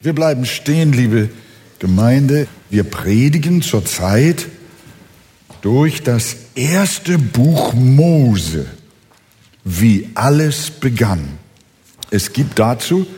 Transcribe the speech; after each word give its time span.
Wir 0.00 0.12
bleiben 0.12 0.46
stehen, 0.46 0.92
liebe 0.92 1.28
Gemeinde. 1.80 2.46
Wir 2.70 2.84
predigen 2.84 3.62
zurzeit 3.62 4.46
durch 5.60 6.04
das 6.04 6.36
erste 6.54 7.18
Buch 7.18 7.74
Mose, 7.74 8.66
wie 9.64 10.08
alles 10.14 10.70
begann. 10.70 11.38
Es 12.12 12.32
gibt 12.32 12.60
dazu 12.60 13.08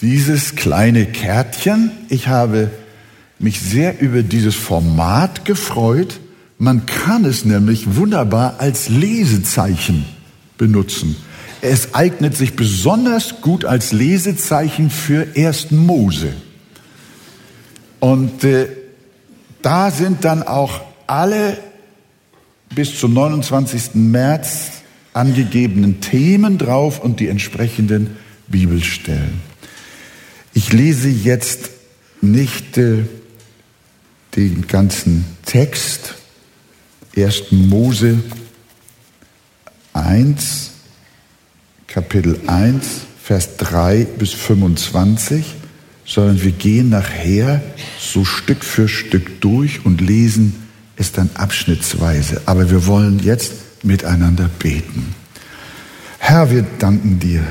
dieses 0.00 0.56
kleine 0.56 1.06
Kärtchen. 1.06 1.92
Ich 2.08 2.26
habe 2.26 2.72
mich 3.38 3.60
sehr 3.60 4.00
über 4.00 4.24
dieses 4.24 4.56
Format 4.56 5.44
gefreut. 5.44 6.18
Man 6.58 6.84
kann 6.84 7.24
es 7.24 7.44
nämlich 7.44 7.94
wunderbar 7.94 8.56
als 8.58 8.88
Lesezeichen 8.88 10.04
benutzen. 10.58 11.14
Es 11.62 11.94
eignet 11.94 12.36
sich 12.36 12.56
besonders 12.56 13.40
gut 13.40 13.64
als 13.64 13.92
Lesezeichen 13.92 14.90
für 14.90 15.28
1. 15.36 15.70
Mose. 15.70 16.34
Und 18.00 18.42
äh, 18.42 18.66
da 19.62 19.92
sind 19.92 20.24
dann 20.24 20.42
auch 20.42 20.80
alle 21.06 21.56
bis 22.74 22.98
zum 22.98 23.14
29. 23.14 23.94
März 23.94 24.82
angegebenen 25.12 26.00
Themen 26.00 26.58
drauf 26.58 26.98
und 26.98 27.20
die 27.20 27.28
entsprechenden 27.28 28.16
Bibelstellen. 28.48 29.40
Ich 30.54 30.72
lese 30.72 31.08
jetzt 31.08 31.70
nicht 32.20 32.76
äh, 32.76 33.04
den 34.34 34.66
ganzen 34.66 35.24
Text, 35.44 36.14
1. 37.16 37.52
Mose 37.52 38.18
1, 39.92 40.71
Kapitel 41.92 42.40
1, 42.46 42.86
Vers 43.22 43.58
3 43.58 44.06
bis 44.18 44.32
25, 44.32 45.44
sondern 46.06 46.42
wir 46.42 46.52
gehen 46.52 46.88
nachher 46.88 47.60
so 48.00 48.24
Stück 48.24 48.64
für 48.64 48.88
Stück 48.88 49.42
durch 49.42 49.84
und 49.84 50.00
lesen 50.00 50.54
es 50.96 51.12
dann 51.12 51.28
abschnittsweise. 51.34 52.40
Aber 52.46 52.70
wir 52.70 52.86
wollen 52.86 53.18
jetzt 53.18 53.52
miteinander 53.82 54.48
beten. 54.58 55.14
Herr, 56.18 56.50
wir 56.50 56.64
danken 56.78 57.18
dir 57.18 57.44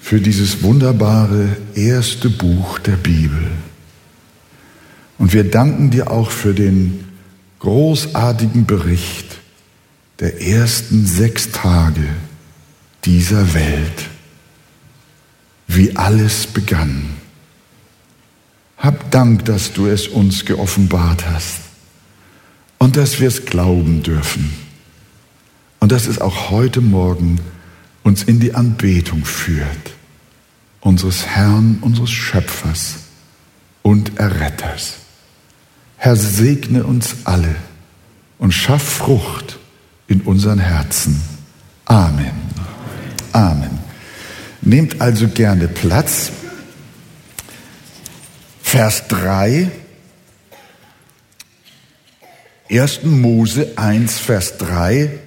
für 0.00 0.18
dieses 0.18 0.62
wunderbare 0.62 1.58
erste 1.74 2.30
Buch 2.30 2.78
der 2.78 2.96
Bibel. 2.96 3.50
Und 5.18 5.34
wir 5.34 5.44
danken 5.44 5.90
dir 5.90 6.10
auch 6.10 6.30
für 6.30 6.54
den 6.54 7.04
großartigen 7.58 8.64
Bericht 8.64 9.26
der 10.20 10.40
ersten 10.40 11.04
sechs 11.04 11.50
Tage 11.50 12.04
dieser 13.06 13.54
Welt, 13.54 14.08
wie 15.68 15.96
alles 15.96 16.46
begann. 16.48 17.10
Hab 18.76 19.10
Dank, 19.10 19.44
dass 19.44 19.72
du 19.72 19.86
es 19.86 20.08
uns 20.08 20.44
geoffenbart 20.44 21.24
hast 21.30 21.60
und 22.78 22.96
dass 22.96 23.20
wir 23.20 23.28
es 23.28 23.46
glauben 23.46 24.02
dürfen 24.02 24.52
und 25.80 25.92
dass 25.92 26.06
es 26.06 26.20
auch 26.20 26.50
heute 26.50 26.80
Morgen 26.80 27.40
uns 28.02 28.24
in 28.24 28.40
die 28.40 28.54
Anbetung 28.54 29.24
führt, 29.24 29.94
unseres 30.80 31.26
Herrn, 31.26 31.78
unseres 31.80 32.10
Schöpfers 32.10 32.96
und 33.82 34.18
Erretters. 34.18 34.94
Herr, 35.96 36.16
segne 36.16 36.84
uns 36.84 37.16
alle 37.24 37.54
und 38.38 38.52
schaff 38.52 38.82
Frucht 38.82 39.58
in 40.06 40.20
unseren 40.22 40.58
Herzen. 40.58 41.20
Amen. 41.86 42.45
Amen. 43.36 43.78
Nehmt 44.62 45.02
also 45.02 45.28
gerne 45.28 45.68
Platz. 45.68 46.30
Vers 48.62 49.08
3, 49.08 49.70
1. 52.70 53.02
Mose 53.02 53.72
1, 53.76 54.18
Vers 54.18 54.56
3. 54.56 55.18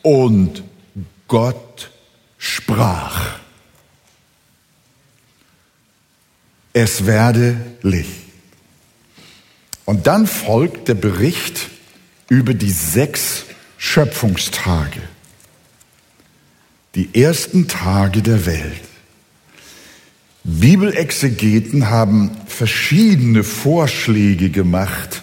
Und 0.00 0.62
Gott 1.28 1.90
sprach. 2.38 3.40
Es 6.72 7.04
werde 7.04 7.56
Licht. 7.82 8.22
Und 9.84 10.06
dann 10.06 10.26
folgt 10.26 10.88
der 10.88 10.94
Bericht 10.94 11.68
über 12.30 12.54
die 12.54 12.70
sechs 12.70 13.44
Schöpfungstage 13.76 15.02
die 16.98 17.14
ersten 17.14 17.68
Tage 17.68 18.22
der 18.22 18.44
Welt. 18.44 18.80
Bibelexegeten 20.42 21.90
haben 21.90 22.32
verschiedene 22.48 23.44
Vorschläge 23.44 24.50
gemacht, 24.50 25.22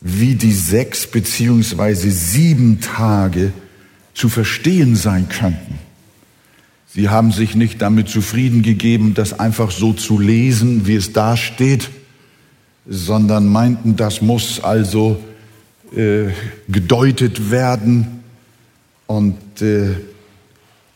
wie 0.00 0.34
die 0.34 0.52
sechs 0.52 1.06
beziehungsweise 1.06 2.10
sieben 2.10 2.80
Tage 2.80 3.52
zu 4.12 4.28
verstehen 4.28 4.96
sein 4.96 5.28
könnten. 5.28 5.78
Sie 6.88 7.08
haben 7.08 7.30
sich 7.30 7.54
nicht 7.54 7.80
damit 7.80 8.08
zufrieden 8.08 8.62
gegeben, 8.62 9.14
das 9.14 9.38
einfach 9.38 9.70
so 9.70 9.92
zu 9.92 10.18
lesen, 10.18 10.84
wie 10.88 10.96
es 10.96 11.12
da 11.12 11.36
steht, 11.36 11.90
sondern 12.88 13.46
meinten, 13.46 13.94
das 13.94 14.20
muss 14.20 14.58
also 14.58 15.22
äh, 15.96 16.32
gedeutet 16.68 17.52
werden 17.52 18.24
und 19.06 19.62
äh, 19.62 19.94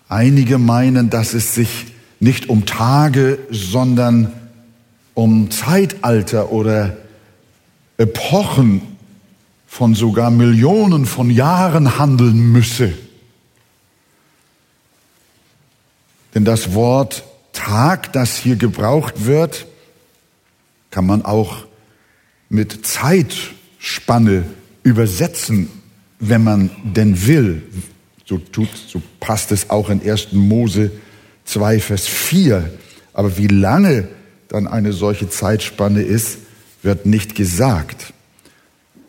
Einige 0.09 0.59
meinen, 0.59 1.11
dass 1.11 1.35
es 1.35 1.55
sich 1.55 1.87
nicht 2.21 2.49
um 2.49 2.65
Tage, 2.65 3.39
sondern 3.51 4.33
um 5.15 5.51
Zeitalter 5.51 6.53
oder 6.53 6.97
Epochen 7.99 8.83
von 9.67 9.95
sogar 9.95 10.31
Millionen 10.31 11.07
von 11.07 11.31
Jahren 11.31 11.99
handeln 11.99 12.53
müsse. 12.53 12.93
Denn 16.35 16.45
das 16.45 16.75
Wort 16.75 17.25
Tag, 17.53 18.13
das 18.13 18.37
hier 18.37 18.57
gebraucht 18.57 19.25
wird, 19.25 19.67
kann 20.91 21.07
man 21.07 21.25
auch 21.25 21.65
mit 22.49 22.87
Zeitspanne 22.87 24.45
übersetzen, 24.83 25.71
wenn 26.21 26.45
man 26.45 26.71
denn 26.85 27.27
will 27.27 27.63
so 28.27 28.39
tut, 28.39 28.69
so 28.89 29.01
passt 29.21 29.53
es 29.53 29.71
auch 29.71 29.89
in 29.89 30.03
1. 30.03 30.33
Mose 30.33 30.91
2, 31.45 31.79
Vers 31.81 32.07
4. 32.07 32.69
Aber 33.13 33.39
wie 33.39 33.47
lange 33.47 34.09
dann 34.49 34.67
eine 34.67 34.93
solche 34.93 35.31
Zeitspanne 35.31 36.03
ist, 36.03 36.39
wird 36.83 37.07
nicht 37.07 37.35
gesagt. 37.35 38.13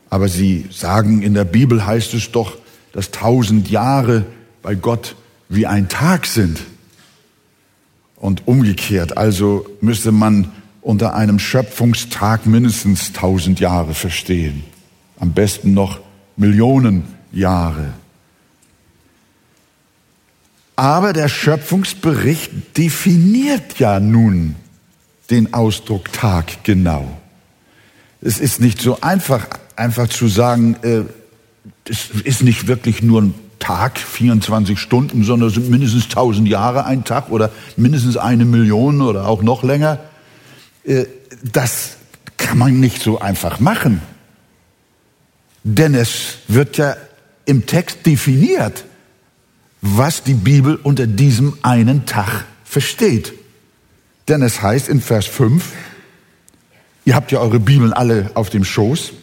Aber 0.10 0.30
sie 0.30 0.66
sagen, 0.72 1.22
in 1.22 1.34
der 1.34 1.44
Bibel 1.46 1.86
heißt 1.86 2.14
es 2.14 2.32
doch, 2.32 2.58
dass 2.94 3.12
tausend 3.12 3.70
Jahre 3.70 4.26
bei 4.62 4.76
Gott 4.76 5.16
wie 5.50 5.66
ein 5.66 5.90
Tag 5.90 6.26
sind. 6.26 6.60
Und 8.16 8.48
umgekehrt, 8.48 9.18
also 9.18 9.68
müsste 9.82 10.12
man 10.12 10.52
unter 10.82 11.14
einem 11.14 11.38
Schöpfungstag 11.38 12.46
mindestens 12.46 13.14
tausend 13.14 13.60
Jahre 13.60 13.94
verstehen. 13.94 14.64
Am 15.20 15.34
besten 15.34 15.74
noch 15.74 16.00
Millionen 16.36 17.04
Jahre. 17.32 17.94
Aber 20.78 21.12
der 21.12 21.28
Schöpfungsbericht 21.28 22.78
definiert 22.78 23.80
ja 23.80 24.00
nun 24.00 24.56
den 25.32 25.54
Ausdruck 25.56 26.14
Tag 26.14 26.64
genau. 26.64 27.18
Es 28.22 28.40
ist 28.40 28.62
nicht 28.62 28.80
so 28.80 29.02
einfach, 29.02 29.48
einfach 29.76 30.08
zu 30.08 30.28
sagen, 30.28 30.76
äh, 30.84 31.02
es 31.90 32.12
ist 32.24 32.44
nicht 32.44 32.68
wirklich 32.68 33.02
nur 33.02 33.24
ein 33.24 33.34
Tag, 33.58 33.98
24 33.98 34.80
Stunden, 34.80 35.24
sondern 35.24 35.50
es 35.50 35.56
sind 35.56 35.70
mindestens 35.72 36.06
1000 36.06 36.48
Jahre 36.48 36.86
ein 36.86 37.04
Tag 37.04 37.32
oder 37.32 37.50
mindestens 37.76 38.16
eine 38.16 38.46
Million 38.46 39.02
oder 39.02 39.28
auch 39.28 39.42
noch 39.42 39.64
länger. 39.64 40.00
Äh, 40.84 41.06
das 41.42 41.98
kann 42.38 42.60
man 42.60 42.80
nicht 42.80 43.02
so 43.02 43.20
einfach 43.20 43.60
machen. 43.60 44.00
Denn 45.64 45.96
es 45.96 46.38
wird 46.48 46.78
ja 46.78 46.96
im 47.46 47.66
Text 47.66 48.06
definiert 48.06 48.86
was 49.82 50.24
die 50.24 50.34
Bibel 50.34 50.76
unter 50.76 51.08
diesem 51.08 51.58
einen 51.62 52.06
Tag 52.06 52.46
versteht. 52.64 53.34
Denn 54.28 54.42
es 54.42 54.62
heißt 54.62 54.90
in 54.90 55.02
Vers 55.02 55.26
5, 55.26 55.72
ihr 57.06 57.16
habt 57.16 57.32
ja 57.32 57.40
eure 57.40 57.60
Bibeln 57.60 57.94
alle 57.94 58.32
auf 58.34 58.50
dem 58.50 58.64
Schoß, 58.64 59.14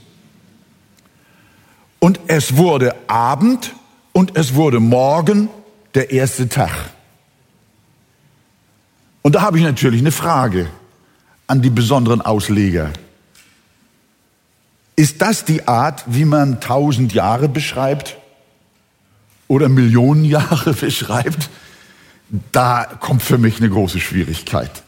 und 2.04 2.20
es 2.26 2.58
wurde 2.58 2.94
Abend 3.06 3.74
und 4.12 4.36
es 4.36 4.54
wurde 4.54 4.78
Morgen 4.78 5.48
der 5.94 6.10
erste 6.10 6.50
Tag. 6.50 6.70
Und 9.22 9.36
da 9.36 9.40
habe 9.40 9.56
ich 9.56 9.64
natürlich 9.64 10.02
eine 10.02 10.12
Frage 10.12 10.68
an 11.46 11.62
die 11.62 11.70
besonderen 11.70 12.20
Ausleger. 12.20 12.90
Ist 14.96 15.22
das 15.22 15.46
die 15.46 15.66
Art, 15.66 16.04
wie 16.06 16.26
man 16.26 16.60
tausend 16.60 17.14
Jahre 17.14 17.48
beschreibt? 17.48 18.18
Oder 19.48 19.68
Millionen 19.68 20.24
Jahre 20.24 20.72
beschreibt, 20.80 21.50
da 22.52 22.84
kommt 22.84 23.22
für 23.22 23.38
mich 23.38 23.58
eine 23.58 23.70
große 23.70 24.00
Schwierigkeit. 24.00 24.82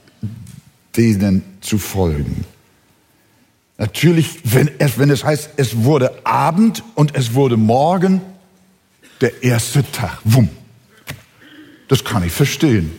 denen 0.96 1.42
zu 1.60 1.76
folgen. 1.76 2.44
Natürlich, 3.78 4.40
wenn 4.44 4.70
es, 4.78 4.98
wenn 4.98 5.10
es 5.10 5.24
heißt, 5.24 5.50
es 5.56 5.84
wurde 5.84 6.24
Abend 6.24 6.82
und 6.94 7.14
es 7.14 7.34
wurde 7.34 7.58
Morgen, 7.58 8.22
der 9.20 9.42
erste 9.42 9.84
Tag. 9.92 10.18
Wumm. 10.24 10.48
Das 11.88 12.02
kann 12.02 12.24
ich 12.24 12.32
verstehen. 12.32 12.90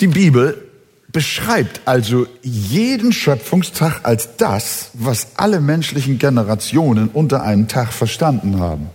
Die 0.00 0.08
Bibel 0.08 0.70
beschreibt 1.14 1.82
also 1.84 2.26
jeden 2.42 3.12
Schöpfungstag 3.12 4.00
als 4.02 4.36
das, 4.36 4.90
was 4.94 5.28
alle 5.36 5.60
menschlichen 5.60 6.18
Generationen 6.18 7.08
unter 7.08 7.44
einem 7.44 7.68
Tag 7.68 7.92
verstanden 7.92 8.58
haben. 8.58 8.88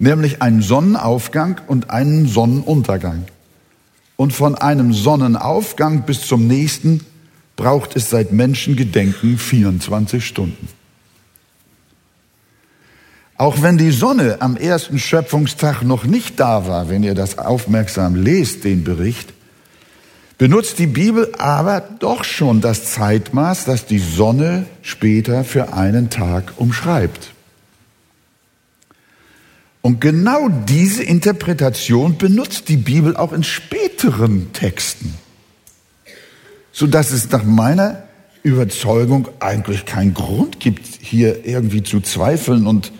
Nämlich 0.00 0.42
einen 0.42 0.62
Sonnenaufgang 0.62 1.60
und 1.68 1.90
einen 1.90 2.26
Sonnenuntergang. 2.26 3.24
Und 4.16 4.32
von 4.32 4.56
einem 4.56 4.92
Sonnenaufgang 4.92 6.02
bis 6.02 6.26
zum 6.26 6.48
nächsten 6.48 7.06
braucht 7.54 7.94
es 7.94 8.10
seit 8.10 8.32
Menschengedenken 8.32 9.38
24 9.38 10.26
Stunden. 10.26 10.68
Auch 13.36 13.62
wenn 13.62 13.78
die 13.78 13.92
Sonne 13.92 14.38
am 14.40 14.56
ersten 14.56 14.98
Schöpfungstag 14.98 15.82
noch 15.82 16.02
nicht 16.02 16.40
da 16.40 16.66
war, 16.66 16.88
wenn 16.88 17.04
ihr 17.04 17.14
das 17.14 17.38
aufmerksam 17.38 18.16
lest, 18.16 18.64
den 18.64 18.82
Bericht, 18.82 19.34
benutzt 20.44 20.78
die 20.78 20.86
Bibel 20.86 21.32
aber 21.38 21.80
doch 21.80 22.22
schon 22.22 22.60
das 22.60 22.92
Zeitmaß, 22.92 23.64
das 23.64 23.86
die 23.86 23.98
Sonne 23.98 24.66
später 24.82 25.42
für 25.42 25.72
einen 25.72 26.10
Tag 26.10 26.52
umschreibt. 26.58 27.32
Und 29.80 30.02
genau 30.02 30.50
diese 30.50 31.02
Interpretation 31.02 32.18
benutzt 32.18 32.68
die 32.68 32.76
Bibel 32.76 33.16
auch 33.16 33.32
in 33.32 33.42
späteren 33.42 34.52
Texten, 34.52 35.14
so 36.72 36.86
dass 36.86 37.10
es 37.10 37.30
nach 37.30 37.44
meiner 37.44 38.02
Überzeugung 38.42 39.30
eigentlich 39.40 39.86
keinen 39.86 40.12
Grund 40.12 40.60
gibt, 40.60 40.86
hier 41.00 41.46
irgendwie 41.46 41.82
zu 41.82 42.02
zweifeln 42.02 42.66
und 42.66 42.92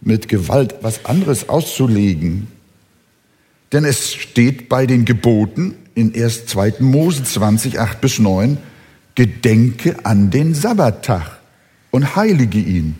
mit 0.00 0.26
Gewalt 0.26 0.74
was 0.82 1.04
anderes 1.04 1.48
auszulegen. 1.48 2.48
Denn 3.70 3.84
es 3.84 4.14
steht 4.14 4.68
bei 4.68 4.84
den 4.84 5.04
Geboten 5.04 5.76
in 5.98 6.14
1. 6.14 6.46
2. 6.46 6.74
Mose 6.78 7.24
20, 7.24 7.80
8 7.80 8.00
bis 8.00 8.20
9, 8.20 8.58
Gedenke 9.16 9.96
an 10.04 10.30
den 10.30 10.54
Sabbattag 10.54 11.38
und 11.90 12.14
heilige 12.14 12.60
ihn. 12.60 12.96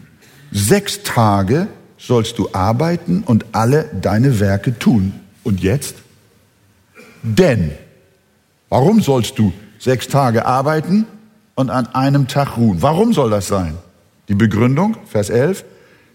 Sechs 0.51 1.05
Tage 1.05 1.69
sollst 1.97 2.39
du 2.39 2.49
arbeiten 2.53 3.23
und 3.25 3.47
alle 3.53 3.85
deine 4.01 4.41
Werke 4.41 4.77
tun. 4.79 5.13
Und 5.45 5.61
jetzt? 5.63 5.95
Denn, 7.23 7.71
warum 8.69 9.01
sollst 9.01 9.39
du 9.39 9.53
sechs 9.79 10.09
Tage 10.09 10.45
arbeiten 10.45 11.07
und 11.55 11.71
an 11.71 11.87
einem 11.95 12.27
Tag 12.27 12.57
ruhen? 12.57 12.83
Warum 12.83 13.13
soll 13.13 13.31
das 13.31 13.47
sein? 13.47 13.75
Die 14.29 14.35
Begründung, 14.35 14.97
Vers 15.07 15.31
11, 15.31 15.65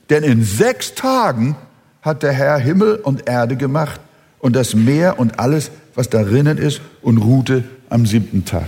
denn 0.09 0.23
in 0.23 0.43
sechs 0.43 0.95
Tagen 0.95 1.55
hat 2.01 2.23
der 2.23 2.33
Herr 2.33 2.57
Himmel 2.57 2.95
und 2.95 3.27
Erde 3.29 3.55
gemacht 3.55 4.01
und 4.43 4.57
das 4.57 4.75
Meer 4.75 5.19
und 5.19 5.39
alles, 5.39 5.71
was 5.95 6.09
darinnen 6.09 6.57
ist, 6.57 6.81
und 7.01 7.17
ruhte 7.17 7.63
am 7.89 8.05
siebten 8.05 8.43
Tag. 8.43 8.67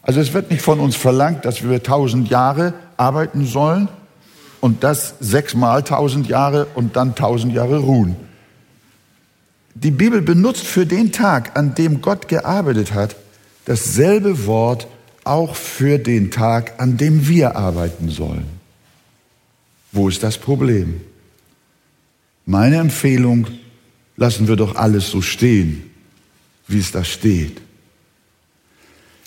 Also 0.00 0.18
es 0.18 0.32
wird 0.32 0.50
nicht 0.50 0.62
von 0.62 0.80
uns 0.80 0.96
verlangt, 0.96 1.44
dass 1.44 1.62
wir 1.62 1.82
tausend 1.82 2.30
Jahre 2.30 2.72
arbeiten 2.96 3.44
sollen 3.44 3.88
und 4.62 4.82
das 4.82 5.16
sechsmal 5.20 5.82
tausend 5.82 6.26
Jahre 6.26 6.68
und 6.74 6.96
dann 6.96 7.16
tausend 7.16 7.52
Jahre 7.52 7.80
ruhen. 7.80 8.16
Die 9.74 9.90
Bibel 9.90 10.22
benutzt 10.22 10.66
für 10.66 10.86
den 10.86 11.12
Tag, 11.12 11.54
an 11.54 11.74
dem 11.74 12.00
Gott 12.00 12.26
gearbeitet 12.26 12.94
hat, 12.94 13.14
dasselbe 13.66 14.46
Wort 14.46 14.88
auch 15.24 15.54
für 15.54 15.98
den 15.98 16.30
Tag, 16.30 16.80
an 16.80 16.96
dem 16.96 17.28
wir 17.28 17.56
arbeiten 17.56 18.08
sollen. 18.08 18.46
Wo 19.92 20.08
ist 20.08 20.22
das 20.22 20.38
Problem? 20.38 21.02
Meine 22.46 22.76
Empfehlung, 22.76 23.48
lassen 24.20 24.46
wir 24.46 24.54
doch 24.54 24.76
alles 24.76 25.10
so 25.10 25.20
stehen, 25.20 25.90
wie 26.68 26.78
es 26.78 26.92
da 26.92 27.02
steht. 27.02 27.60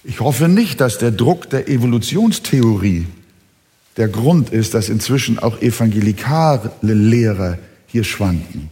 Ich 0.06 0.22
hoffe 0.22 0.48
nicht, 0.48 0.80
dass 0.80 0.98
der 0.98 1.12
Druck 1.12 1.50
der 1.50 1.68
Evolutionstheorie 1.68 3.08
der 3.98 4.08
Grund 4.08 4.52
ist, 4.52 4.74
dass 4.74 4.88
inzwischen 4.88 5.40
auch 5.40 5.62
evangelikale 5.62 6.72
Lehrer 6.82 7.58
hier 7.88 8.06
schwanken. 8.06 8.70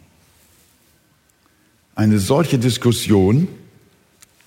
Eine 1.96 2.20
solche 2.20 2.58
Diskussion, 2.58 3.50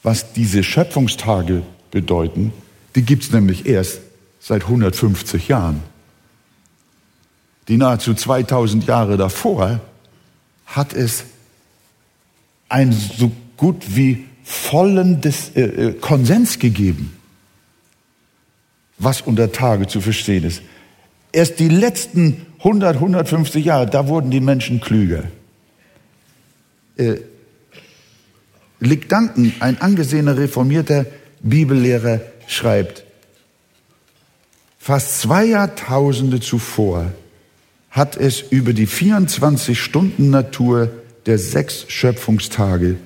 was 0.02 0.32
diese 0.32 0.62
Schöpfungstage 0.62 1.62
bedeuten, 1.90 2.54
die 2.94 3.02
gibt 3.02 3.24
es 3.24 3.32
nämlich 3.32 3.66
erst 3.66 4.00
seit 4.40 4.62
150 4.62 5.48
Jahren 5.48 5.82
die 7.68 7.76
nahezu 7.76 8.14
2000 8.14 8.86
Jahre 8.86 9.16
davor, 9.16 9.80
hat 10.66 10.92
es 10.92 11.24
ein 12.74 12.92
so 12.92 13.32
gut 13.56 13.94
wie 13.94 14.24
vollen 14.42 15.20
Des, 15.20 15.50
äh, 15.54 15.62
äh, 15.62 15.92
Konsens 15.92 16.58
gegeben, 16.58 17.16
was 18.98 19.20
unter 19.20 19.52
Tage 19.52 19.86
zu 19.86 20.00
verstehen 20.00 20.42
ist. 20.42 20.60
Erst 21.30 21.60
die 21.60 21.68
letzten 21.68 22.44
100, 22.58 22.96
150 22.96 23.64
Jahre, 23.64 23.86
da 23.86 24.08
wurden 24.08 24.32
die 24.32 24.40
Menschen 24.40 24.80
klüger. 24.80 25.22
Äh, 26.96 27.18
Lick 28.80 29.08
Duncan, 29.08 29.52
ein 29.60 29.80
angesehener 29.80 30.36
reformierter 30.36 31.06
Bibellehrer, 31.42 32.22
schreibt, 32.48 33.04
fast 34.78 35.20
zwei 35.20 35.44
Jahrtausende 35.44 36.40
zuvor 36.40 37.12
hat 37.90 38.16
es 38.16 38.40
über 38.40 38.72
die 38.72 38.88
24-Stunden-Natur 38.88 41.03
der 41.26 41.38
sechs 41.38 41.86
Schöpfungstage 41.88 42.96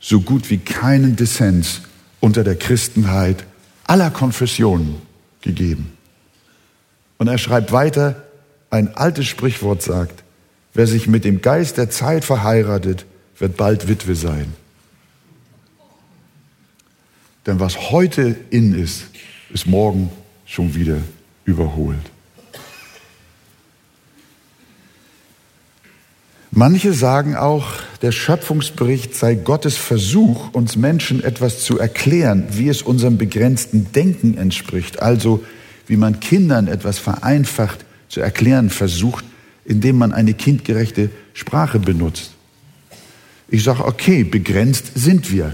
so 0.00 0.20
gut 0.20 0.50
wie 0.50 0.58
keinen 0.58 1.16
Dissens 1.16 1.82
unter 2.20 2.44
der 2.44 2.56
Christenheit 2.56 3.44
aller 3.84 4.10
Konfessionen 4.10 4.96
gegeben. 5.42 5.92
Und 7.18 7.28
er 7.28 7.38
schreibt 7.38 7.72
weiter, 7.72 8.24
ein 8.70 8.94
altes 8.96 9.26
Sprichwort 9.26 9.82
sagt, 9.82 10.22
wer 10.74 10.86
sich 10.86 11.06
mit 11.06 11.24
dem 11.24 11.40
Geist 11.40 11.76
der 11.76 11.90
Zeit 11.90 12.24
verheiratet, 12.24 13.06
wird 13.38 13.56
bald 13.56 13.88
Witwe 13.88 14.14
sein. 14.14 14.52
Denn 17.46 17.60
was 17.60 17.90
heute 17.90 18.36
in 18.50 18.74
ist, 18.74 19.04
ist 19.50 19.66
morgen 19.66 20.10
schon 20.44 20.74
wieder 20.74 20.98
überholt. 21.44 22.10
Manche 26.58 26.94
sagen 26.94 27.36
auch, 27.36 27.66
der 28.00 28.12
Schöpfungsbericht 28.12 29.14
sei 29.14 29.34
Gottes 29.34 29.76
Versuch, 29.76 30.54
uns 30.54 30.74
Menschen 30.74 31.22
etwas 31.22 31.60
zu 31.60 31.78
erklären, 31.78 32.46
wie 32.52 32.70
es 32.70 32.80
unserem 32.80 33.18
begrenzten 33.18 33.92
Denken 33.92 34.38
entspricht. 34.38 35.02
Also 35.02 35.44
wie 35.86 35.98
man 35.98 36.18
Kindern 36.18 36.66
etwas 36.66 36.98
vereinfacht 36.98 37.84
zu 38.08 38.22
erklären 38.22 38.70
versucht, 38.70 39.26
indem 39.66 39.98
man 39.98 40.14
eine 40.14 40.32
kindgerechte 40.32 41.10
Sprache 41.34 41.78
benutzt. 41.78 42.30
Ich 43.48 43.62
sage, 43.62 43.84
okay, 43.84 44.24
begrenzt 44.24 44.92
sind 44.94 45.30
wir. 45.30 45.52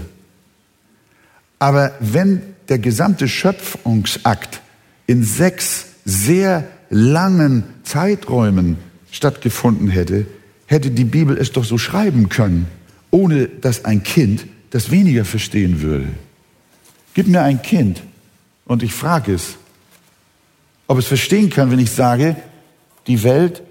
Aber 1.59 1.91
wenn 1.99 2.43
der 2.69 2.79
gesamte 2.79 3.27
Schöpfungsakt 3.27 4.61
in 5.05 5.25
sechs 5.25 5.87
sehr 6.05 6.63
langen 6.89 7.65
Zeiträumen 7.83 8.77
stattgefunden 9.11 9.89
hätte, 9.89 10.27
hätte 10.67 10.91
die 10.91 11.05
Bibel 11.05 11.37
es 11.37 11.51
doch 11.51 11.65
so 11.65 11.77
schreiben 11.77 12.29
können, 12.29 12.67
ohne 13.11 13.47
dass 13.47 13.85
ein 13.85 14.03
Kind 14.03 14.45
das 14.69 14.91
weniger 14.91 15.25
verstehen 15.25 15.81
würde. 15.81 16.07
Gib 17.13 17.27
mir 17.27 17.41
ein 17.41 17.61
Kind 17.61 18.01
und 18.65 18.81
ich 18.81 18.93
frage 18.93 19.33
es, 19.33 19.55
ob 20.87 20.97
es 20.97 21.05
verstehen 21.05 21.49
kann, 21.49 21.71
wenn 21.71 21.79
ich 21.79 21.91
sage, 21.91 22.35
die 23.07 23.23
Welt 23.23 23.61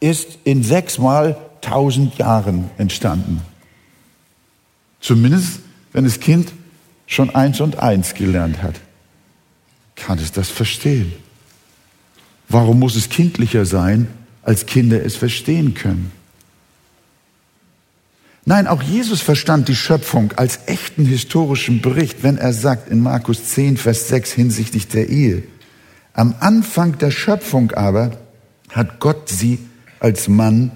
ist 0.00 0.38
in 0.44 0.62
sechsmal 0.62 1.36
tausend 1.60 2.16
Jahren 2.18 2.70
entstanden. 2.78 3.40
Zumindest, 5.00 5.60
wenn 5.92 6.04
das 6.04 6.20
Kind 6.20 6.52
schon 7.06 7.34
eins 7.34 7.60
und 7.60 7.78
eins 7.78 8.14
gelernt 8.14 8.62
hat. 8.62 8.80
Kann 9.94 10.18
es 10.18 10.32
das 10.32 10.48
verstehen? 10.48 11.12
Warum 12.48 12.78
muss 12.78 12.96
es 12.96 13.08
kindlicher 13.08 13.64
sein, 13.64 14.08
als 14.46 14.64
Kinder 14.64 15.04
es 15.04 15.16
verstehen 15.16 15.74
können? 15.74 16.12
Nein, 18.44 18.68
auch 18.68 18.80
Jesus 18.80 19.20
verstand 19.20 19.66
die 19.66 19.74
Schöpfung 19.74 20.32
als 20.36 20.60
echten 20.66 21.04
historischen 21.04 21.82
Bericht, 21.82 22.22
wenn 22.22 22.38
er 22.38 22.52
sagt 22.52 22.88
in 22.88 23.00
Markus 23.00 23.44
10, 23.50 23.76
Vers 23.76 24.06
6 24.06 24.32
hinsichtlich 24.32 24.86
der 24.86 25.08
Ehe. 25.08 25.42
Am 26.12 26.36
Anfang 26.38 26.96
der 26.96 27.10
Schöpfung 27.10 27.72
aber 27.72 28.12
hat 28.70 29.00
Gott 29.00 29.28
sie 29.28 29.58
als 29.98 30.28
Mann 30.28 30.70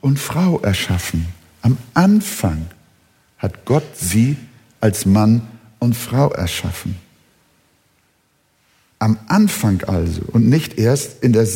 und 0.00 0.20
Frau 0.20 0.60
erschaffen. 0.60 1.26
Am 1.62 1.76
Anfang 1.94 2.66
hat 3.38 3.64
Gott 3.64 3.96
sie 3.96 4.36
als 4.80 5.04
Mann 5.04 5.42
und 5.80 5.96
Frau 5.96 6.30
erschaffen. 6.30 6.96
Am 9.00 9.18
Anfang 9.26 9.82
also 9.82 10.22
und 10.28 10.48
nicht 10.48 10.78
erst 10.78 11.24
in 11.24 11.32
der 11.32 11.48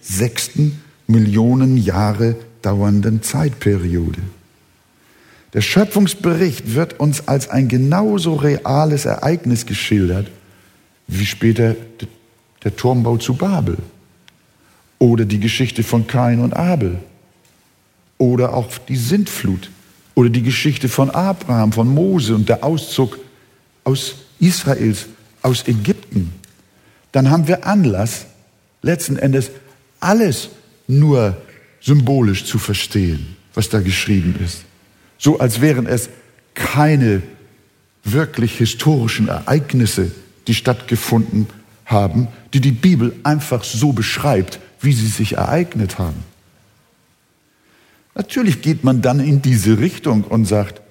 sechsten 0.00 0.82
Millionen 1.12 1.76
Jahre 1.76 2.34
dauernden 2.62 3.22
Zeitperiode. 3.22 4.20
Der 5.52 5.60
Schöpfungsbericht 5.60 6.74
wird 6.74 6.98
uns 6.98 7.28
als 7.28 7.50
ein 7.50 7.68
genauso 7.68 8.34
reales 8.34 9.04
Ereignis 9.04 9.66
geschildert 9.66 10.28
wie 11.06 11.26
später 11.26 11.76
der 12.64 12.74
Turmbau 12.74 13.18
zu 13.18 13.34
Babel 13.34 13.76
oder 14.98 15.24
die 15.24 15.40
Geschichte 15.40 15.82
von 15.82 16.06
Kain 16.06 16.40
und 16.40 16.54
Abel 16.54 16.98
oder 18.18 18.54
auch 18.54 18.78
die 18.88 18.96
Sintflut 18.96 19.70
oder 20.14 20.30
die 20.30 20.42
Geschichte 20.42 20.88
von 20.88 21.10
Abraham, 21.10 21.72
von 21.72 21.88
Mose 21.88 22.34
und 22.34 22.48
der 22.48 22.64
Auszug 22.64 23.18
aus 23.84 24.14
Israels, 24.38 25.06
aus 25.42 25.66
Ägypten. 25.66 26.32
Dann 27.10 27.30
haben 27.30 27.48
wir 27.48 27.66
Anlass, 27.66 28.26
letzten 28.80 29.16
Endes 29.16 29.50
alles 30.00 30.50
nur 30.86 31.36
symbolisch 31.80 32.44
zu 32.44 32.58
verstehen, 32.58 33.36
was 33.54 33.68
da 33.68 33.80
geschrieben 33.80 34.36
ist. 34.44 34.64
So 35.18 35.38
als 35.38 35.60
wären 35.60 35.86
es 35.86 36.08
keine 36.54 37.22
wirklich 38.04 38.58
historischen 38.58 39.28
Ereignisse, 39.28 40.10
die 40.46 40.54
stattgefunden 40.54 41.46
haben, 41.84 42.28
die 42.52 42.60
die 42.60 42.72
Bibel 42.72 43.14
einfach 43.22 43.64
so 43.64 43.92
beschreibt, 43.92 44.60
wie 44.80 44.92
sie 44.92 45.06
sich 45.06 45.34
ereignet 45.34 45.98
haben. 45.98 46.24
Natürlich 48.14 48.60
geht 48.60 48.84
man 48.84 49.00
dann 49.00 49.20
in 49.20 49.40
diese 49.40 49.78
Richtung 49.78 50.24
und 50.24 50.44
sagt, 50.44 50.82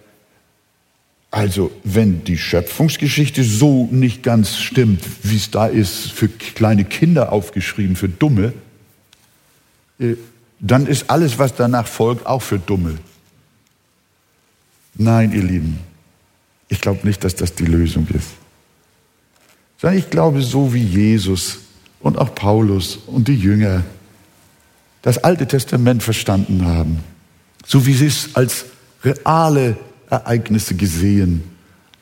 also 1.29 1.71
wenn 1.83 2.23
die 2.23 2.37
Schöpfungsgeschichte 2.37 3.43
so 3.43 3.87
nicht 3.91 4.23
ganz 4.23 4.57
stimmt, 4.57 5.01
wie 5.23 5.37
es 5.37 5.51
da 5.51 5.67
ist, 5.67 6.11
für 6.11 6.27
kleine 6.27 6.83
Kinder 6.83 7.31
aufgeschrieben, 7.31 7.95
für 7.95 8.09
Dumme, 8.09 8.53
dann 10.59 10.87
ist 10.87 11.09
alles, 11.09 11.37
was 11.39 11.55
danach 11.55 11.87
folgt, 11.87 12.25
auch 12.25 12.41
für 12.41 12.59
Dumme. 12.59 12.97
Nein, 14.95 15.31
ihr 15.33 15.43
Lieben, 15.43 15.79
ich 16.69 16.81
glaube 16.81 17.05
nicht, 17.07 17.23
dass 17.23 17.35
das 17.35 17.55
die 17.55 17.65
Lösung 17.65 18.07
ist. 18.09 18.29
Sondern 19.77 19.97
ich 19.99 20.09
glaube, 20.09 20.41
so 20.41 20.73
wie 20.73 20.83
Jesus 20.83 21.59
und 21.99 22.17
auch 22.17 22.35
Paulus 22.35 22.97
und 23.07 23.27
die 23.27 23.35
Jünger 23.35 23.83
das 25.01 25.17
Alte 25.17 25.47
Testament 25.47 26.03
verstanden 26.03 26.65
haben, 26.65 26.99
so 27.65 27.85
wie 27.85 27.93
sie 27.93 28.05
es 28.05 28.35
als 28.35 28.65
reale 29.03 29.77
Ereignisse 30.09 30.75
gesehen 30.75 31.43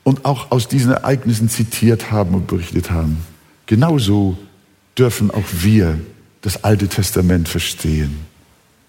und 0.03 0.25
auch 0.25 0.51
aus 0.51 0.67
diesen 0.67 0.91
Ereignissen 0.91 1.49
zitiert 1.49 2.11
haben 2.11 2.35
und 2.35 2.47
berichtet 2.47 2.91
haben. 2.91 3.17
Genauso 3.67 4.37
dürfen 4.97 5.31
auch 5.31 5.45
wir 5.51 5.99
das 6.41 6.63
Alte 6.63 6.87
Testament 6.87 7.49
verstehen. 7.49 8.25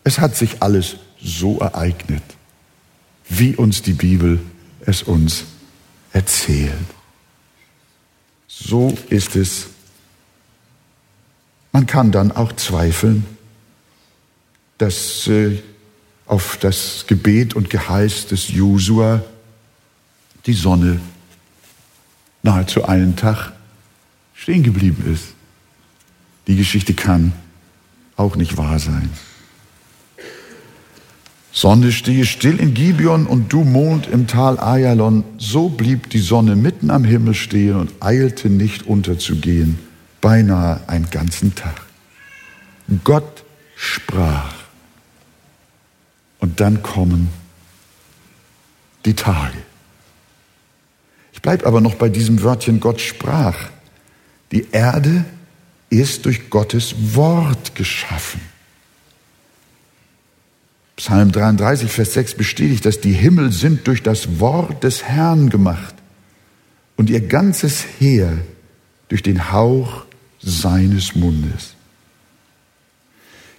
Es 0.04 0.18
hat 0.18 0.36
sich 0.36 0.62
alles 0.62 0.96
so 1.20 1.58
ereignet, 1.58 2.22
wie 3.28 3.54
uns 3.56 3.82
die 3.82 3.92
Bibel 3.92 4.40
es 4.86 5.02
uns 5.02 5.44
erzählt. 6.12 6.74
So 8.46 8.96
ist 9.08 9.36
es. 9.36 9.68
Man 11.72 11.86
kann 11.86 12.10
dann 12.10 12.32
auch 12.32 12.52
zweifeln, 12.54 13.24
dass 14.78 15.26
äh, 15.28 15.62
auf 16.26 16.56
das 16.56 17.04
Gebet 17.06 17.54
und 17.54 17.70
Geheiß 17.70 18.26
des 18.26 18.48
Josua 18.48 19.22
die 20.46 20.52
Sonne 20.52 21.00
nahezu 22.42 22.84
einen 22.84 23.16
Tag 23.16 23.52
stehen 24.34 24.62
geblieben 24.62 25.04
ist. 25.12 25.34
Die 26.50 26.56
Geschichte 26.56 26.94
kann 26.94 27.32
auch 28.16 28.34
nicht 28.34 28.56
wahr 28.56 28.80
sein. 28.80 29.08
Sonne 31.52 31.92
stehe 31.92 32.26
still 32.26 32.58
in 32.58 32.74
Gibeon 32.74 33.26
und 33.26 33.52
du 33.52 33.62
Mond 33.62 34.08
im 34.08 34.26
Tal 34.26 34.58
Ayalon. 34.58 35.22
So 35.38 35.68
blieb 35.68 36.10
die 36.10 36.18
Sonne 36.18 36.56
mitten 36.56 36.90
am 36.90 37.04
Himmel 37.04 37.34
stehen 37.34 37.76
und 37.76 37.92
eilte 38.00 38.50
nicht 38.50 38.88
unterzugehen, 38.88 39.78
beinahe 40.20 40.80
einen 40.88 41.08
ganzen 41.12 41.54
Tag. 41.54 41.82
Gott 43.04 43.44
sprach. 43.76 44.52
Und 46.40 46.58
dann 46.58 46.82
kommen 46.82 47.28
die 49.04 49.14
Tage. 49.14 49.58
Ich 51.32 51.42
bleibe 51.42 51.64
aber 51.64 51.80
noch 51.80 51.94
bei 51.94 52.08
diesem 52.08 52.42
Wörtchen 52.42 52.80
Gott 52.80 53.00
sprach. 53.00 53.70
Die 54.50 54.66
Erde 54.72 55.24
ist 55.90 56.24
durch 56.24 56.48
Gottes 56.50 56.94
Wort 57.14 57.74
geschaffen. 57.74 58.40
Psalm 60.96 61.32
33, 61.32 61.90
Vers 61.90 62.14
6 62.14 62.34
bestätigt, 62.34 62.84
dass 62.84 63.00
die 63.00 63.12
Himmel 63.12 63.52
sind 63.52 63.86
durch 63.86 64.02
das 64.02 64.38
Wort 64.38 64.84
des 64.84 65.02
Herrn 65.04 65.50
gemacht 65.50 65.94
und 66.96 67.10
ihr 67.10 67.20
ganzes 67.20 67.84
Heer 67.98 68.38
durch 69.08 69.22
den 69.22 69.50
Hauch 69.50 70.04
seines 70.40 71.14
Mundes. 71.14 71.74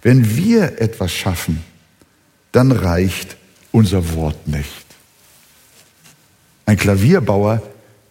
Wenn 0.02 0.38
wir 0.38 0.80
etwas 0.80 1.12
schaffen, 1.12 1.64
dann 2.52 2.72
reicht 2.72 3.38
unser 3.72 4.14
Wort 4.14 4.48
nicht. 4.48 4.86
Ein 6.66 6.78
Klavierbauer 6.78 7.62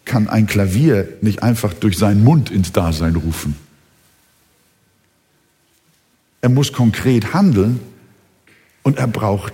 kann 0.05 0.27
ein 0.27 0.45
Klavier 0.45 1.07
nicht 1.21 1.41
einfach 1.41 1.73
durch 1.73 1.97
seinen 1.97 2.23
Mund 2.23 2.51
ins 2.51 2.71
Dasein 2.71 3.15
rufen. 3.15 3.55
Er 6.41 6.49
muss 6.49 6.73
konkret 6.73 7.33
handeln 7.33 7.79
und 8.83 8.97
er 8.97 9.07
braucht 9.07 9.53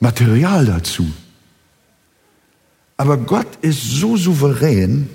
Material 0.00 0.66
dazu. 0.66 1.06
Aber 2.96 3.16
Gott 3.16 3.58
ist 3.60 3.82
so 3.82 4.16
souverän 4.16 5.08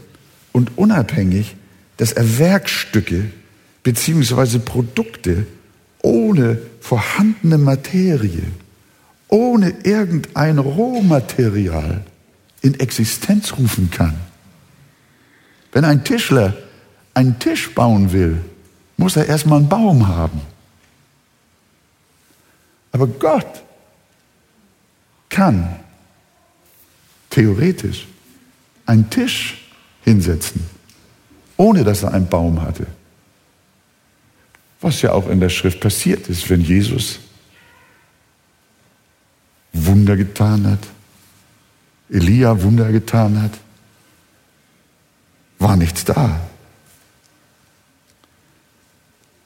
und 0.51 0.77
unabhängig, 0.77 1.55
dass 1.97 2.11
er 2.11 2.37
Werkstücke 2.39 3.31
beziehungsweise 3.83 4.59
Produkte 4.59 5.45
ohne 6.01 6.59
vorhandene 6.79 7.57
Materie 7.57 8.43
ohne 9.33 9.73
irgendein 9.83 10.59
Rohmaterial 10.59 12.03
in 12.61 12.79
Existenz 12.79 13.57
rufen 13.57 13.89
kann. 13.89 14.13
Wenn 15.71 15.85
ein 15.85 16.03
Tischler 16.03 16.53
einen 17.15 17.39
Tisch 17.39 17.73
bauen 17.73 18.11
will, 18.11 18.37
muss 18.95 19.15
er 19.15 19.25
erstmal 19.25 19.57
einen 19.57 19.69
Baum 19.69 20.07
haben. 20.07 20.41
Aber 22.93 23.07
Gott 23.07 23.63
kann 25.27 25.79
theoretisch 27.29 28.07
einen 28.85 29.09
Tisch 29.09 29.67
hinsetzen, 30.03 30.63
ohne 31.57 31.83
dass 31.83 32.03
er 32.03 32.13
einen 32.13 32.27
Baum 32.27 32.61
hatte. 32.61 32.85
Was 34.79 35.01
ja 35.01 35.11
auch 35.11 35.27
in 35.27 35.39
der 35.39 35.49
Schrift 35.49 35.79
passiert 35.79 36.29
ist, 36.29 36.49
wenn 36.49 36.61
Jesus 36.61 37.19
Wunder 39.71 40.15
getan 40.15 40.69
hat, 40.69 40.87
Elia 42.09 42.61
Wunder 42.61 42.91
getan 42.91 43.41
hat, 43.41 43.51
war 45.57 45.75
nichts 45.77 46.05
da. 46.05 46.39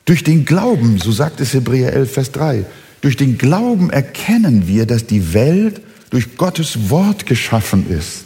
Durch 0.03 0.23
den 0.23 0.43
Glauben, 0.43 0.97
so 0.97 1.11
sagt 1.11 1.39
es 1.39 1.53
Hebräer 1.53 1.93
11, 1.93 2.13
Vers 2.13 2.31
3, 2.31 2.65
durch 3.01 3.15
den 3.15 3.37
Glauben 3.37 3.89
erkennen 3.89 4.67
wir, 4.67 4.85
dass 4.85 5.05
die 5.05 5.33
Welt 5.33 5.81
durch 6.09 6.37
Gottes 6.37 6.89
Wort 6.89 7.25
geschaffen 7.25 7.89
ist, 7.89 8.25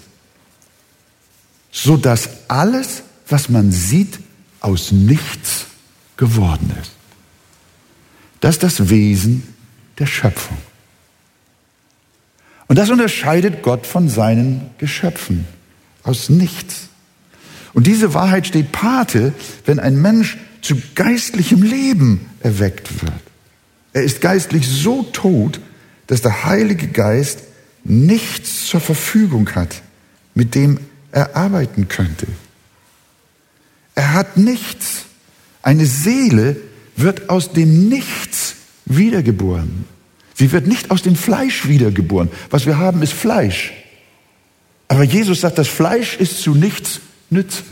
so 1.72 1.98
dass 1.98 2.30
alles, 2.48 3.04
was 3.28 3.50
man 3.50 3.72
sieht, 3.72 4.20
aus 4.60 4.92
nichts 4.92 5.66
geworden 6.18 6.72
ist. 6.82 6.92
Das 8.40 8.56
ist 8.56 8.64
das 8.64 8.90
Wesen 8.90 9.44
der 10.00 10.06
Schöpfung. 10.06 10.58
Und 12.68 12.78
das 12.78 12.90
unterscheidet 12.90 13.64
Gott 13.64 13.86
von 13.86 14.08
seinen 14.08 14.70
Geschöpfen 14.78 15.46
aus 16.04 16.30
nichts. 16.30 16.88
Und 17.74 17.88
diese 17.88 18.14
Wahrheit 18.14 18.48
steht 18.48 18.72
Pate, 18.72 19.34
wenn 19.66 19.80
ein 19.80 20.02
Mensch 20.02 20.38
zu 20.62 20.76
geistlichem 20.96 21.64
Leben 21.64 22.30
erweckt 22.40 23.02
wird. 23.02 23.31
Er 23.94 24.04
ist 24.04 24.22
geistlich 24.22 24.68
so 24.68 25.04
tot, 25.04 25.60
dass 26.08 26.22
der 26.22 26.46
Heilige 26.46 26.88
Geist 26.88 27.40
nichts 27.84 28.68
zur 28.68 28.80
Verfügung 28.80 29.50
hat, 29.56 29.82
mit 30.34 30.56
dem 30.56 30.80
er 31.12 31.36
arbeiten 31.36 31.88
könnte. 31.88 32.28
Er 33.96 34.14
hat 34.14 34.38
nichts. 34.38 35.06
Eine 35.62 35.86
Seele 35.86 36.56
wird 36.96 37.30
aus 37.30 37.52
dem 37.52 37.90
Nichts 37.90 38.56
wiedergeboren. 38.86 39.86
Sie 40.36 40.52
wird 40.52 40.68
nicht 40.68 40.90
aus 40.90 41.02
dem 41.02 41.16
Fleisch 41.16 41.68
wiedergeboren. 41.68 42.30
Was 42.50 42.66
wir 42.66 42.78
haben, 42.78 43.02
ist 43.02 43.14
Fleisch. 43.14 43.74
Aber 44.88 45.04
Jesus 45.04 45.42
sagt, 45.42 45.58
das 45.58 45.68
Fleisch 45.68 46.18
ist 46.18 46.42
zu 46.42 46.56
nichts 46.56 47.00
nütze. 47.30 47.64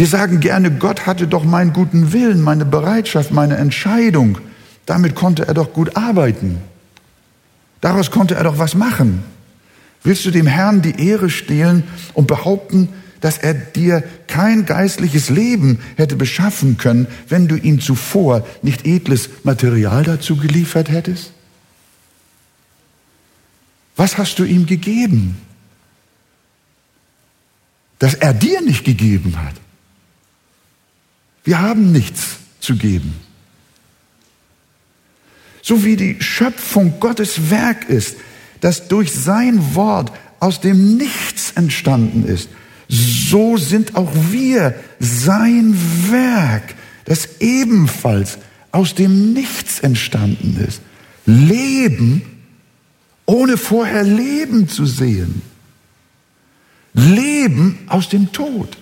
Wir 0.00 0.06
sagen 0.06 0.40
gerne, 0.40 0.70
Gott 0.70 1.04
hatte 1.04 1.26
doch 1.26 1.44
meinen 1.44 1.74
guten 1.74 2.14
Willen, 2.14 2.40
meine 2.40 2.64
Bereitschaft, 2.64 3.32
meine 3.32 3.58
Entscheidung. 3.58 4.38
Damit 4.86 5.14
konnte 5.14 5.46
er 5.46 5.52
doch 5.52 5.74
gut 5.74 5.94
arbeiten. 5.94 6.56
Daraus 7.82 8.10
konnte 8.10 8.34
er 8.34 8.44
doch 8.44 8.56
was 8.56 8.74
machen. 8.74 9.22
Willst 10.02 10.24
du 10.24 10.30
dem 10.30 10.46
Herrn 10.46 10.80
die 10.80 11.06
Ehre 11.06 11.28
stehlen 11.28 11.82
und 12.14 12.28
behaupten, 12.28 12.88
dass 13.20 13.36
er 13.36 13.52
dir 13.52 14.02
kein 14.26 14.64
geistliches 14.64 15.28
Leben 15.28 15.80
hätte 15.96 16.16
beschaffen 16.16 16.78
können, 16.78 17.06
wenn 17.28 17.46
du 17.46 17.56
ihm 17.56 17.78
zuvor 17.78 18.46
nicht 18.62 18.86
edles 18.86 19.28
Material 19.42 20.02
dazu 20.02 20.38
geliefert 20.38 20.88
hättest? 20.88 21.34
Was 23.96 24.16
hast 24.16 24.38
du 24.38 24.44
ihm 24.44 24.64
gegeben, 24.64 25.36
das 27.98 28.14
er 28.14 28.32
dir 28.32 28.62
nicht 28.62 28.86
gegeben 28.86 29.36
hat? 29.36 29.56
Wir 31.44 31.60
haben 31.60 31.92
nichts 31.92 32.36
zu 32.60 32.76
geben. 32.76 33.14
So 35.62 35.84
wie 35.84 35.96
die 35.96 36.20
Schöpfung 36.20 37.00
Gottes 37.00 37.50
Werk 37.50 37.88
ist, 37.88 38.16
das 38.60 38.88
durch 38.88 39.12
sein 39.12 39.74
Wort 39.74 40.12
aus 40.38 40.60
dem 40.60 40.96
Nichts 40.96 41.52
entstanden 41.52 42.24
ist, 42.26 42.48
so 42.88 43.56
sind 43.56 43.94
auch 43.94 44.12
wir 44.30 44.74
sein 44.98 45.76
Werk, 46.10 46.74
das 47.04 47.40
ebenfalls 47.40 48.38
aus 48.72 48.94
dem 48.94 49.32
Nichts 49.32 49.80
entstanden 49.80 50.62
ist. 50.66 50.80
Leben, 51.24 52.22
ohne 53.26 53.56
vorher 53.56 54.02
Leben 54.02 54.68
zu 54.68 54.86
sehen. 54.86 55.42
Leben 56.94 57.78
aus 57.86 58.08
dem 58.08 58.32
Tod. 58.32 58.76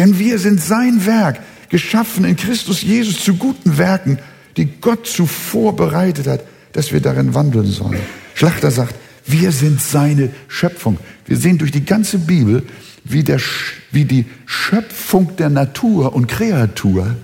Denn 0.00 0.18
wir 0.18 0.38
sind 0.38 0.62
sein 0.62 1.04
Werk, 1.04 1.40
geschaffen 1.68 2.24
in 2.24 2.34
Christus 2.34 2.80
Jesus 2.80 3.22
zu 3.22 3.34
guten 3.34 3.76
Werken, 3.76 4.18
die 4.56 4.64
Gott 4.64 5.06
zuvor 5.06 5.76
bereitet 5.76 6.26
hat, 6.26 6.42
dass 6.72 6.90
wir 6.90 7.02
darin 7.02 7.34
wandeln 7.34 7.66
sollen. 7.66 8.00
Schlachter 8.34 8.70
sagt, 8.70 8.94
wir 9.26 9.52
sind 9.52 9.78
seine 9.78 10.30
Schöpfung. 10.48 10.96
Wir 11.26 11.36
sehen 11.36 11.58
durch 11.58 11.70
die 11.70 11.84
ganze 11.84 12.16
Bibel, 12.16 12.62
wie, 13.04 13.24
der, 13.24 13.42
wie 13.90 14.06
die 14.06 14.24
Schöpfung 14.46 15.36
der 15.36 15.50
Natur 15.50 16.14
und 16.14 16.28
Kreatur 16.28 17.14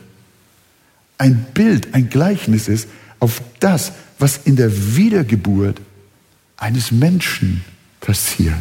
ein 1.16 1.46
Bild, 1.54 1.94
ein 1.94 2.10
Gleichnis 2.10 2.68
ist 2.68 2.90
auf 3.20 3.40
das, 3.58 3.92
was 4.18 4.40
in 4.44 4.56
der 4.56 4.96
Wiedergeburt 4.96 5.80
eines 6.58 6.92
Menschen 6.92 7.64
passiert. 8.02 8.52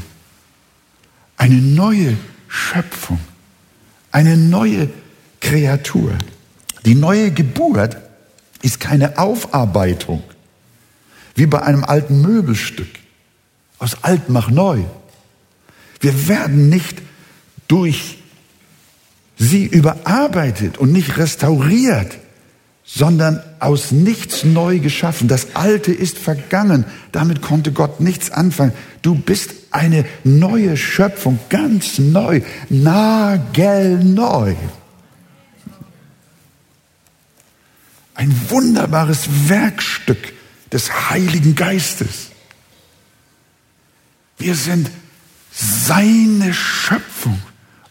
Eine 1.35 1.55
neue 1.55 2.15
Schöpfung, 2.47 3.19
eine 4.15 4.37
neue 4.37 4.89
Kreatur. 5.41 6.17
Die 6.85 6.95
neue 6.95 7.31
Geburt 7.31 7.97
ist 8.61 8.79
keine 8.79 9.17
Aufarbeitung, 9.17 10.23
wie 11.35 11.45
bei 11.45 11.61
einem 11.61 11.83
alten 11.83 12.21
Möbelstück. 12.21 12.87
Aus 13.77 14.05
alt 14.05 14.29
mach 14.29 14.49
neu. 14.49 14.83
Wir 15.99 16.29
werden 16.29 16.69
nicht 16.69 17.01
durch 17.67 18.19
sie 19.37 19.65
überarbeitet 19.65 20.77
und 20.77 20.93
nicht 20.93 21.17
restauriert, 21.17 22.17
sondern 22.85 23.41
aus 23.59 23.91
nichts 23.91 24.43
neu 24.43 24.79
geschaffen. 24.79 25.27
Das 25.27 25.55
Alte 25.55 25.91
ist 25.91 26.19
vergangen. 26.19 26.85
Damit 27.11 27.41
konnte 27.41 27.71
Gott 27.71 27.99
nichts 27.99 28.29
anfangen. 28.29 28.73
Du 29.01 29.15
bist 29.15 29.55
eine 29.71 30.05
neue 30.23 30.77
Schöpfung, 30.77 31.39
ganz 31.49 31.97
neu, 31.97 32.41
nagelneu. 32.69 34.55
Ein 38.13 38.33
wunderbares 38.49 39.49
Werkstück 39.49 40.33
des 40.71 41.09
Heiligen 41.09 41.55
Geistes. 41.55 42.29
Wir 44.37 44.55
sind 44.55 44.89
seine 45.51 46.53
Schöpfung, 46.53 47.41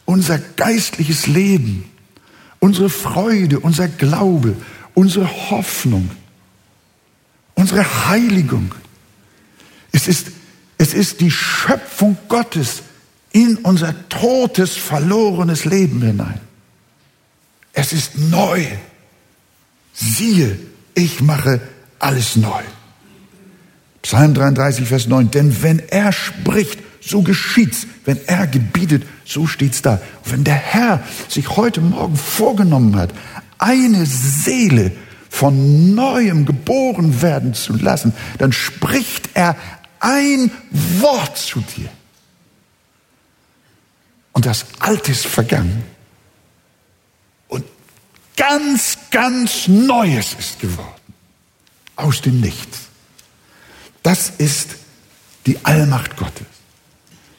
unser 0.05 0.39
geistliches 0.39 1.27
Leben, 1.27 1.91
unsere 2.61 2.91
Freude, 2.91 3.61
unser 3.61 3.89
Glaube, 3.89 4.55
unsere 4.95 5.29
Hoffnung, 5.51 6.11
unsere 7.55 8.09
Heiligung. 8.09 8.75
Es 9.93 10.09
ist, 10.09 10.29
es 10.79 10.95
ist 10.95 11.21
die 11.21 11.31
Schöpfung 11.31 12.17
Gottes 12.29 12.83
in 13.33 13.57
unser 13.59 14.09
totes, 14.09 14.77
verlorenes 14.77 15.65
Leben 15.65 16.01
hinein. 16.01 16.41
Es 17.73 17.93
ist 17.93 18.17
neu. 18.17 18.65
Siehe, 19.93 20.59
ich 20.95 21.21
mache 21.21 21.61
alles 21.99 22.37
neu. 22.37 22.63
Psalm 24.03 24.35
33, 24.35 24.87
Vers 24.87 25.09
9. 25.09 25.31
Denn 25.31 25.63
wenn 25.63 25.81
er 25.81 26.13
spricht, 26.13 26.79
so 27.01 27.23
geschieht's. 27.23 27.87
Wenn 28.05 28.19
er 28.27 28.47
gebietet, 28.47 29.05
so 29.25 29.47
steht's 29.47 29.83
da. 29.83 30.01
Wenn 30.25 30.45
der 30.45 30.55
Herr 30.55 31.03
sich 31.29 31.57
heute 31.57 31.81
Morgen 31.81 32.17
vorgenommen 32.17 32.97
hat, 32.97 33.11
eine 33.65 34.05
Seele 34.05 34.93
von 35.31 35.95
neuem 35.95 36.45
geboren 36.45 37.23
werden 37.23 37.55
zu 37.55 37.75
lassen, 37.75 38.13
dann 38.39 38.53
spricht 38.53 39.31
er 39.33 39.57
ein 40.01 40.51
Wort 41.01 41.39
zu 41.39 41.61
dir. 41.61 41.89
Und 44.33 44.45
das 44.45 44.67
Alte 44.81 45.13
ist 45.13 45.27
vergangen. 45.27 45.83
Und 47.49 47.65
ganz, 48.37 48.99
ganz 49.11 49.67
Neues 49.67 50.35
ist 50.39 50.61
geworden. 50.61 50.91
Aus 51.97 52.21
dem 52.21 52.41
Nichts. 52.41 52.81
Das 54.03 54.29
ist 54.37 54.77
die 55.47 55.65
Allmacht 55.65 56.17
Gottes. 56.17 56.47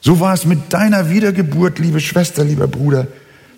So 0.00 0.18
war 0.18 0.34
es 0.34 0.44
mit 0.44 0.72
deiner 0.72 1.08
Wiedergeburt, 1.10 1.78
liebe 1.78 2.00
Schwester, 2.00 2.42
lieber 2.44 2.66
Bruder. 2.66 3.06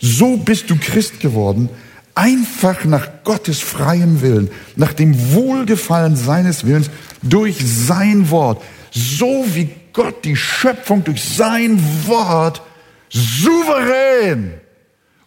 So 0.01 0.37
bist 0.37 0.69
du 0.69 0.77
Christ 0.77 1.21
geworden, 1.21 1.71
einfach 2.19 2.85
nach 2.85 3.09
Gottes 3.23 3.61
freiem 3.61 4.21
Willen, 4.23 4.51
nach 4.75 4.93
dem 4.93 5.35
Wohlgefallen 5.35 6.17
seines 6.17 6.67
Willens, 6.67 6.91
durch 7.23 7.59
sein 7.65 8.29
Wort. 8.31 8.61
So 8.91 9.45
wie 9.55 9.71
Gott 9.93 10.25
die 10.25 10.35
Schöpfung 10.35 11.05
durch 11.05 11.23
sein 11.23 11.81
Wort 12.07 12.61
souverän 13.09 14.55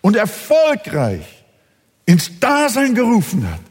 und 0.01 0.17
erfolgreich 0.17 1.45
ins 2.05 2.39
Dasein 2.41 2.93
gerufen 2.93 3.49
hat. 3.49 3.61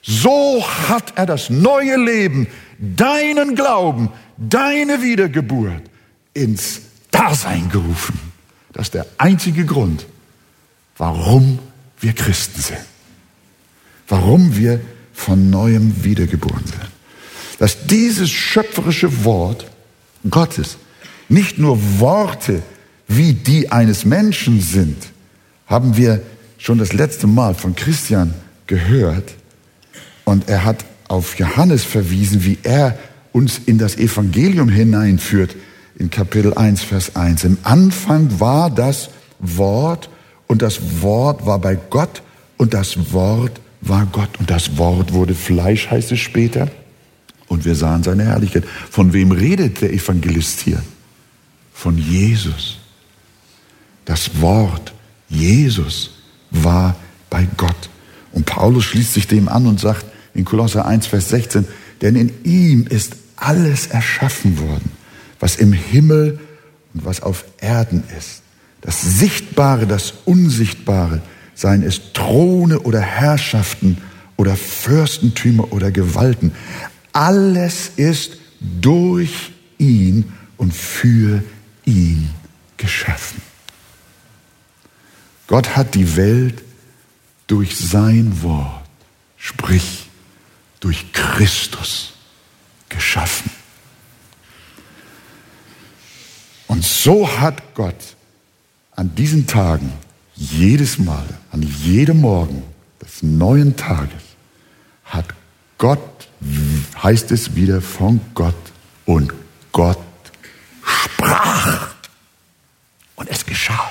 So 0.00 0.64
hat 0.88 1.14
er 1.16 1.26
das 1.26 1.50
neue 1.50 1.96
Leben 1.96 2.46
deinen 2.78 3.56
Glauben, 3.56 4.10
deine 4.36 5.02
Wiedergeburt 5.02 5.82
ins 6.32 6.82
Dasein 7.10 7.68
gerufen. 7.70 8.20
Das 8.72 8.86
ist 8.86 8.94
der 8.94 9.06
einzige 9.18 9.66
Grund, 9.66 10.06
warum 10.96 11.58
wir 12.02 12.12
Christen 12.12 12.60
sind. 12.60 12.84
Warum 14.08 14.56
wir 14.56 14.80
von 15.12 15.50
neuem 15.50 16.04
wiedergeboren 16.04 16.64
sind. 16.64 16.90
Dass 17.58 17.86
dieses 17.86 18.30
schöpferische 18.30 19.24
Wort 19.24 19.66
Gottes 20.28 20.76
nicht 21.28 21.58
nur 21.58 22.00
Worte 22.00 22.62
wie 23.08 23.32
die 23.32 23.70
eines 23.70 24.04
Menschen 24.04 24.60
sind, 24.60 24.96
haben 25.66 25.96
wir 25.96 26.22
schon 26.58 26.78
das 26.78 26.92
letzte 26.92 27.26
Mal 27.26 27.54
von 27.54 27.74
Christian 27.74 28.34
gehört. 28.66 29.34
Und 30.24 30.48
er 30.48 30.64
hat 30.64 30.84
auf 31.08 31.38
Johannes 31.38 31.84
verwiesen, 31.84 32.44
wie 32.44 32.58
er 32.62 32.98
uns 33.32 33.60
in 33.64 33.78
das 33.78 33.96
Evangelium 33.96 34.68
hineinführt, 34.68 35.56
in 35.98 36.10
Kapitel 36.10 36.54
1, 36.54 36.82
Vers 36.82 37.16
1. 37.16 37.44
Im 37.44 37.58
Anfang 37.62 38.40
war 38.40 38.70
das 38.70 39.10
Wort 39.38 40.08
und 40.46 40.62
das 40.62 41.02
Wort 41.02 41.46
war 41.46 41.58
bei 41.58 41.76
Gott 41.76 42.22
und 42.56 42.74
das 42.74 43.12
Wort 43.12 43.60
war 43.80 44.06
Gott 44.06 44.38
und 44.38 44.50
das 44.50 44.76
Wort 44.78 45.12
wurde 45.12 45.34
Fleisch, 45.34 45.90
heißt 45.90 46.12
es 46.12 46.20
später. 46.20 46.70
Und 47.48 47.64
wir 47.64 47.74
sahen 47.74 48.02
seine 48.02 48.24
Herrlichkeit. 48.24 48.64
Von 48.90 49.12
wem 49.12 49.30
redet 49.30 49.82
der 49.82 49.92
Evangelist 49.92 50.60
hier? 50.60 50.82
Von 51.72 51.98
Jesus. 51.98 52.78
Das 54.04 54.40
Wort, 54.40 54.94
Jesus, 55.28 56.12
war 56.50 56.96
bei 57.28 57.46
Gott. 57.56 57.90
Und 58.32 58.46
Paulus 58.46 58.84
schließt 58.84 59.14
sich 59.14 59.26
dem 59.26 59.48
an 59.48 59.66
und 59.66 59.80
sagt, 59.80 60.06
in 60.34 60.44
Kolosser 60.44 60.86
1, 60.86 61.06
Vers 61.06 61.28
16, 61.28 61.66
denn 62.00 62.16
in 62.16 62.32
ihm 62.44 62.86
ist 62.86 63.16
alles 63.36 63.86
erschaffen 63.88 64.58
worden, 64.58 64.92
was 65.40 65.56
im 65.56 65.72
Himmel 65.72 66.40
und 66.94 67.04
was 67.04 67.22
auf 67.22 67.44
Erden 67.58 68.04
ist. 68.18 68.41
Das 68.82 69.00
Sichtbare, 69.00 69.86
das 69.86 70.12
Unsichtbare, 70.24 71.22
seien 71.54 71.82
es 71.82 72.12
Throne 72.12 72.80
oder 72.80 73.00
Herrschaften 73.00 73.98
oder 74.36 74.56
Fürstentümer 74.56 75.72
oder 75.72 75.90
Gewalten. 75.90 76.52
Alles 77.12 77.92
ist 77.96 78.36
durch 78.60 79.52
ihn 79.78 80.32
und 80.56 80.74
für 80.74 81.42
ihn 81.84 82.30
geschaffen. 82.76 83.40
Gott 85.46 85.76
hat 85.76 85.94
die 85.94 86.16
Welt 86.16 86.62
durch 87.46 87.78
sein 87.78 88.42
Wort, 88.42 88.82
sprich 89.36 90.08
durch 90.80 91.12
Christus 91.12 92.14
geschaffen. 92.88 93.50
Und 96.66 96.84
so 96.84 97.28
hat 97.38 97.74
Gott 97.74 98.16
an 98.94 99.14
diesen 99.14 99.46
Tagen 99.46 99.92
jedes 100.34 100.98
Mal, 100.98 101.26
an 101.50 101.62
jedem 101.62 102.20
Morgen 102.20 102.62
des 103.00 103.22
neuen 103.22 103.76
Tages, 103.76 104.22
hat 105.04 105.26
Gott, 105.78 106.28
heißt 107.02 107.30
es 107.32 107.54
wieder 107.54 107.80
von 107.80 108.20
Gott, 108.34 108.54
und 109.04 109.32
Gott 109.72 109.98
sprach. 110.84 111.94
Und 113.16 113.28
es 113.28 113.44
geschah. 113.44 113.90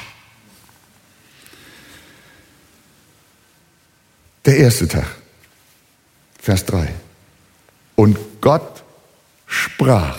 Der 4.46 4.58
erste 4.58 4.88
Tag, 4.88 5.08
Vers 6.40 6.66
3. 6.66 6.94
Und 7.96 8.18
Gott 8.42 8.84
sprach, 9.46 10.18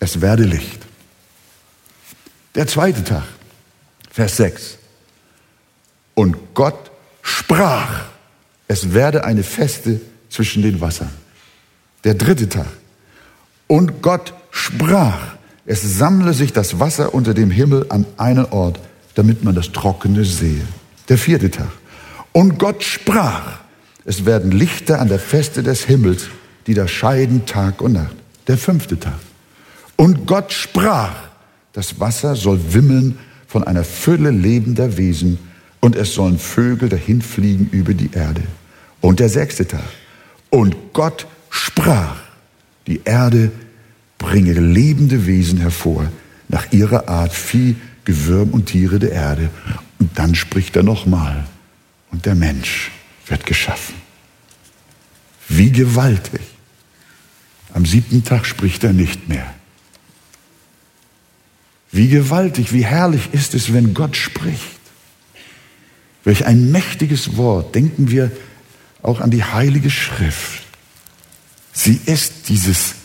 es 0.00 0.20
werde 0.20 0.44
Licht. 0.44 0.80
Der 2.54 2.66
zweite 2.66 3.04
Tag, 3.04 3.24
Vers 4.16 4.38
6. 4.38 4.78
Und 6.14 6.54
Gott 6.54 6.90
sprach, 7.20 8.06
es 8.66 8.94
werde 8.94 9.24
eine 9.24 9.42
Feste 9.42 10.00
zwischen 10.30 10.62
den 10.62 10.80
Wassern. 10.80 11.10
Der 12.02 12.14
dritte 12.14 12.48
Tag. 12.48 12.68
Und 13.66 14.00
Gott 14.00 14.32
sprach, 14.50 15.36
es 15.66 15.98
sammle 15.98 16.32
sich 16.32 16.54
das 16.54 16.80
Wasser 16.80 17.12
unter 17.12 17.34
dem 17.34 17.50
Himmel 17.50 17.84
an 17.90 18.06
einen 18.16 18.46
Ort, 18.46 18.80
damit 19.16 19.44
man 19.44 19.54
das 19.54 19.72
Trockene 19.72 20.24
sehe. 20.24 20.66
Der 21.10 21.18
vierte 21.18 21.50
Tag. 21.50 21.68
Und 22.32 22.58
Gott 22.58 22.84
sprach, 22.84 23.58
es 24.06 24.24
werden 24.24 24.50
Lichter 24.50 24.98
an 24.98 25.08
der 25.08 25.18
Feste 25.18 25.62
des 25.62 25.84
Himmels, 25.84 26.28
die 26.66 26.72
da 26.72 26.88
scheiden 26.88 27.44
Tag 27.44 27.82
und 27.82 27.92
Nacht. 27.92 28.16
Der 28.46 28.56
fünfte 28.56 28.98
Tag. 28.98 29.18
Und 29.96 30.26
Gott 30.26 30.54
sprach, 30.54 31.12
das 31.74 32.00
Wasser 32.00 32.34
soll 32.34 32.58
wimmeln 32.72 33.18
von 33.46 33.64
einer 33.64 33.84
Fülle 33.84 34.30
lebender 34.30 34.96
Wesen 34.96 35.38
und 35.80 35.96
es 35.96 36.14
sollen 36.14 36.38
Vögel 36.38 36.88
dahinfliegen 36.88 37.68
über 37.70 37.94
die 37.94 38.10
Erde. 38.12 38.42
Und 39.00 39.20
der 39.20 39.28
sechste 39.28 39.66
Tag. 39.66 39.84
Und 40.50 40.76
Gott 40.92 41.26
sprach, 41.50 42.16
die 42.86 43.00
Erde 43.04 43.52
bringe 44.18 44.52
lebende 44.52 45.26
Wesen 45.26 45.58
hervor, 45.58 46.10
nach 46.48 46.72
ihrer 46.72 47.08
Art 47.08 47.32
Vieh, 47.32 47.76
Gewürm 48.04 48.50
und 48.50 48.66
Tiere 48.66 48.98
der 48.98 49.12
Erde. 49.12 49.50
Und 49.98 50.16
dann 50.18 50.34
spricht 50.34 50.76
er 50.76 50.82
nochmal. 50.82 51.44
Und 52.10 52.26
der 52.26 52.34
Mensch 52.34 52.90
wird 53.26 53.44
geschaffen. 53.46 53.96
Wie 55.48 55.70
gewaltig. 55.70 56.40
Am 57.74 57.84
siebten 57.84 58.24
Tag 58.24 58.46
spricht 58.46 58.84
er 58.84 58.92
nicht 58.92 59.28
mehr. 59.28 59.54
Wie 61.96 62.08
gewaltig, 62.08 62.74
wie 62.74 62.84
herrlich 62.84 63.30
ist 63.32 63.54
es, 63.54 63.72
wenn 63.72 63.94
Gott 63.94 64.16
spricht. 64.16 64.80
Welch 66.24 66.44
ein 66.44 66.70
mächtiges 66.70 67.38
Wort. 67.38 67.74
Denken 67.74 68.10
wir 68.10 68.30
auch 69.02 69.20
an 69.20 69.30
die 69.30 69.42
Heilige 69.42 69.88
Schrift. 69.88 70.62
Sie 71.72 71.98
ist 72.04 72.50
dieses 72.50 72.96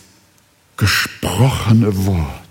gesprochene 0.75 2.06
Wort. 2.06 2.41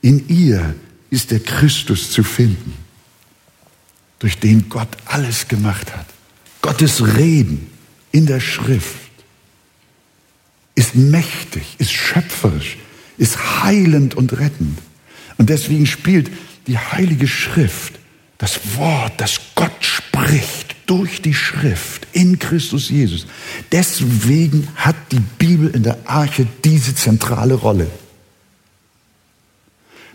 In 0.00 0.26
ihr 0.30 0.74
ist 1.10 1.30
der 1.30 1.40
Christus 1.40 2.10
zu 2.10 2.22
finden, 2.22 2.72
durch 4.18 4.38
den 4.38 4.70
Gott 4.70 4.88
alles 5.04 5.46
gemacht 5.46 5.94
hat. 5.94 6.06
Gottes 6.62 7.04
Reden 7.16 7.70
in 8.12 8.24
der 8.24 8.40
Schrift 8.40 8.96
ist 10.74 10.94
mächtig, 10.94 11.74
ist 11.76 11.92
schöpferisch, 11.92 12.78
ist 13.20 13.62
heilend 13.62 14.14
und 14.14 14.38
rettend. 14.38 14.78
Und 15.36 15.50
deswegen 15.50 15.86
spielt 15.86 16.30
die 16.66 16.78
Heilige 16.78 17.28
Schrift, 17.28 17.98
das 18.38 18.76
Wort, 18.76 19.12
das 19.18 19.40
Gott 19.54 19.84
spricht 19.84 20.74
durch 20.86 21.20
die 21.20 21.34
Schrift 21.34 22.06
in 22.12 22.38
Christus 22.38 22.88
Jesus. 22.88 23.26
Deswegen 23.72 24.66
hat 24.74 24.96
die 25.12 25.20
Bibel 25.20 25.68
in 25.68 25.82
der 25.82 25.98
Arche 26.06 26.46
diese 26.64 26.94
zentrale 26.94 27.54
Rolle. 27.54 27.90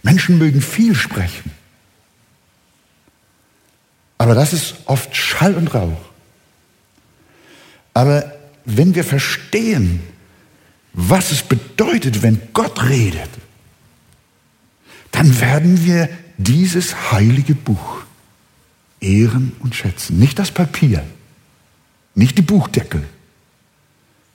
Menschen 0.01 0.39
mögen 0.39 0.61
viel 0.61 0.95
sprechen, 0.95 1.51
aber 4.17 4.33
das 4.33 4.53
ist 4.53 4.75
oft 4.85 5.15
Schall 5.15 5.53
und 5.53 5.73
Rauch. 5.73 6.01
Aber 7.93 8.33
wenn 8.65 8.95
wir 8.95 9.03
verstehen, 9.03 10.01
was 10.95 11.31
es 11.31 11.43
bedeutet, 11.43 12.23
wenn 12.23 12.41
Gott 12.53 12.83
redet, 12.83 13.29
dann 15.11 15.39
werden 15.41 15.83
wir 15.85 16.09
dieses 16.37 17.11
heilige 17.11 17.53
Buch 17.53 18.03
ehren 19.01 19.53
und 19.59 19.75
schätzen. 19.75 20.17
Nicht 20.19 20.39
das 20.39 20.51
Papier, 20.51 21.05
nicht 22.15 22.37
die 22.37 22.41
Buchdeckel, 22.41 23.05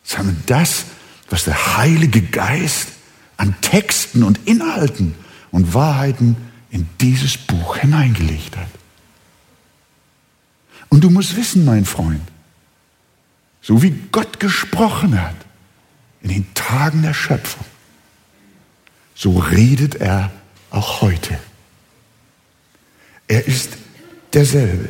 sondern 0.04 0.42
das, 0.46 0.84
was 1.30 1.44
der 1.44 1.78
Heilige 1.78 2.20
Geist 2.20 2.88
an 3.38 3.54
Texten 3.62 4.22
und 4.22 4.46
Inhalten 4.46 5.14
und 5.50 5.72
Wahrheiten 5.72 6.36
in 6.70 6.86
dieses 7.00 7.38
Buch 7.38 7.78
hineingelegt 7.78 8.56
hat. 8.56 8.68
Und 10.90 11.04
du 11.04 11.10
musst 11.10 11.36
wissen, 11.36 11.64
mein 11.64 11.86
Freund, 11.86 12.20
so 13.62 13.82
wie 13.82 13.94
Gott 14.12 14.40
gesprochen 14.40 15.20
hat, 15.20 15.36
in 16.22 16.28
den 16.28 16.54
Tagen 16.54 17.02
der 17.02 17.14
Schöpfung, 17.14 17.64
so 19.14 19.38
redet 19.38 19.96
er 19.96 20.30
auch 20.70 21.00
heute. 21.02 21.38
Er 23.28 23.46
ist 23.46 23.70
derselbe. 24.32 24.88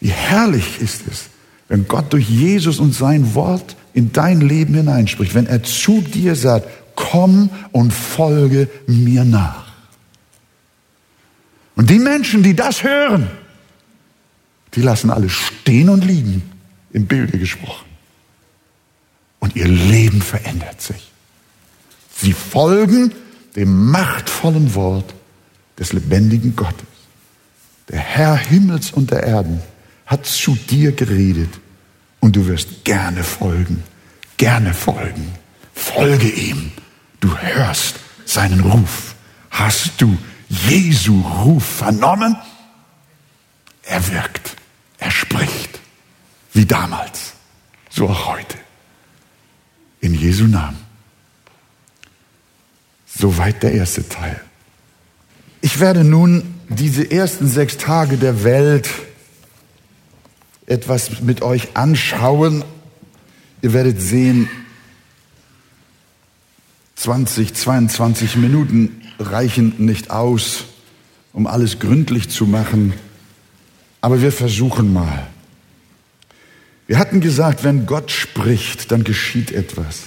Wie 0.00 0.10
herrlich 0.10 0.80
ist 0.80 1.02
es, 1.10 1.26
wenn 1.68 1.88
Gott 1.88 2.12
durch 2.12 2.28
Jesus 2.28 2.78
und 2.78 2.94
sein 2.94 3.34
Wort 3.34 3.76
in 3.94 4.12
dein 4.12 4.40
Leben 4.40 4.74
hineinspricht, 4.74 5.34
wenn 5.34 5.46
er 5.46 5.62
zu 5.62 6.00
dir 6.00 6.34
sagt, 6.34 6.68
komm 6.94 7.50
und 7.72 7.92
folge 7.92 8.68
mir 8.86 9.24
nach. 9.24 9.72
Und 11.74 11.90
die 11.90 11.98
Menschen, 11.98 12.42
die 12.42 12.56
das 12.56 12.82
hören, 12.82 13.30
die 14.74 14.82
lassen 14.82 15.10
alles 15.10 15.32
stehen 15.32 15.88
und 15.88 16.04
liegen, 16.04 16.42
im 16.92 17.06
Bilde 17.06 17.38
gesprochen 17.38 17.87
und 19.48 19.56
ihr 19.56 19.68
Leben 19.68 20.20
verändert 20.20 20.82
sich. 20.82 21.10
Sie 22.14 22.34
folgen 22.34 23.14
dem 23.56 23.90
machtvollen 23.90 24.74
Wort 24.74 25.14
des 25.78 25.94
lebendigen 25.94 26.54
Gottes. 26.54 26.86
Der 27.88 27.98
Herr 27.98 28.36
Himmels 28.36 28.92
und 28.92 29.10
der 29.10 29.22
Erden 29.22 29.62
hat 30.04 30.26
zu 30.26 30.54
dir 30.54 30.92
geredet 30.92 31.60
und 32.20 32.36
du 32.36 32.46
wirst 32.46 32.84
gerne 32.84 33.24
folgen, 33.24 33.82
gerne 34.36 34.74
folgen. 34.74 35.32
Folge 35.72 36.28
ihm. 36.28 36.70
Du 37.20 37.34
hörst 37.38 37.94
seinen 38.26 38.60
Ruf. 38.60 39.14
Hast 39.50 39.92
du 39.96 40.18
Jesu 40.50 41.22
Ruf 41.22 41.64
vernommen? 41.64 42.36
Er 43.84 44.06
wirkt, 44.12 44.56
er 44.98 45.10
spricht, 45.10 45.80
wie 46.52 46.66
damals, 46.66 47.32
so 47.88 48.10
auch 48.10 48.26
heute. 48.26 48.58
In 50.00 50.14
Jesu 50.14 50.44
Namen. 50.44 50.78
Soweit 53.06 53.62
der 53.62 53.72
erste 53.72 54.08
Teil. 54.08 54.40
Ich 55.60 55.80
werde 55.80 56.04
nun 56.04 56.54
diese 56.68 57.10
ersten 57.10 57.48
sechs 57.48 57.78
Tage 57.78 58.16
der 58.16 58.44
Welt 58.44 58.88
etwas 60.66 61.20
mit 61.20 61.42
euch 61.42 61.76
anschauen. 61.76 62.64
Ihr 63.62 63.72
werdet 63.72 64.00
sehen, 64.00 64.48
20, 66.96 67.54
22 67.54 68.36
Minuten 68.36 69.02
reichen 69.18 69.74
nicht 69.78 70.10
aus, 70.10 70.64
um 71.32 71.46
alles 71.46 71.78
gründlich 71.78 72.28
zu 72.28 72.46
machen, 72.46 72.92
aber 74.00 74.20
wir 74.20 74.32
versuchen 74.32 74.92
mal. 74.92 75.26
Wir 76.88 76.98
hatten 76.98 77.20
gesagt, 77.20 77.64
wenn 77.64 77.84
Gott 77.84 78.10
spricht, 78.10 78.90
dann 78.90 79.04
geschieht 79.04 79.52
etwas. 79.52 80.00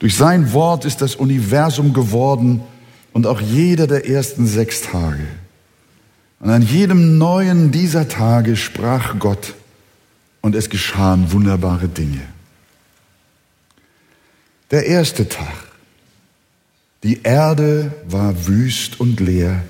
Durch 0.00 0.16
sein 0.16 0.52
Wort 0.52 0.84
ist 0.84 1.00
das 1.00 1.14
Universum 1.14 1.92
geworden 1.92 2.60
und 3.12 3.26
auch 3.26 3.40
jeder 3.40 3.86
der 3.86 4.06
ersten 4.06 4.48
sechs 4.48 4.82
Tage. 4.82 5.24
Und 6.40 6.50
an 6.50 6.62
jedem 6.62 7.18
neuen 7.18 7.70
dieser 7.70 8.08
Tage 8.08 8.56
sprach 8.56 9.18
Gott 9.20 9.54
und 10.42 10.56
es 10.56 10.68
geschahen 10.70 11.30
wunderbare 11.32 11.88
Dinge. 11.88 12.20
Der 14.72 14.86
erste 14.86 15.28
Tag. 15.28 15.54
Die 17.04 17.22
Erde 17.22 17.92
war 18.08 18.48
wüst 18.48 18.98
und 18.98 19.20
leer. 19.20 19.62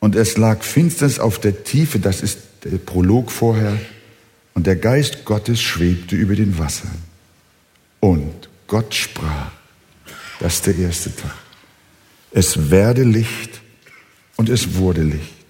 Und 0.00 0.16
es 0.16 0.36
lag 0.36 0.64
Finsternis 0.64 1.20
auf 1.20 1.38
der 1.38 1.62
Tiefe, 1.62 2.00
das 2.00 2.20
ist 2.20 2.38
der 2.64 2.78
Prolog 2.78 3.30
vorher. 3.30 3.78
Und 4.54 4.66
der 4.66 4.76
Geist 4.76 5.24
Gottes 5.24 5.60
schwebte 5.60 6.16
über 6.16 6.34
den 6.34 6.58
Wassern. 6.58 7.02
Und 8.00 8.48
Gott 8.66 8.94
sprach, 8.94 9.50
das 10.40 10.54
ist 10.54 10.66
der 10.66 10.76
erste 10.76 11.14
Tag. 11.14 11.34
Es 12.32 12.70
werde 12.70 13.04
Licht 13.04 13.60
und 14.36 14.48
es 14.48 14.74
wurde 14.74 15.02
Licht. 15.02 15.46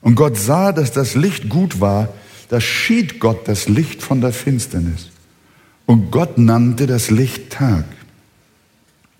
Und 0.00 0.14
Gott 0.14 0.36
sah, 0.36 0.72
dass 0.72 0.92
das 0.92 1.14
Licht 1.14 1.48
gut 1.48 1.80
war, 1.80 2.12
da 2.48 2.60
schied 2.60 3.20
Gott 3.20 3.48
das 3.48 3.68
Licht 3.68 4.02
von 4.02 4.20
der 4.20 4.32
Finsternis. 4.32 5.08
Und 5.86 6.10
Gott 6.10 6.38
nannte 6.38 6.86
das 6.86 7.10
Licht 7.10 7.50
Tag 7.50 7.84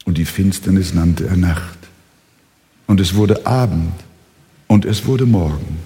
und 0.04 0.18
die 0.18 0.24
Finsternis 0.24 0.94
nannte 0.94 1.26
er 1.26 1.36
Nacht. 1.36 1.78
Und 2.86 3.00
es 3.00 3.14
wurde 3.14 3.46
Abend 3.46 3.94
und 4.66 4.84
es 4.84 5.06
wurde 5.06 5.26
Morgen, 5.26 5.78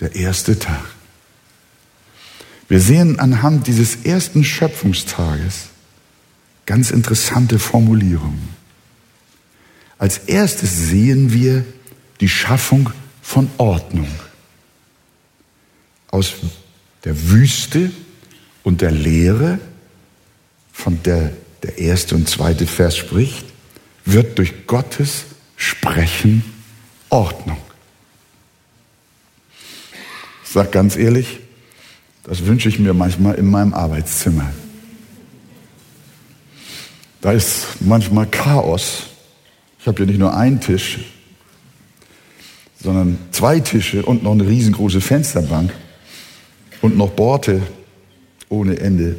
der 0.00 0.14
erste 0.14 0.58
Tag. 0.58 0.84
Wir 2.70 2.80
sehen 2.80 3.18
anhand 3.18 3.66
dieses 3.66 4.04
ersten 4.04 4.44
Schöpfungstages 4.44 5.70
ganz 6.66 6.92
interessante 6.92 7.58
Formulierungen. 7.58 8.48
Als 9.98 10.18
erstes 10.18 10.88
sehen 10.88 11.32
wir 11.32 11.64
die 12.20 12.28
Schaffung 12.28 12.90
von 13.22 13.50
Ordnung. 13.58 14.08
Aus 16.12 16.34
der 17.02 17.30
Wüste 17.30 17.90
und 18.62 18.82
der 18.82 18.92
Leere, 18.92 19.58
von 20.72 21.02
der 21.02 21.32
der 21.64 21.76
erste 21.76 22.14
und 22.14 22.28
zweite 22.28 22.68
Vers 22.68 22.96
spricht, 22.96 23.46
wird 24.04 24.38
durch 24.38 24.68
Gottes 24.68 25.24
Sprechen 25.56 26.44
Ordnung. 27.08 27.58
Ich 30.44 30.50
sage 30.50 30.70
ganz 30.70 30.96
ehrlich, 30.96 31.40
das 32.24 32.44
wünsche 32.46 32.68
ich 32.68 32.78
mir 32.78 32.94
manchmal 32.94 33.34
in 33.36 33.50
meinem 33.50 33.74
Arbeitszimmer. 33.74 34.52
Da 37.20 37.32
ist 37.32 37.66
manchmal 37.80 38.26
Chaos. 38.26 39.04
Ich 39.78 39.86
habe 39.86 40.00
ja 40.00 40.06
nicht 40.06 40.18
nur 40.18 40.34
einen 40.34 40.60
Tisch, 40.60 40.98
sondern 42.82 43.18
zwei 43.30 43.60
Tische 43.60 44.04
und 44.04 44.22
noch 44.22 44.32
eine 44.32 44.46
riesengroße 44.46 45.00
Fensterbank 45.00 45.72
und 46.82 46.96
noch 46.96 47.10
Borte 47.10 47.62
ohne 48.48 48.78
Ende. 48.78 49.16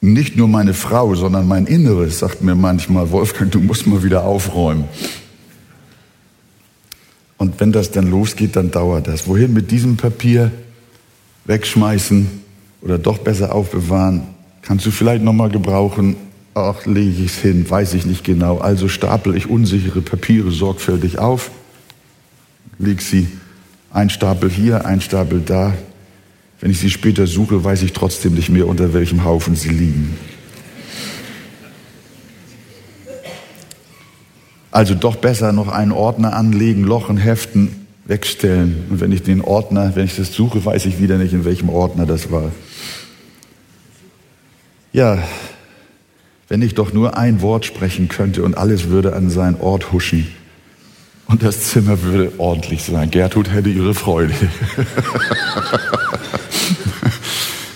Nicht 0.00 0.36
nur 0.36 0.48
meine 0.48 0.74
Frau, 0.74 1.14
sondern 1.14 1.48
mein 1.48 1.66
Inneres 1.66 2.18
sagt 2.18 2.42
mir 2.42 2.54
manchmal, 2.54 3.10
Wolfgang, 3.10 3.50
du 3.50 3.60
musst 3.60 3.86
mal 3.86 4.02
wieder 4.02 4.24
aufräumen. 4.24 4.84
Und 7.36 7.60
wenn 7.60 7.72
das 7.72 7.90
dann 7.90 8.10
losgeht, 8.10 8.56
dann 8.56 8.70
dauert 8.70 9.08
das. 9.08 9.26
Wohin 9.26 9.52
mit 9.52 9.70
diesem 9.70 9.96
Papier? 9.96 10.50
Wegschmeißen 11.46 12.26
oder 12.80 12.98
doch 12.98 13.18
besser 13.18 13.54
aufbewahren? 13.54 14.22
Kannst 14.62 14.86
du 14.86 14.90
vielleicht 14.90 15.22
nochmal 15.22 15.50
gebrauchen? 15.50 16.16
Ach, 16.54 16.86
lege 16.86 17.22
ich 17.22 17.32
es 17.32 17.38
hin, 17.38 17.68
weiß 17.68 17.94
ich 17.94 18.06
nicht 18.06 18.24
genau. 18.24 18.58
Also 18.58 18.88
stapel 18.88 19.36
ich 19.36 19.50
unsichere 19.50 20.00
Papiere 20.00 20.52
sorgfältig 20.52 21.18
auf, 21.18 21.50
leg 22.78 23.02
sie 23.02 23.26
ein 23.90 24.10
Stapel 24.10 24.50
hier, 24.50 24.86
ein 24.86 25.00
Stapel 25.00 25.40
da. 25.44 25.74
Wenn 26.60 26.70
ich 26.70 26.80
sie 26.80 26.90
später 26.90 27.26
suche, 27.26 27.62
weiß 27.62 27.82
ich 27.82 27.92
trotzdem 27.92 28.34
nicht 28.34 28.48
mehr, 28.48 28.66
unter 28.66 28.94
welchem 28.94 29.24
Haufen 29.24 29.54
sie 29.54 29.68
liegen. 29.68 30.16
Also 34.74 34.94
doch 34.96 35.14
besser 35.14 35.52
noch 35.52 35.68
einen 35.68 35.92
Ordner 35.92 36.32
anlegen, 36.32 36.82
Lochen, 36.82 37.16
heften, 37.16 37.86
wegstellen. 38.06 38.86
Und 38.90 39.00
wenn 39.00 39.12
ich 39.12 39.22
den 39.22 39.40
Ordner, 39.40 39.94
wenn 39.94 40.04
ich 40.04 40.16
das 40.16 40.32
suche, 40.32 40.64
weiß 40.64 40.86
ich 40.86 40.98
wieder 40.98 41.16
nicht, 41.16 41.32
in 41.32 41.44
welchem 41.44 41.68
Ordner 41.68 42.06
das 42.06 42.32
war. 42.32 42.50
Ja, 44.92 45.22
wenn 46.48 46.60
ich 46.60 46.74
doch 46.74 46.92
nur 46.92 47.16
ein 47.16 47.40
Wort 47.40 47.64
sprechen 47.64 48.08
könnte 48.08 48.42
und 48.42 48.58
alles 48.58 48.88
würde 48.88 49.14
an 49.14 49.30
seinen 49.30 49.60
Ort 49.60 49.92
huschen 49.92 50.26
und 51.28 51.44
das 51.44 51.70
Zimmer 51.70 52.02
würde 52.02 52.32
ordentlich 52.38 52.82
sein. 52.82 53.12
Gertrud 53.12 53.52
hätte 53.52 53.68
ihre 53.68 53.94
Freude. 53.94 54.34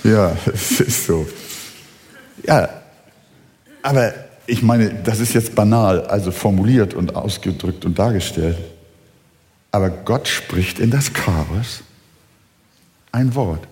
ja, 0.02 0.36
es 0.52 0.80
ist 0.80 1.06
so. 1.06 1.28
Ja, 2.44 2.68
aber 3.82 4.12
ich 4.48 4.62
meine, 4.62 4.94
das 5.04 5.20
ist 5.20 5.34
jetzt 5.34 5.54
banal, 5.54 6.06
also 6.06 6.32
formuliert 6.32 6.94
und 6.94 7.14
ausgedrückt 7.14 7.84
und 7.84 7.98
dargestellt. 7.98 8.56
Aber 9.70 9.90
Gott 9.90 10.26
spricht 10.26 10.78
in 10.78 10.90
das 10.90 11.12
Chaos 11.12 11.82
ein 13.12 13.34
Wort. 13.34 13.68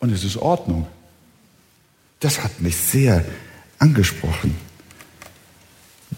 Und 0.00 0.12
es 0.12 0.22
ist 0.22 0.36
Ordnung. 0.36 0.86
Das 2.20 2.44
hat 2.44 2.60
mich 2.60 2.76
sehr 2.76 3.24
angesprochen. 3.78 4.54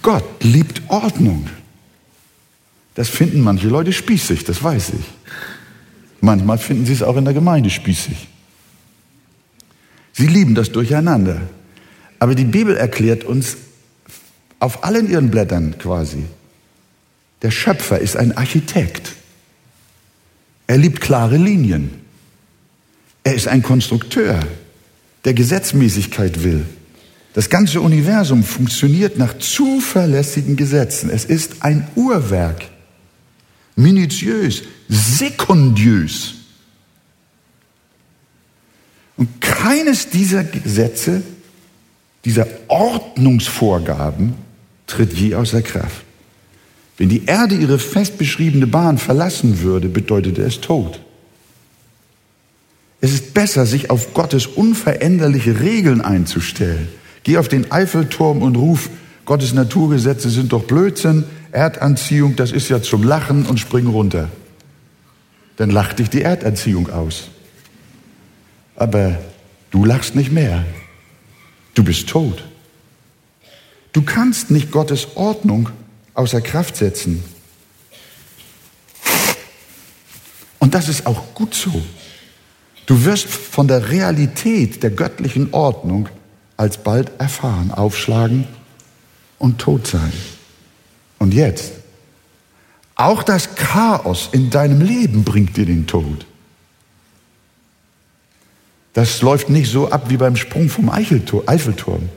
Gott 0.03 0.43
liebt 0.43 0.83
Ordnung. 0.89 1.49
Das 2.97 3.09
finden 3.09 3.43
manche 3.43 3.69
Leute 3.69 3.93
spießig, 3.93 4.43
das 4.43 4.61
weiß 4.61 4.91
ich. 4.99 5.05
Manchmal 6.21 6.59
finden 6.59 6.85
sie 6.85 6.95
es 6.95 7.03
auch 7.05 7.17
in 7.17 7.25
der 7.25 7.35
Gemeinde 7.35 7.71
spießig. 7.71 8.27
Sie 10.15 10.27
lieben 10.27 10.57
das 10.57 10.73
Durcheinander. 10.73 11.43
Aber 12.21 12.35
die 12.37 12.45
Bibel 12.45 12.77
erklärt 12.77 13.25
uns 13.25 13.57
auf 14.61 14.85
allen 14.85 15.11
ihren 15.11 15.31
Blättern 15.31 15.77
quasi, 15.79 16.25
der 17.43 17.51
Schöpfer 17.51 17.99
ist 17.99 18.17
ein 18.17 18.37
Architekt. 18.37 19.13
Er 20.67 20.77
liebt 20.77 21.01
klare 21.01 21.39
Linien. 21.39 21.91
Er 23.25 23.35
ist 23.35 23.49
ein 23.49 23.63
Konstrukteur, 23.63 24.39
der 25.25 25.33
Gesetzmäßigkeit 25.33 26.45
will. 26.45 26.67
Das 27.33 27.49
ganze 27.49 27.81
Universum 27.81 28.45
funktioniert 28.45 29.17
nach 29.17 29.39
zuverlässigen 29.39 30.57
Gesetzen. 30.57 31.09
Es 31.11 31.25
ist 31.25 31.63
ein 31.63 31.89
Uhrwerk. 31.95 32.69
Minutiös, 33.77 34.63
sekundiös. 34.89 36.35
Und 39.17 39.41
keines 39.41 40.11
dieser 40.11 40.45
Gesetze 40.45 41.23
dieser 42.25 42.47
Ordnungsvorgaben 42.69 44.35
tritt 44.87 45.13
je 45.15 45.35
außer 45.35 45.63
Kraft. 45.63 46.05
Wenn 46.99 47.09
die 47.09 47.25
Erde 47.25 47.55
ihre 47.55 47.79
fest 47.79 48.19
beschriebene 48.19 48.67
Bahn 48.67 48.99
verlassen 48.99 49.61
würde, 49.61 49.89
bedeutete 49.89 50.43
es 50.43 50.61
Tod. 50.61 51.01
Es 53.01 53.13
ist 53.13 53.33
besser, 53.33 53.65
sich 53.65 53.89
auf 53.89 54.13
Gottes 54.13 54.47
unveränderliche 54.47 55.61
Regeln 55.61 56.03
einzustellen. 56.03 56.89
Geh 57.23 57.39
auf 57.39 57.49
den 57.49 57.73
Eiffelturm 57.73 58.43
und 58.43 58.57
ruf, 58.57 58.91
Gottes 59.25 59.55
Naturgesetze 59.55 60.29
sind 60.29 60.53
doch 60.53 60.65
Blödsinn, 60.65 61.25
Erdanziehung, 61.53 62.37
das 62.37 62.53
ist 62.53 62.69
ja 62.69 62.83
zum 62.83 63.03
Lachen 63.03 63.47
und 63.47 63.59
spring 63.59 63.87
runter. 63.87 64.29
Dann 65.57 65.71
lacht 65.71 65.99
dich 65.99 66.11
die 66.11 66.23
Erdanziehung 66.23 66.91
aus. 66.91 67.29
Aber 68.77 69.19
du 69.71 69.85
lachst 69.85 70.15
nicht 70.17 70.33
mehr. 70.33 70.65
Du 71.75 71.85
bist 71.85 72.09
tot. 72.09 72.45
Du 73.93 74.03
kannst 74.03 74.51
nicht 74.51 74.71
Gottes 74.71 75.17
Ordnung 75.17 75.71
außer 76.15 76.41
Kraft 76.41 76.77
setzen. 76.77 77.23
Und 80.59 80.75
das 80.75 80.89
ist 80.89 81.07
auch 81.07 81.35
gut 81.35 81.55
so. 81.55 81.83
Du 82.87 83.05
wirst 83.05 83.27
von 83.27 83.69
der 83.69 83.91
Realität 83.91 84.83
der 84.83 84.91
göttlichen 84.91 85.53
Ordnung 85.53 86.09
alsbald 86.57 87.11
erfahren, 87.19 87.71
aufschlagen 87.71 88.47
und 89.39 89.59
tot 89.59 89.87
sein. 89.87 90.13
Und 91.19 91.33
jetzt, 91.33 91.73
auch 92.95 93.23
das 93.23 93.55
Chaos 93.55 94.29
in 94.33 94.51
deinem 94.51 94.81
Leben 94.81 95.25
bringt 95.25 95.57
dir 95.57 95.67
den 95.67 95.87
Tod. 95.87 96.27
Das 98.93 99.23
läuft 99.23 99.51
nicht 99.51 99.71
so 99.71 99.91
ab 99.91 100.07
wie 100.09 100.17
beim 100.17 100.37
Sprung 100.37 100.69
vom 100.69 100.91
Eiffelturm. 100.91 102.09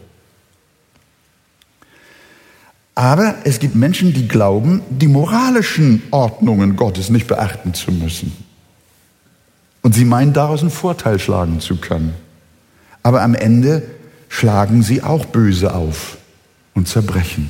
Aber 2.96 3.36
es 3.44 3.60
gibt 3.60 3.76
Menschen, 3.76 4.14
die 4.14 4.28
glauben, 4.28 4.82
die 4.90 5.08
moralischen 5.08 6.04
Ordnungen 6.12 6.76
Gottes 6.76 7.10
nicht 7.10 7.28
beachten 7.28 7.74
zu 7.74 7.92
müssen. 7.92 8.36
Und 9.82 9.96
sie 9.96 10.06
meinen 10.06 10.34
daraus 10.34 10.62
einen 10.62 10.70
Vorteil 10.70 11.20
schlagen 11.20 11.60
zu 11.60 11.78
können. 11.78 12.14
Aber 13.02 13.22
am 13.22 13.36
Ende 13.36 13.84
schlagen 14.30 14.84
sie 14.84 15.04
auch 15.04 15.26
böse 15.26 15.74
auf 15.74 16.18
und 16.74 16.88
zerbrechen. 16.88 17.50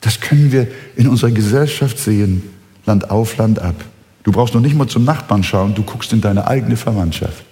Das 0.00 0.20
können 0.20 0.52
wir 0.52 0.68
in 0.96 1.08
unserer 1.08 1.30
Gesellschaft 1.30 1.98
sehen, 1.98 2.42
Land 2.86 3.10
auf, 3.10 3.36
Land 3.38 3.58
ab. 3.58 3.74
Du 4.22 4.32
brauchst 4.32 4.54
noch 4.54 4.60
nicht 4.60 4.76
mal 4.76 4.86
zum 4.86 5.04
Nachbarn 5.04 5.42
schauen, 5.42 5.74
du 5.74 5.82
guckst 5.82 6.12
in 6.12 6.20
deine 6.20 6.46
eigene 6.46 6.76
Verwandtschaft. 6.76 7.44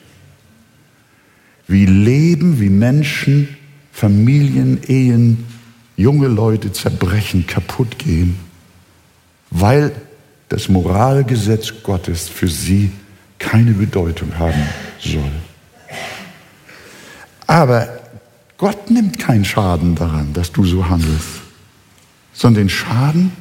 Wie 1.73 1.87
Leben, 1.87 2.61
wie 2.61 2.69
Menschen, 2.69 3.49
Familien, 3.93 4.81
Ehen, 4.87 5.45
junge 5.97 6.29
Leute 6.29 6.73
zerbrechen, 6.73 7.47
kaputt 7.47 7.99
gehen, 7.99 8.39
weil 9.51 9.93
das 10.49 10.69
Moralgesetz 10.69 11.73
Gottes 11.83 12.29
für 12.29 12.49
sie 12.49 12.93
keine 13.39 13.73
Bedeutung 13.73 14.39
haben 14.39 14.63
soll. 15.01 15.33
Aber 17.47 17.89
Gott 18.59 18.91
nimmt 18.91 19.19
keinen 19.19 19.45
Schaden 19.45 19.95
daran, 19.95 20.33
dass 20.33 20.53
du 20.53 20.65
so 20.65 20.89
handelst, 20.89 21.41
sondern 22.33 22.65
den 22.65 22.71
Schaden, 22.71 23.33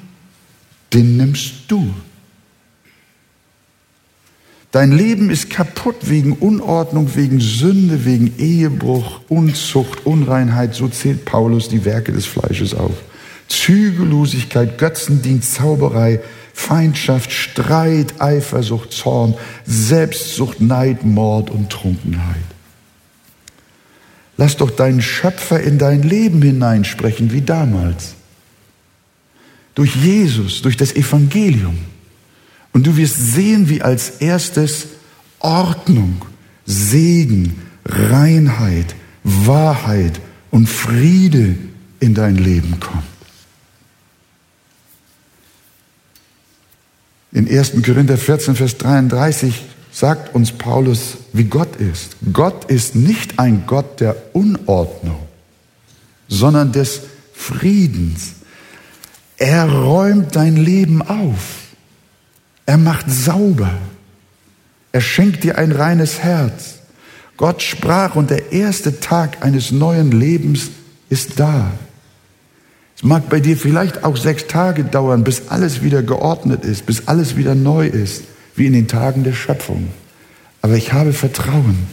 den 0.93 1.17
nimmst 1.17 1.53
du. 1.67 1.93
Dein 4.71 4.93
Leben 4.93 5.29
ist 5.29 5.49
kaputt 5.49 6.09
wegen 6.09 6.31
Unordnung, 6.31 7.15
wegen 7.15 7.41
Sünde, 7.41 8.05
wegen 8.05 8.33
Ehebruch, 8.37 9.19
Unzucht, 9.27 10.05
Unreinheit. 10.05 10.75
So 10.75 10.87
zählt 10.87 11.25
Paulus 11.25 11.67
die 11.67 11.83
Werke 11.83 12.13
des 12.13 12.25
Fleisches 12.25 12.73
auf. 12.73 12.93
Zügellosigkeit, 13.49 14.77
Götzendienst, 14.77 15.55
Zauberei, 15.55 16.21
Feindschaft, 16.53 17.33
Streit, 17.33 18.21
Eifersucht, 18.21 18.93
Zorn, 18.93 19.35
Selbstsucht, 19.65 20.61
Neid, 20.61 21.03
Mord 21.03 21.49
und 21.49 21.69
Trunkenheit. 21.69 22.37
Lass 24.37 24.55
doch 24.55 24.71
deinen 24.71 25.01
Schöpfer 25.01 25.59
in 25.59 25.79
dein 25.79 26.01
Leben 26.01 26.41
hineinsprechen, 26.41 27.33
wie 27.33 27.41
damals. 27.41 28.15
Durch 29.75 29.95
Jesus, 29.97 30.61
durch 30.61 30.77
das 30.77 30.95
Evangelium. 30.95 31.77
Und 32.73 32.87
du 32.87 32.97
wirst 32.97 33.17
sehen, 33.17 33.69
wie 33.69 33.81
als 33.81 34.21
erstes 34.21 34.87
Ordnung, 35.39 36.25
Segen, 36.65 37.61
Reinheit, 37.85 38.95
Wahrheit 39.23 40.19
und 40.51 40.67
Friede 40.67 41.57
in 41.99 42.13
dein 42.13 42.35
Leben 42.35 42.79
kommt. 42.79 43.03
In 47.33 47.47
1. 47.47 47.73
Korinther 47.83 48.17
14, 48.17 48.55
Vers 48.55 48.77
33 48.77 49.63
sagt 49.91 50.35
uns 50.35 50.51
Paulus, 50.51 51.17
wie 51.33 51.45
Gott 51.45 51.77
ist. 51.77 52.17
Gott 52.33 52.65
ist 52.65 52.95
nicht 52.95 53.39
ein 53.39 53.63
Gott 53.67 53.99
der 53.99 54.15
Unordnung, 54.33 55.19
sondern 56.27 56.71
des 56.71 57.01
Friedens. 57.33 58.33
Er 59.37 59.69
räumt 59.71 60.35
dein 60.35 60.57
Leben 60.57 61.01
auf. 61.01 61.60
Er 62.65 62.77
macht 62.77 63.09
sauber. 63.09 63.71
Er 64.91 65.01
schenkt 65.01 65.43
dir 65.43 65.57
ein 65.57 65.71
reines 65.71 66.19
Herz. 66.19 66.79
Gott 67.37 67.61
sprach 67.61 68.15
und 68.15 68.29
der 68.29 68.51
erste 68.51 68.99
Tag 68.99 69.43
eines 69.43 69.71
neuen 69.71 70.11
Lebens 70.11 70.69
ist 71.09 71.39
da. 71.39 71.71
Es 72.95 73.03
mag 73.03 73.29
bei 73.29 73.39
dir 73.39 73.57
vielleicht 73.57 74.03
auch 74.03 74.15
sechs 74.15 74.45
Tage 74.47 74.83
dauern, 74.83 75.23
bis 75.23 75.47
alles 75.47 75.81
wieder 75.81 76.03
geordnet 76.03 76.63
ist, 76.63 76.85
bis 76.85 77.07
alles 77.07 77.35
wieder 77.35 77.55
neu 77.55 77.87
ist, 77.87 78.25
wie 78.55 78.67
in 78.67 78.73
den 78.73 78.87
Tagen 78.87 79.23
der 79.23 79.33
Schöpfung. 79.33 79.87
Aber 80.61 80.75
ich 80.75 80.93
habe 80.93 81.13
Vertrauen, 81.13 81.87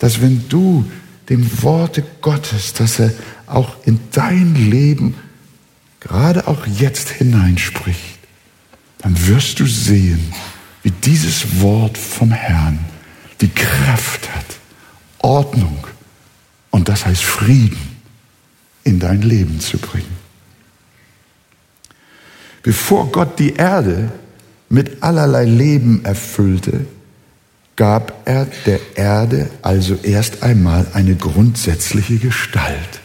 dass 0.00 0.20
wenn 0.20 0.48
du 0.48 0.84
dem 1.28 1.62
Worte 1.62 2.02
Gottes, 2.20 2.72
dass 2.72 2.98
er 2.98 3.12
auch 3.46 3.76
in 3.84 4.00
dein 4.12 4.54
Leben 4.56 5.14
gerade 6.00 6.48
auch 6.48 6.66
jetzt 6.66 7.08
hineinspricht, 7.08 8.15
dann 9.06 9.28
wirst 9.28 9.60
du 9.60 9.66
sehen, 9.66 10.32
wie 10.82 10.90
dieses 10.90 11.60
Wort 11.60 11.96
vom 11.96 12.32
Herrn 12.32 12.80
die 13.40 13.50
Kraft 13.50 14.34
hat, 14.34 14.46
Ordnung 15.18 15.86
und 16.72 16.88
das 16.88 17.06
heißt 17.06 17.22
Frieden 17.22 17.78
in 18.82 18.98
dein 18.98 19.22
Leben 19.22 19.60
zu 19.60 19.78
bringen. 19.78 20.16
Bevor 22.64 23.12
Gott 23.12 23.38
die 23.38 23.54
Erde 23.54 24.10
mit 24.70 25.04
allerlei 25.04 25.44
Leben 25.44 26.04
erfüllte, 26.04 26.84
gab 27.76 28.22
er 28.24 28.46
der 28.66 28.80
Erde 28.96 29.48
also 29.62 29.94
erst 30.02 30.42
einmal 30.42 30.84
eine 30.94 31.14
grundsätzliche 31.14 32.16
Gestalt, 32.16 33.00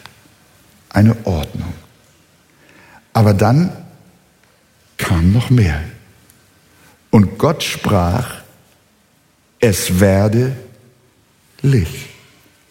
eine 0.90 1.16
Ordnung. 1.28 1.76
Aber 3.14 3.36
dann 3.36 3.81
kam 5.02 5.34
noch 5.34 5.50
mehr. 5.50 5.84
Und 7.10 7.38
Gott 7.38 7.64
sprach, 7.64 8.42
es 9.60 10.00
werde 10.00 10.56
Licht. 11.62 12.10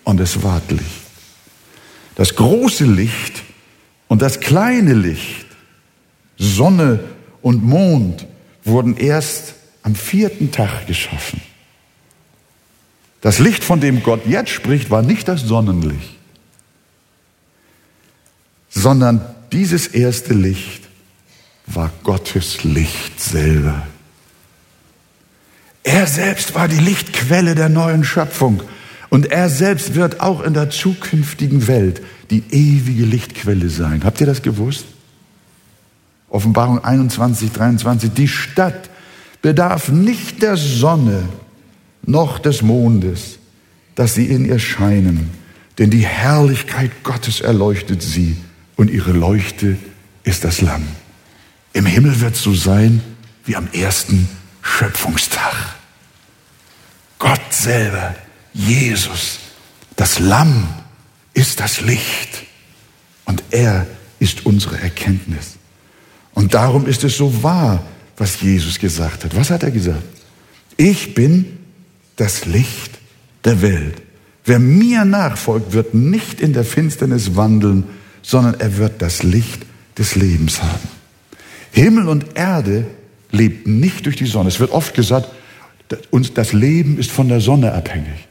Und 0.05 0.19
es 0.19 0.43
ward 0.43 0.71
Licht. 0.71 0.85
Das 2.15 2.35
große 2.35 2.85
Licht 2.85 3.43
und 4.09 4.23
das 4.23 4.41
kleine 4.41 4.95
Licht, 4.95 5.47
Sonne 6.39 7.01
und 7.43 7.63
Mond, 7.63 8.27
wurden 8.65 8.97
erst 8.97 9.55
am 9.83 9.95
vierten 9.95 10.51
Tag 10.51 10.87
geschaffen. 10.87 11.41
Das 13.21 13.39
Licht, 13.39 13.63
von 13.63 13.81
dem 13.81 14.03
Gott 14.03 14.27
jetzt 14.27 14.51
spricht, 14.51 14.91
war 14.91 15.03
nicht 15.03 15.29
das 15.29 15.43
Sonnenlicht, 15.43 16.17
sondern 18.71 19.23
dieses 19.53 19.87
erste 19.87 20.33
Licht 20.33 20.90
war 21.75 21.91
Gottes 22.03 22.65
Licht 22.65 23.21
selber. 23.21 23.87
Er 25.83 26.07
selbst 26.07 26.55
war 26.55 26.69
die 26.69 26.79
Lichtquelle 26.79 27.55
der 27.55 27.69
neuen 27.69 28.05
Schöpfung. 28.05 28.63
Und 29.09 29.27
er 29.27 29.49
selbst 29.49 29.95
wird 29.95 30.21
auch 30.21 30.41
in 30.43 30.55
der 30.55 30.71
zukünftigen 30.71 31.67
Welt 31.67 32.01
die 32.31 32.45
ewige 32.51 33.05
Lichtquelle 33.05 33.69
sein. 33.69 34.05
Habt 34.05 34.21
ihr 34.21 34.27
das 34.27 34.43
gewusst? 34.43 34.85
Offenbarung 36.29 36.85
21, 36.85 37.51
23. 37.51 38.13
Die 38.13 38.29
Stadt 38.29 38.89
bedarf 39.43 39.89
nicht 39.89 40.43
der 40.43 40.57
Sonne 40.57 41.25
noch 42.03 42.39
des 42.39 42.63
Mondes, 42.63 43.39
dass 43.97 44.15
sie 44.15 44.27
in 44.27 44.45
ihr 44.45 44.61
scheinen, 44.61 45.31
denn 45.79 45.91
die 45.91 46.07
Herrlichkeit 46.07 47.03
Gottes 47.03 47.41
erleuchtet 47.41 48.03
sie 48.03 48.37
und 48.77 48.91
ihre 48.91 49.13
Leuchte 49.13 49.77
ist 50.23 50.45
das 50.45 50.61
Lamm. 50.61 50.87
Im 51.73 51.87
Himmel 51.87 52.21
wird 52.21 52.35
es 52.35 52.43
so 52.43 52.55
sein 52.55 53.03
wie 53.45 53.57
am 53.57 53.69
ersten 53.73 54.29
Schöpfungstag. 54.63 55.55
Gott 57.19 57.41
selber, 57.53 58.15
Jesus, 58.53 59.39
das 59.97 60.19
Lamm 60.19 60.69
ist 61.35 61.61
das 61.61 61.81
Licht 61.81 62.45
und 63.25 63.43
er 63.51 63.87
ist 64.19 64.47
unsere 64.47 64.81
Erkenntnis. 64.81 65.57
Und 66.33 66.55
darum 66.55 66.87
ist 66.87 67.05
es 67.05 67.17
so 67.17 67.43
wahr, 67.43 67.85
was 68.17 68.41
Jesus 68.41 68.79
gesagt 68.79 69.25
hat. 69.25 69.37
Was 69.37 69.51
hat 69.51 69.63
er 69.63 69.71
gesagt? 69.71 70.03
Ich 70.77 71.15
bin 71.15 71.59
das 72.17 72.47
Licht 72.47 72.99
der 73.45 73.63
Welt. 73.63 74.03
Wer 74.45 74.59
mir 74.59 75.05
nachfolgt, 75.05 75.73
wird 75.73 75.95
nicht 75.95 76.41
in 76.41 76.53
der 76.53 76.65
Finsternis 76.65 77.37
wandeln, 77.37 77.85
sondern 78.23 78.59
er 78.59 78.77
wird 78.79 79.03
das 79.03 79.23
Licht 79.23 79.65
des 79.99 80.15
Lebens 80.15 80.63
haben. 80.63 81.00
Himmel 81.73 82.09
und 82.09 82.37
Erde 82.37 82.87
lebten 83.31 83.81
nicht 83.81 84.07
durch 84.07 84.17
die 84.17 84.27
Sonne. 84.27 84.49
Es 84.49 84.61
wird 84.61 84.73
oft 84.73 84.95
gesagt, 84.95 85.31
uns 86.11 86.35
das 86.35 86.53
Leben 86.53 86.99
ist 86.99 87.11
von 87.11 87.29
der 87.29 87.41
Sonne 87.41 87.73
abhängig. 87.73 88.29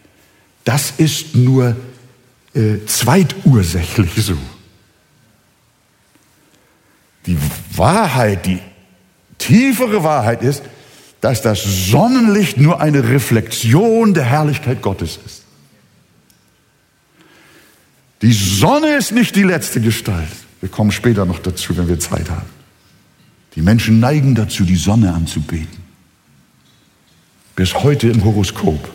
Das 0.64 0.94
ist 0.98 1.36
nur 1.36 1.76
äh, 2.54 2.86
zweitursächlich 2.86 4.12
so. 4.16 4.38
Die 7.26 7.38
Wahrheit, 7.76 8.46
die 8.46 8.60
tiefere 9.38 10.04
Wahrheit 10.04 10.42
ist, 10.42 10.64
dass 11.22 11.42
das 11.42 11.64
Sonnenlicht 11.64 12.58
nur 12.58 12.80
eine 12.80 13.08
Reflexion 13.10 14.14
der 14.14 14.24
Herrlichkeit 14.24 14.82
Gottes 14.82 15.20
ist. 15.26 15.44
Die 18.22 18.34
Sonne 18.34 18.96
ist 18.96 19.12
nicht 19.12 19.36
die 19.36 19.44
letzte 19.44 19.82
Gestalt. 19.82 20.30
Wir 20.62 20.70
kommen 20.70 20.92
später 20.92 21.26
noch 21.26 21.40
dazu, 21.40 21.78
wenn 21.78 21.88
wir 21.88 22.00
Zeit 22.00 22.30
haben. 22.30 22.59
Die 23.60 23.66
Menschen 23.66 24.00
neigen 24.00 24.36
dazu, 24.36 24.64
die 24.64 24.78
Sonne 24.78 25.14
anzubeten. 25.14 25.84
Bis 27.58 27.74
heute 27.74 28.08
im 28.08 28.24
Horoskop. 28.24 28.90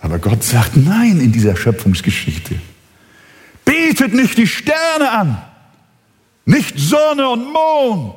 Aber 0.00 0.18
Gott 0.18 0.42
sagt 0.42 0.76
nein 0.76 1.20
in 1.20 1.30
dieser 1.30 1.54
Schöpfungsgeschichte. 1.54 2.56
Betet 3.64 4.12
nicht 4.12 4.36
die 4.38 4.48
Sterne 4.48 5.08
an, 5.08 5.40
nicht 6.46 6.76
Sonne 6.76 7.28
und 7.28 7.52
Mond, 7.52 8.16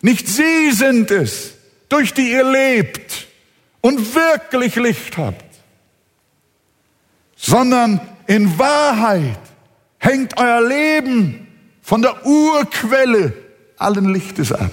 nicht 0.00 0.26
sie 0.26 0.72
sind 0.72 1.12
es, 1.12 1.52
durch 1.88 2.12
die 2.12 2.32
ihr 2.32 2.50
lebt 2.50 3.28
und 3.80 4.12
wirklich 4.16 4.74
Licht 4.74 5.16
habt, 5.16 5.54
sondern 7.36 8.00
in 8.26 8.58
Wahrheit 8.58 9.38
hängt 9.98 10.36
euer 10.36 10.66
Leben 10.66 11.46
von 11.80 12.02
der 12.02 12.26
Urquelle 12.26 13.41
allen 13.82 14.12
Lichtes 14.12 14.52
ab. 14.52 14.72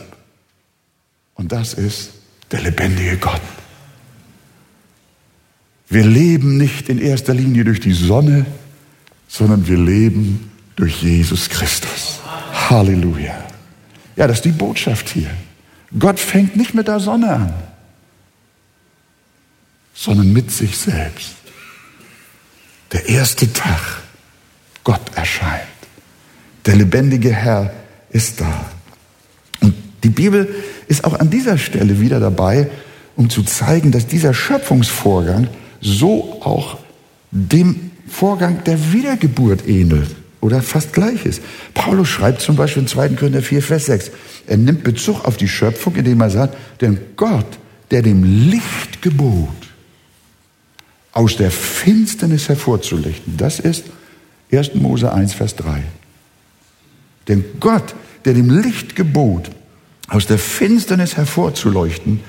Und 1.36 1.52
das 1.52 1.74
ist 1.74 2.12
der 2.52 2.62
lebendige 2.62 3.18
Gott. 3.18 3.42
Wir 5.88 6.06
leben 6.06 6.58
nicht 6.58 6.90
in 6.90 7.00
erster 7.00 7.34
Linie 7.34 7.64
durch 7.64 7.80
die 7.80 7.94
Sonne, 7.94 8.46
sondern 9.28 9.68
wir 9.68 9.78
leben 9.78 10.52
durch 10.76 11.02
Jesus 11.02 11.50
Christus. 11.50 12.20
Halleluja. 12.70 13.48
Ja, 14.16 14.28
das 14.28 14.38
ist 14.38 14.46
die 14.46 14.52
Botschaft 14.52 15.10
hier. 15.10 15.30
Gott 15.98 16.20
fängt 16.20 16.56
nicht 16.56 16.74
mit 16.74 16.88
der 16.88 17.00
Sonne 17.00 17.34
an, 17.34 17.54
sondern 19.94 20.32
mit 20.32 20.52
sich 20.52 20.78
selbst. 20.78 21.36
Der 22.92 23.08
erste 23.10 23.52
Tag, 23.52 24.02
Gott 24.84 25.02
erscheint. 25.16 25.64
Der 26.66 26.76
lebendige 26.76 27.34
Herr 27.34 27.74
ist 28.10 28.42
da. 28.42 28.66
Die 30.10 30.24
Bibel 30.24 30.48
ist 30.88 31.04
auch 31.04 31.20
an 31.20 31.30
dieser 31.30 31.60
Stelle 31.60 32.00
wieder 32.00 32.20
dabei, 32.20 32.68
um 33.16 33.30
zu 33.30 33.44
zeigen, 33.44 33.92
dass 33.92 34.08
dieser 34.08 34.34
Schöpfungsvorgang 34.34 35.50
so 35.82 36.42
auch 36.42 36.80
dem 37.30 37.92
Vorgang 38.08 38.64
der 38.64 38.92
Wiedergeburt 38.92 39.68
ähnelt 39.68 40.16
oder 40.42 40.64
fast 40.64 40.94
gleich 40.94 41.28
ist. 41.28 41.44
Paulus 41.76 42.08
schreibt 42.08 42.42
zum 42.42 42.56
Beispiel 42.56 42.82
in 42.82 42.88
2. 42.88 43.10
Korinther 43.10 43.44
4, 43.44 43.62
Vers 43.62 43.86
6, 43.86 44.10
er 44.48 44.58
nimmt 44.58 44.84
Bezug 44.84 45.26
auf 45.26 45.38
die 45.38 45.48
Schöpfung, 45.48 45.96
indem 45.96 46.22
er 46.22 46.32
sagt, 46.32 46.58
denn 46.82 46.98
Gott, 47.16 47.60
der 47.92 48.02
dem 48.02 48.24
Licht 48.24 49.04
gebot, 49.04 49.50
aus 51.12 51.38
der 51.38 51.52
Finsternis 51.52 52.50
hervorzuleuchten, 52.50 53.38
das 53.38 53.60
ist 53.60 53.84
1. 54.52 54.74
Mose 54.74 55.14
1, 55.14 55.36
Vers 55.36 55.56
3. 55.56 55.84
Denn 57.28 57.46
Gott, 57.60 57.94
der 58.26 58.34
dem 58.34 58.50
Licht 58.50 58.96
gebot, 58.96 59.52
aus 60.10 60.28
der 60.28 60.40
Finsternis 60.40 61.18
hervorzuleuchten, 61.18 62.22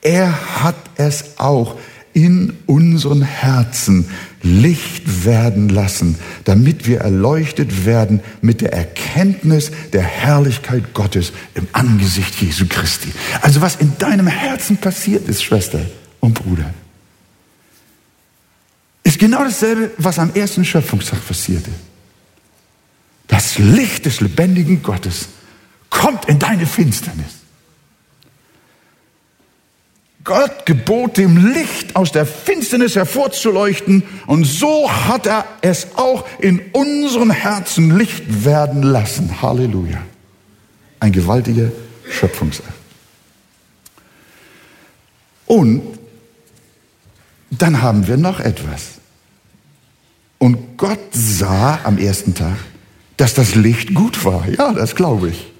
er 0.00 0.62
hat 0.62 0.76
es 0.96 1.38
auch 1.38 1.76
in 2.12 2.56
unseren 2.66 3.22
Herzen 3.22 4.08
Licht 4.42 5.24
werden 5.24 5.68
lassen, 5.68 6.16
damit 6.44 6.86
wir 6.86 7.00
erleuchtet 7.00 7.86
werden 7.86 8.20
mit 8.40 8.60
der 8.60 8.72
Erkenntnis 8.72 9.72
der 9.92 10.02
Herrlichkeit 10.02 10.94
Gottes 10.94 11.32
im 11.54 11.66
Angesicht 11.72 12.40
Jesu 12.40 12.66
Christi. 12.68 13.12
Also 13.40 13.60
was 13.60 13.76
in 13.76 13.98
deinem 13.98 14.28
Herzen 14.28 14.76
passiert 14.76 15.28
ist, 15.28 15.42
Schwester 15.42 15.80
und 16.20 16.34
Bruder, 16.34 16.72
ist 19.02 19.18
genau 19.18 19.42
dasselbe, 19.42 19.90
was 19.98 20.18
am 20.18 20.32
ersten 20.34 20.64
Schöpfungstag 20.64 21.26
passierte. 21.26 21.70
Das 23.26 23.58
Licht 23.58 24.06
des 24.06 24.20
lebendigen 24.20 24.82
Gottes 24.82 25.28
kommt 25.94 26.26
in 26.26 26.38
deine 26.38 26.66
Finsternis. 26.66 27.44
Gott 30.24 30.64
gebot 30.64 31.18
dem 31.18 31.52
Licht 31.52 31.96
aus 31.96 32.10
der 32.10 32.24
Finsternis 32.24 32.96
hervorzuleuchten 32.96 34.02
und 34.26 34.44
so 34.44 34.90
hat 34.90 35.26
er 35.26 35.44
es 35.60 35.88
auch 35.96 36.26
in 36.38 36.60
unseren 36.72 37.30
Herzen 37.30 37.96
Licht 37.96 38.44
werden 38.44 38.82
lassen. 38.82 39.42
Halleluja. 39.42 40.02
Ein 41.00 41.12
gewaltiger 41.12 41.70
Schöpfungsakt. 42.10 42.72
Und 45.46 45.82
dann 47.50 47.82
haben 47.82 48.06
wir 48.06 48.16
noch 48.16 48.40
etwas. 48.40 48.94
Und 50.38 50.78
Gott 50.78 51.12
sah 51.12 51.80
am 51.84 51.98
ersten 51.98 52.34
Tag, 52.34 52.56
dass 53.18 53.34
das 53.34 53.54
Licht 53.54 53.94
gut 53.94 54.24
war. 54.24 54.48
Ja, 54.48 54.72
das 54.72 54.96
glaube 54.96 55.28
ich. 55.28 55.53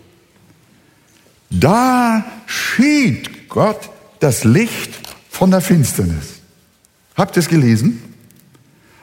Da 1.51 2.25
schied 2.47 3.49
Gott 3.49 3.91
das 4.21 4.45
Licht 4.45 4.91
von 5.31 5.51
der 5.51 5.61
Finsternis. 5.61 6.41
Habt 7.17 7.37
ihr 7.37 7.41
es 7.41 7.49
gelesen? 7.49 8.15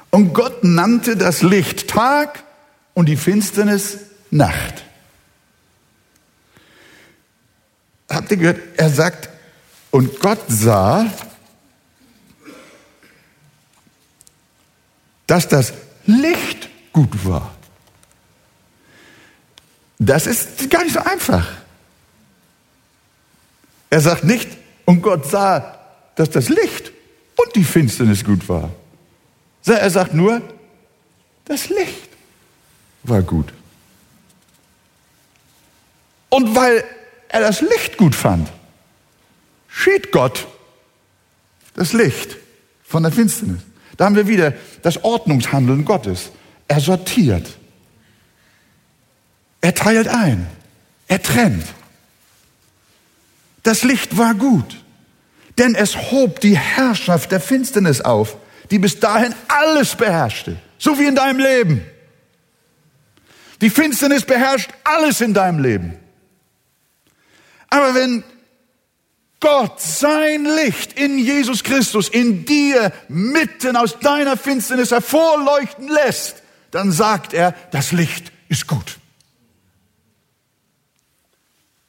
Und 0.10 0.34
Gott 0.34 0.64
nannte 0.64 1.16
das 1.16 1.42
Licht 1.42 1.88
Tag 1.88 2.44
und 2.94 3.08
die 3.08 3.18
Finsternis 3.18 3.98
Nacht. 4.30 4.84
Habt 8.10 8.32
ihr 8.32 8.38
gehört? 8.38 8.60
Er 8.78 8.90
sagt, 8.90 9.30
und 9.90 10.20
Gott 10.20 10.40
sah, 10.48 11.06
dass 15.28 15.48
das 15.48 15.74
Licht 16.06 16.70
gut 16.92 17.26
war. 17.26 17.54
Das 20.00 20.28
ist 20.28 20.70
gar 20.70 20.84
nicht 20.84 20.94
so 20.94 21.00
einfach. 21.00 21.61
Er 23.92 24.00
sagt 24.00 24.24
nicht, 24.24 24.48
und 24.86 25.02
Gott 25.02 25.30
sah, 25.30 25.78
dass 26.16 26.30
das 26.30 26.50
Licht 26.50 26.92
und 27.36 27.56
die 27.56 27.64
Finsternis 27.64 28.24
gut 28.24 28.48
war. 28.50 28.72
Er 29.66 29.90
sagt 29.90 30.14
nur, 30.14 30.42
das 31.46 31.70
Licht 31.70 32.10
war 33.04 33.22
gut. 33.22 33.54
Und 36.30 36.56
weil 36.56 36.84
er 37.28 37.42
das 37.42 37.62
Licht 37.62 37.98
gut 37.98 38.16
fand, 38.16 38.50
schied 39.68 40.12
Gott 40.12 40.48
das 41.74 41.94
Licht 41.94 42.38
von 42.84 43.04
der 43.04 43.12
Finsternis. 43.12 43.62
Da 43.98 44.06
haben 44.06 44.16
wir 44.16 44.28
wieder 44.28 44.54
das 44.82 45.04
Ordnungshandeln 45.04 45.84
Gottes. 45.84 46.32
Er 46.68 46.80
sortiert. 46.80 47.58
Er 49.60 49.76
teilt 49.76 50.08
ein. 50.08 50.48
Er 51.08 51.22
trennt. 51.22 51.66
Das 53.64 53.84
Licht 53.84 54.18
war 54.18 54.34
gut, 54.34 54.84
denn 55.58 55.76
es 55.76 56.12
hob 56.12 56.40
die 56.40 56.58
Herrschaft 56.58 57.32
der 57.32 57.40
Finsternis 57.40 58.02
auf, 58.02 58.38
die 58.72 58.80
bis 58.80 59.00
dahin 59.00 59.36
alles 59.48 59.96
beherrschte, 59.96 60.58
so 60.78 60.98
wie 60.98 61.06
in 61.06 61.16
deinem 61.16 61.40
Leben. 61.40 61.86
Die 63.60 63.70
Finsternis 63.70 64.24
beherrscht 64.24 64.72
alles 64.84 65.22
in 65.22 65.34
deinem 65.34 65.60
Leben. 65.60 65.94
Aber 67.70 67.94
wenn 67.94 68.24
Gott 69.40 69.80
sein 69.80 70.46
Licht 70.46 70.94
in 70.94 71.18
Jesus 71.18 71.64
Christus 71.64 72.10
in 72.10 72.46
dir 72.46 72.92
mitten 73.08 73.76
aus 73.76 74.00
deiner 74.00 74.38
Finsternis 74.38 74.92
hervorleuchten 74.92 75.88
lässt, 75.88 76.44
dann 76.72 76.92
sagt 76.92 77.34
er, 77.34 77.54
das 77.72 77.92
Licht 77.92 78.32
ist 78.50 78.68
gut. 78.68 78.98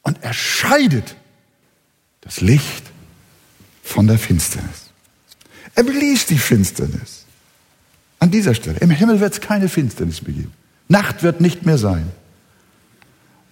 Und 0.03 0.23
er 0.23 0.35
scheidet 0.35 1.16
das 2.23 2.41
Licht 2.41 2.85
von 3.83 4.07
der 4.07 4.18
Finsternis. 4.18 4.91
Er 5.75 5.85
beließ 5.85 6.27
die 6.27 6.39
Finsternis. 6.39 7.27
An 8.18 8.31
dieser 8.31 8.55
Stelle. 8.55 8.79
Im 8.79 8.91
Himmel 8.91 9.20
wird 9.20 9.33
es 9.35 9.41
keine 9.41 9.68
Finsternis 9.68 10.23
mehr 10.23 10.35
geben. 10.35 10.53
Nacht 10.89 11.23
wird 11.23 11.41
nicht 11.41 11.66
mehr 11.66 11.79
sein. 11.79 12.11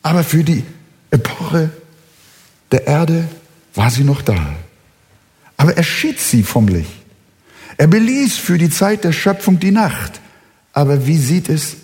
Aber 0.02 0.24
für 0.24 0.44
die 0.44 0.64
Epoche 1.10 1.70
der 2.70 2.86
Erde 2.86 3.28
war 3.74 3.90
sie 3.90 4.04
noch 4.04 4.22
da. 4.22 4.54
Aber 5.56 5.76
er 5.76 5.82
schied 5.82 6.20
sie 6.20 6.42
vom 6.42 6.68
Licht. 6.68 6.90
Er 7.76 7.88
beließ 7.88 8.36
für 8.36 8.58
die 8.58 8.70
Zeit 8.70 9.04
der 9.04 9.12
Schöpfung 9.12 9.58
die 9.58 9.72
Nacht. 9.72 10.20
Aber 10.72 11.06
wie 11.06 11.18
sieht 11.18 11.48
es 11.48 11.76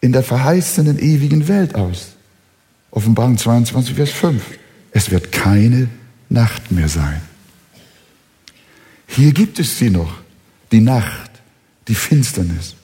in 0.00 0.12
der 0.12 0.22
verheißenen 0.22 0.98
ewigen 0.98 1.48
Welt 1.48 1.74
aus? 1.74 2.12
Offenbarung 2.90 3.36
22, 3.36 3.96
Vers 3.96 4.10
5. 4.10 4.42
Es 4.92 5.10
wird 5.10 5.32
keine 5.32 5.88
Nacht 6.34 6.70
mehr 6.70 6.88
sein. 6.88 7.20
Hier 9.06 9.32
gibt 9.32 9.58
es 9.58 9.78
sie 9.78 9.90
noch, 9.90 10.18
die 10.72 10.80
Nacht, 10.80 11.30
die 11.88 11.94
Finsternis. 11.94 12.74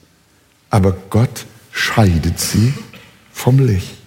Aber 0.69 0.93
Gott 1.09 1.45
scheidet 1.71 2.39
sie 2.39 2.73
vom 3.33 3.59
Licht. 3.59 3.97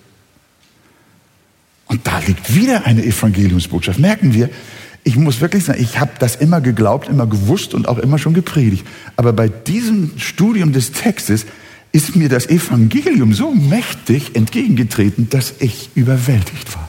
Und 1.86 2.06
da 2.06 2.18
liegt 2.20 2.54
wieder 2.54 2.86
eine 2.86 3.04
Evangeliumsbotschaft. 3.04 3.98
Merken 3.98 4.32
wir, 4.32 4.48
ich 5.04 5.16
muss 5.16 5.42
wirklich 5.42 5.64
sagen, 5.64 5.82
ich 5.82 6.00
habe 6.00 6.12
das 6.18 6.36
immer 6.36 6.62
geglaubt, 6.62 7.08
immer 7.08 7.26
gewusst 7.26 7.74
und 7.74 7.86
auch 7.86 7.98
immer 7.98 8.18
schon 8.18 8.32
gepredigt. 8.32 8.86
Aber 9.16 9.34
bei 9.34 9.48
diesem 9.48 10.18
Studium 10.18 10.72
des 10.72 10.92
Textes 10.92 11.44
ist 11.92 12.16
mir 12.16 12.30
das 12.30 12.48
Evangelium 12.48 13.34
so 13.34 13.52
mächtig 13.52 14.34
entgegengetreten, 14.34 15.28
dass 15.28 15.54
ich 15.60 15.90
überwältigt 15.94 16.74
war. 16.74 16.88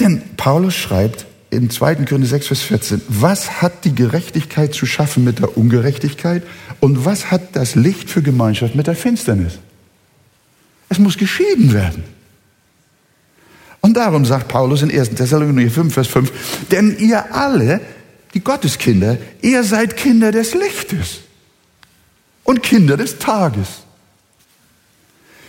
Denn 0.00 0.22
Paulus 0.36 0.74
schreibt 0.74 1.26
in 1.50 1.70
2. 1.70 1.96
Korinther 2.06 2.26
6, 2.26 2.48
Vers 2.48 2.62
14, 2.62 3.02
was 3.08 3.62
hat 3.62 3.84
die 3.84 3.94
Gerechtigkeit 3.94 4.74
zu 4.74 4.86
schaffen 4.86 5.22
mit 5.22 5.38
der 5.38 5.56
Ungerechtigkeit 5.56 6.42
und 6.80 7.04
was 7.04 7.30
hat 7.30 7.54
das 7.54 7.76
Licht 7.76 8.10
für 8.10 8.22
Gemeinschaft 8.22 8.74
mit 8.74 8.86
der 8.86 8.96
Finsternis? 8.96 9.58
Es 10.88 10.98
muss 10.98 11.16
geschieden 11.16 11.72
werden. 11.72 12.04
Und 13.80 13.96
darum 13.96 14.24
sagt 14.24 14.48
Paulus 14.48 14.82
in 14.82 14.90
1. 14.90 15.10
Thessalonicher 15.10 15.70
5, 15.70 15.94
Vers 15.94 16.06
5, 16.08 16.32
denn 16.72 16.96
ihr 16.98 17.34
alle, 17.34 17.80
die 18.32 18.40
Gotteskinder, 18.40 19.18
ihr 19.42 19.62
seid 19.62 19.96
Kinder 19.96 20.32
des 20.32 20.54
Lichtes 20.54 21.20
und 22.42 22.62
Kinder 22.62 22.96
des 22.96 23.18
Tages. 23.18 23.82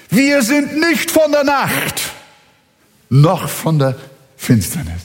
Wir 0.10 0.44
sind 0.44 0.80
nicht 0.80 1.10
von 1.10 1.32
der 1.32 1.44
Nacht, 1.44 2.02
noch 3.10 3.50
von 3.50 3.80
der 3.80 3.96
Finsternis. 4.38 5.02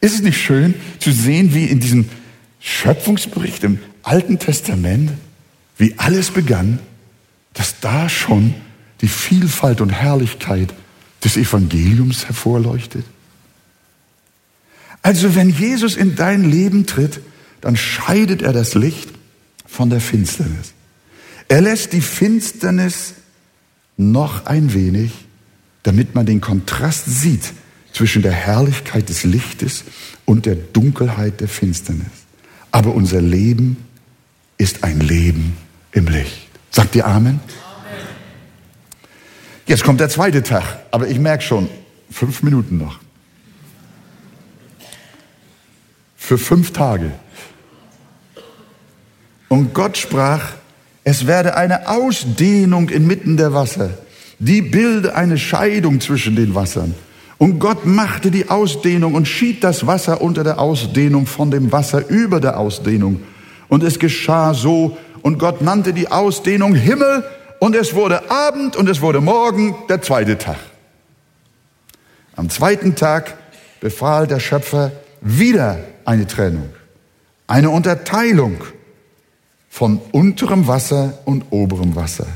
Ist 0.00 0.14
es 0.14 0.22
nicht 0.22 0.40
schön 0.40 0.74
zu 0.98 1.12
sehen, 1.12 1.54
wie 1.54 1.64
in 1.64 1.80
diesem 1.80 2.08
Schöpfungsbericht 2.60 3.64
im 3.64 3.78
Alten 4.02 4.38
Testament, 4.38 5.12
wie 5.78 5.94
alles 5.98 6.30
begann, 6.30 6.78
dass 7.54 7.80
da 7.80 8.08
schon 8.08 8.54
die 9.00 9.08
Vielfalt 9.08 9.80
und 9.80 9.90
Herrlichkeit 9.90 10.72
des 11.24 11.36
Evangeliums 11.36 12.26
hervorleuchtet? 12.26 13.04
Also 15.02 15.34
wenn 15.34 15.50
Jesus 15.50 15.96
in 15.96 16.16
dein 16.16 16.50
Leben 16.50 16.86
tritt, 16.86 17.20
dann 17.60 17.76
scheidet 17.76 18.42
er 18.42 18.52
das 18.52 18.74
Licht 18.74 19.08
von 19.66 19.90
der 19.90 20.00
Finsternis. 20.00 20.72
Er 21.48 21.60
lässt 21.60 21.92
die 21.92 22.00
Finsternis 22.00 23.14
noch 23.96 24.46
ein 24.46 24.74
wenig, 24.74 25.12
damit 25.84 26.14
man 26.14 26.26
den 26.26 26.40
Kontrast 26.40 27.06
sieht 27.06 27.52
zwischen 27.96 28.20
der 28.20 28.32
Herrlichkeit 28.32 29.08
des 29.08 29.24
Lichtes 29.24 29.84
und 30.26 30.44
der 30.44 30.54
Dunkelheit 30.54 31.40
der 31.40 31.48
Finsternis. 31.48 32.26
Aber 32.70 32.94
unser 32.94 33.22
Leben 33.22 33.86
ist 34.58 34.84
ein 34.84 35.00
Leben 35.00 35.56
im 35.92 36.06
Licht. 36.06 36.46
Sagt 36.70 36.94
ihr 36.94 37.06
Amen? 37.06 37.40
Jetzt 39.66 39.82
kommt 39.82 40.00
der 40.00 40.10
zweite 40.10 40.42
Tag, 40.42 40.80
aber 40.90 41.08
ich 41.08 41.18
merke 41.18 41.42
schon, 41.42 41.70
fünf 42.10 42.42
Minuten 42.42 42.76
noch. 42.76 43.00
Für 46.18 46.36
fünf 46.36 46.74
Tage. 46.74 47.12
Und 49.48 49.72
Gott 49.72 49.96
sprach, 49.96 50.52
es 51.02 51.26
werde 51.26 51.56
eine 51.56 51.88
Ausdehnung 51.88 52.90
inmitten 52.90 53.38
der 53.38 53.54
Wasser. 53.54 53.96
Die 54.38 54.60
bilde 54.60 55.14
eine 55.14 55.38
Scheidung 55.38 56.02
zwischen 56.02 56.36
den 56.36 56.54
Wassern. 56.54 56.94
Und 57.38 57.58
Gott 57.58 57.84
machte 57.84 58.30
die 58.30 58.48
Ausdehnung 58.48 59.14
und 59.14 59.26
schied 59.26 59.62
das 59.62 59.86
Wasser 59.86 60.22
unter 60.22 60.42
der 60.42 60.58
Ausdehnung 60.58 61.26
von 61.26 61.50
dem 61.50 61.70
Wasser 61.70 62.08
über 62.08 62.40
der 62.40 62.58
Ausdehnung. 62.58 63.22
Und 63.68 63.82
es 63.82 63.98
geschah 63.98 64.54
so. 64.54 64.96
Und 65.22 65.38
Gott 65.38 65.60
nannte 65.60 65.92
die 65.92 66.08
Ausdehnung 66.08 66.74
Himmel. 66.74 67.24
Und 67.60 67.74
es 67.74 67.94
wurde 67.94 68.30
Abend 68.30 68.76
und 68.76 68.88
es 68.88 69.00
wurde 69.00 69.20
Morgen, 69.20 69.74
der 69.88 70.02
zweite 70.02 70.38
Tag. 70.38 70.58
Am 72.36 72.50
zweiten 72.50 72.94
Tag 72.94 73.34
befahl 73.80 74.26
der 74.26 74.40
Schöpfer 74.40 74.92
wieder 75.20 75.78
eine 76.04 76.26
Trennung, 76.26 76.68
eine 77.46 77.70
Unterteilung 77.70 78.58
von 79.70 80.00
unterem 80.12 80.66
Wasser 80.66 81.18
und 81.24 81.44
oberem 81.50 81.96
Wasser, 81.96 82.26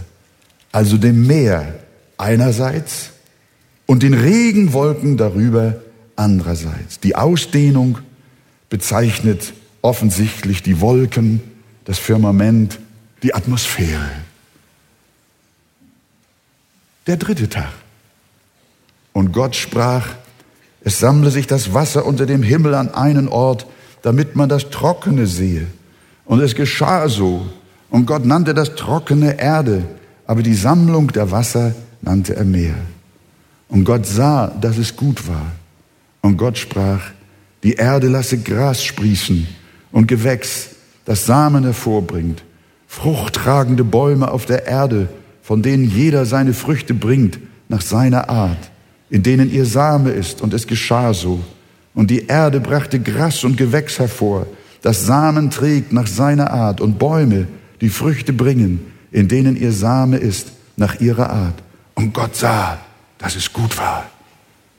also 0.73 0.97
dem 0.97 1.27
Meer 1.27 1.75
einerseits 2.17 3.11
und 3.91 4.05
den 4.05 4.15
Regenwolken 4.15 5.17
darüber 5.17 5.81
andererseits. 6.15 7.01
Die 7.01 7.17
Ausdehnung 7.17 7.99
bezeichnet 8.69 9.53
offensichtlich 9.83 10.63
die 10.63 10.81
Wolken, 10.81 11.41
das 11.87 11.99
Firmament, 11.99 12.79
die 13.25 13.35
Atmosphäre. 13.35 14.13
Der 17.09 17.17
dritte 17.17 17.49
Tag. 17.49 17.73
Und 19.13 19.33
Gott 19.33 19.57
sprach, 19.57 20.07
es 20.85 21.01
sammle 21.01 21.33
sich 21.33 21.49
das 21.49 21.75
Wasser 21.75 22.07
unter 22.07 22.27
dem 22.27 22.45
Himmel 22.45 22.77
an 22.77 22.95
einen 22.95 23.27
Ort, 23.27 23.67
damit 24.03 24.37
man 24.37 24.49
das 24.49 24.71
Trockene 24.71 25.27
sehe. 25.27 25.67
Und 26.27 26.39
es 26.39 26.55
geschah 26.55 27.09
so. 27.09 27.45
Und 27.91 28.07
Gott 28.07 28.25
nannte 28.25 28.55
das 28.55 28.77
Trockene 28.77 29.41
Erde, 29.41 29.83
aber 30.29 30.45
die 30.45 30.55
Sammlung 30.55 31.09
der 31.09 31.33
Wasser 31.33 31.75
nannte 32.03 32.37
er 32.37 32.45
Meer. 32.45 32.77
Und 33.71 33.85
Gott 33.85 34.05
sah, 34.05 34.49
dass 34.49 34.77
es 34.77 34.95
gut 34.95 35.27
war. 35.27 35.53
Und 36.23 36.37
Gott 36.37 36.59
sprach, 36.59 37.01
die 37.63 37.75
Erde 37.75 38.09
lasse 38.09 38.39
Gras 38.39 38.85
sprießen 38.85 39.47
und 39.93 40.07
Gewächs, 40.07 40.71
das 41.05 41.25
Samen 41.27 41.65
hervorbringt, 41.65 42.43
fruchttragende 42.87 43.85
Bäume 43.85 44.31
auf 44.31 44.45
der 44.45 44.67
Erde, 44.67 45.09
von 45.43 45.63
denen 45.63 45.91
jeder 45.91 46.27
seine 46.27 46.53
Früchte 46.53 46.95
bringt 46.95 47.39
nach 47.69 47.81
seiner 47.81 48.29
Art, 48.29 48.71
in 49.09 49.23
denen 49.23 49.51
ihr 49.51 49.65
Same 49.65 50.11
ist. 50.11 50.43
Und 50.43 50.53
es 50.53 50.67
geschah 50.67 51.15
so. 51.15 51.41
Und 51.95 52.11
die 52.11 52.27
Erde 52.27 52.61
brachte 52.61 53.01
Gras 53.01 53.45
und 53.45 53.57
Gewächs 53.57 53.99
hervor, 53.99 54.47
das 54.83 55.05
Samen 55.07 55.51
trägt 55.51 55.93
nach 55.93 56.07
seiner 56.07 56.53
Art, 56.53 56.81
und 56.81 56.99
Bäume, 56.99 57.47
die 57.81 57.89
Früchte 57.89 58.33
bringen, 58.33 58.81
in 59.11 59.29
denen 59.29 59.57
ihr 59.57 59.73
Same 59.73 60.17
ist, 60.17 60.53
nach 60.77 61.01
ihrer 61.01 61.31
Art. 61.31 61.63
Und 61.95 62.15
Gott 62.15 62.37
sah, 62.37 62.79
dass 63.21 63.37
es 63.37 63.53
gut 63.53 63.79
war. 63.79 64.11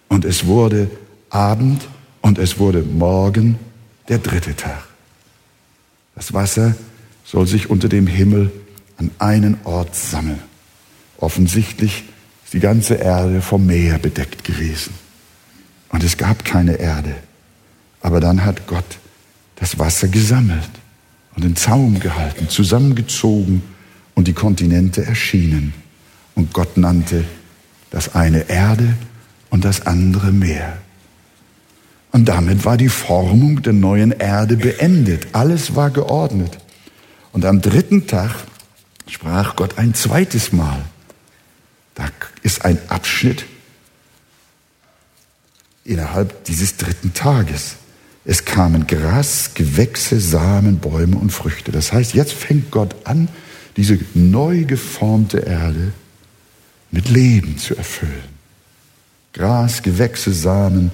Und 0.09 0.25
es 0.25 0.45
wurde 0.45 0.91
Abend 1.29 1.87
und 2.19 2.37
es 2.37 2.59
wurde 2.59 2.81
Morgen, 2.81 3.57
der 4.09 4.17
dritte 4.17 4.55
Tag. 4.55 4.83
Das 6.15 6.33
Wasser 6.33 6.75
soll 7.23 7.47
sich 7.47 7.69
unter 7.69 7.87
dem 7.87 8.07
Himmel 8.07 8.51
an 8.97 9.11
einen 9.19 9.57
Ort 9.63 9.95
sammeln. 9.95 10.41
Offensichtlich 11.17 12.03
ist 12.43 12.53
die 12.53 12.59
ganze 12.59 12.95
Erde 12.95 13.41
vom 13.41 13.65
Meer 13.65 13.99
bedeckt 13.99 14.43
gewesen. 14.43 14.93
Und 15.89 16.03
es 16.03 16.17
gab 16.17 16.43
keine 16.43 16.73
Erde. 16.75 17.15
Aber 18.01 18.19
dann 18.19 18.43
hat 18.43 18.67
Gott 18.67 18.97
das 19.55 19.77
Wasser 19.77 20.07
gesammelt 20.07 20.69
und 21.35 21.43
den 21.43 21.55
Zaum 21.55 21.99
gehalten, 21.99 22.49
zusammengezogen 22.49 23.61
und 24.15 24.27
die 24.27 24.33
Kontinente 24.33 25.05
erschienen. 25.05 25.73
Und 26.35 26.53
Gott 26.53 26.77
nannte 26.77 27.23
das 27.91 28.15
eine 28.15 28.49
Erde 28.49 28.95
und 29.51 29.63
das 29.63 29.85
andere 29.85 30.31
Meer. 30.31 30.77
Und 32.11 32.25
damit 32.25 32.65
war 32.65 32.77
die 32.77 32.89
Formung 32.89 33.61
der 33.61 33.73
neuen 33.73 34.11
Erde 34.11 34.57
beendet. 34.57 35.27
Alles 35.33 35.75
war 35.75 35.91
geordnet. 35.91 36.57
Und 37.31 37.45
am 37.45 37.61
dritten 37.61 38.07
Tag 38.07 38.35
sprach 39.07 39.55
Gott 39.55 39.77
ein 39.77 39.93
zweites 39.93 40.51
Mal. 40.51 40.81
Da 41.95 42.09
ist 42.41 42.65
ein 42.65 42.79
Abschnitt 42.89 43.45
innerhalb 45.83 46.43
dieses 46.45 46.77
dritten 46.77 47.13
Tages. 47.13 47.75
Es 48.23 48.45
kamen 48.45 48.87
Gras, 48.87 49.51
Gewächse, 49.53 50.19
Samen, 50.19 50.79
Bäume 50.79 51.17
und 51.17 51.31
Früchte. 51.31 51.71
Das 51.71 51.91
heißt, 51.91 52.13
jetzt 52.13 52.33
fängt 52.33 52.71
Gott 52.71 52.95
an, 53.05 53.29
diese 53.77 53.97
neu 54.13 54.65
geformte 54.65 55.39
Erde 55.39 55.93
mit 56.91 57.09
Leben 57.09 57.57
zu 57.57 57.75
erfüllen. 57.75 58.41
Gras, 59.33 59.81
Gewächse, 59.81 60.33
Samen. 60.33 60.91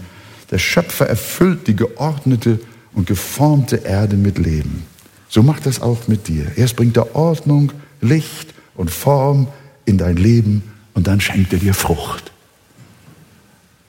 Der 0.51 0.59
Schöpfer 0.59 1.07
erfüllt 1.07 1.67
die 1.67 1.75
geordnete 1.75 2.59
und 2.93 3.07
geformte 3.07 3.77
Erde 3.77 4.15
mit 4.15 4.37
Leben. 4.37 4.85
So 5.29 5.43
macht 5.43 5.65
das 5.65 5.81
auch 5.81 6.07
mit 6.07 6.27
dir. 6.27 6.51
Erst 6.55 6.75
bringt 6.75 6.97
er 6.97 7.15
Ordnung, 7.15 7.71
Licht 7.99 8.53
und 8.75 8.91
Form 8.91 9.47
in 9.85 9.97
dein 9.97 10.17
Leben 10.17 10.63
und 10.93 11.07
dann 11.07 11.19
schenkt 11.19 11.51
er 11.53 11.59
dir 11.59 11.73
Frucht 11.73 12.31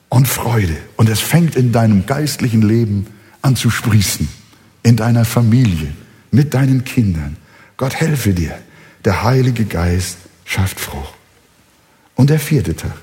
und 0.09 0.27
Freude. 0.27 0.77
Und 0.97 1.09
es 1.09 1.21
fängt 1.21 1.57
in 1.57 1.73
deinem 1.73 2.07
geistlichen 2.07 2.63
Leben 2.63 3.07
an 3.43 3.57
zu 3.57 3.71
sprießen. 3.71 4.29
In 4.83 4.97
deiner 4.97 5.25
Familie, 5.25 5.93
mit 6.31 6.55
deinen 6.55 6.85
Kindern. 6.85 7.37
Gott 7.77 7.95
helfe 7.95 8.33
dir. 8.33 8.59
Der 9.05 9.23
Heilige 9.23 9.65
Geist 9.65 10.19
schafft 10.45 10.81
Frucht. 10.81 11.18
Und 12.19 12.31
der 12.31 12.41
vierte 12.41 12.75
Tag. 12.75 12.97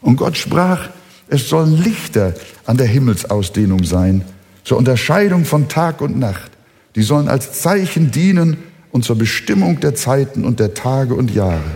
Und 0.00 0.16
Gott 0.16 0.36
sprach, 0.36 0.88
es 1.28 1.48
sollen 1.48 1.80
Lichter 1.84 2.34
an 2.66 2.76
der 2.76 2.88
Himmelsausdehnung 2.88 3.84
sein, 3.84 4.24
zur 4.64 4.76
Unterscheidung 4.76 5.44
von 5.44 5.68
Tag 5.68 6.00
und 6.00 6.18
Nacht. 6.18 6.50
Die 6.96 7.02
sollen 7.02 7.28
als 7.28 7.60
Zeichen 7.60 8.10
dienen 8.10 8.56
und 8.90 9.04
zur 9.04 9.16
Bestimmung 9.16 9.78
der 9.78 9.94
Zeiten 9.94 10.44
und 10.44 10.58
der 10.58 10.74
Tage 10.74 11.14
und 11.14 11.32
Jahre. 11.32 11.70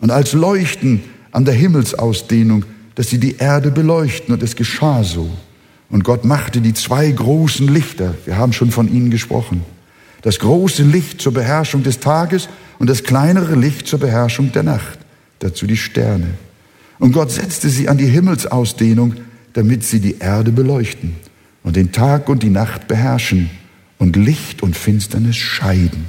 Und 0.00 0.10
als 0.10 0.32
Leuchten 0.32 1.04
an 1.30 1.44
der 1.44 1.54
Himmelsausdehnung, 1.54 2.64
dass 2.96 3.08
sie 3.08 3.18
die 3.18 3.36
Erde 3.36 3.70
beleuchten. 3.70 4.34
Und 4.34 4.42
es 4.42 4.56
geschah 4.56 5.04
so. 5.04 5.30
Und 5.88 6.02
Gott 6.02 6.24
machte 6.24 6.60
die 6.60 6.74
zwei 6.74 7.08
großen 7.12 7.72
Lichter. 7.72 8.16
Wir 8.24 8.36
haben 8.36 8.52
schon 8.52 8.72
von 8.72 8.92
ihnen 8.92 9.12
gesprochen. 9.12 9.64
Das 10.22 10.40
große 10.40 10.82
Licht 10.82 11.20
zur 11.20 11.32
Beherrschung 11.32 11.84
des 11.84 12.00
Tages 12.00 12.48
und 12.80 12.90
das 12.90 13.04
kleinere 13.04 13.54
Licht 13.54 13.86
zur 13.86 14.00
Beherrschung 14.00 14.50
der 14.50 14.64
Nacht 14.64 14.98
dazu 15.42 15.66
die 15.66 15.76
Sterne. 15.76 16.34
Und 16.98 17.12
Gott 17.12 17.30
setzte 17.30 17.68
sie 17.68 17.88
an 17.88 17.98
die 17.98 18.06
Himmelsausdehnung, 18.06 19.14
damit 19.52 19.84
sie 19.84 20.00
die 20.00 20.18
Erde 20.18 20.52
beleuchten 20.52 21.16
und 21.62 21.76
den 21.76 21.92
Tag 21.92 22.28
und 22.28 22.42
die 22.42 22.50
Nacht 22.50 22.88
beherrschen 22.88 23.50
und 23.98 24.16
Licht 24.16 24.62
und 24.62 24.76
Finsternis 24.76 25.36
scheiden. 25.36 26.06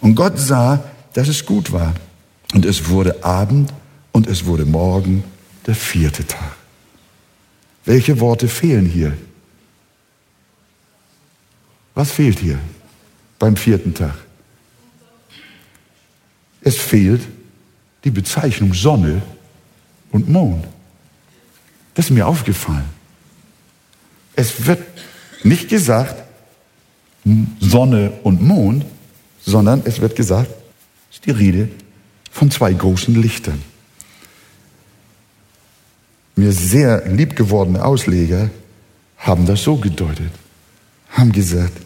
Und 0.00 0.14
Gott 0.14 0.38
sah, 0.38 0.84
dass 1.12 1.28
es 1.28 1.46
gut 1.46 1.72
war. 1.72 1.94
Und 2.54 2.64
es 2.64 2.88
wurde 2.88 3.24
Abend 3.24 3.72
und 4.12 4.26
es 4.26 4.44
wurde 4.46 4.64
Morgen, 4.64 5.24
der 5.66 5.74
vierte 5.74 6.26
Tag. 6.26 6.56
Welche 7.84 8.20
Worte 8.20 8.48
fehlen 8.48 8.86
hier? 8.86 9.16
Was 11.94 12.10
fehlt 12.10 12.38
hier 12.38 12.58
beim 13.38 13.56
vierten 13.56 13.94
Tag? 13.94 14.14
Es 16.60 16.76
fehlt 16.76 17.22
die 18.06 18.12
Bezeichnung 18.12 18.72
Sonne 18.72 19.20
und 20.12 20.28
Mond. 20.28 20.64
Das 21.94 22.04
ist 22.06 22.12
mir 22.12 22.28
aufgefallen. 22.28 22.84
Es 24.36 24.64
wird 24.64 24.80
nicht 25.42 25.68
gesagt 25.68 26.22
Sonne 27.58 28.12
und 28.22 28.40
Mond, 28.40 28.86
sondern 29.44 29.82
es 29.84 30.00
wird 30.00 30.14
gesagt, 30.14 30.48
es 31.10 31.16
ist 31.16 31.26
die 31.26 31.32
Rede 31.32 31.68
von 32.30 32.48
zwei 32.48 32.72
großen 32.72 33.20
Lichtern. 33.20 33.60
Mir 36.36 36.52
sehr 36.52 37.08
liebgewordene 37.08 37.84
Ausleger 37.84 38.50
haben 39.16 39.46
das 39.46 39.64
so 39.64 39.76
gedeutet, 39.76 40.30
haben 41.10 41.32
gesagt, 41.32 41.82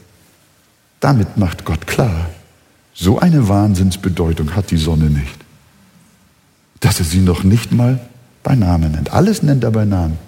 damit 0.98 1.38
macht 1.38 1.64
Gott 1.64 1.86
klar, 1.86 2.28
so 2.92 3.18
eine 3.18 3.48
Wahnsinnsbedeutung 3.48 4.54
hat 4.54 4.70
die 4.70 4.76
Sonne 4.76 5.08
nicht, 5.08 5.38
dass 6.80 6.98
er 6.98 7.04
sie 7.04 7.20
noch 7.20 7.44
nicht 7.44 7.72
mal 7.72 8.00
bei 8.42 8.54
Namen 8.54 8.92
nennt. 8.92 9.12
Alles 9.12 9.42
nennt 9.42 9.64
er 9.64 9.70
bei 9.70 9.84
Namen, 9.84 10.18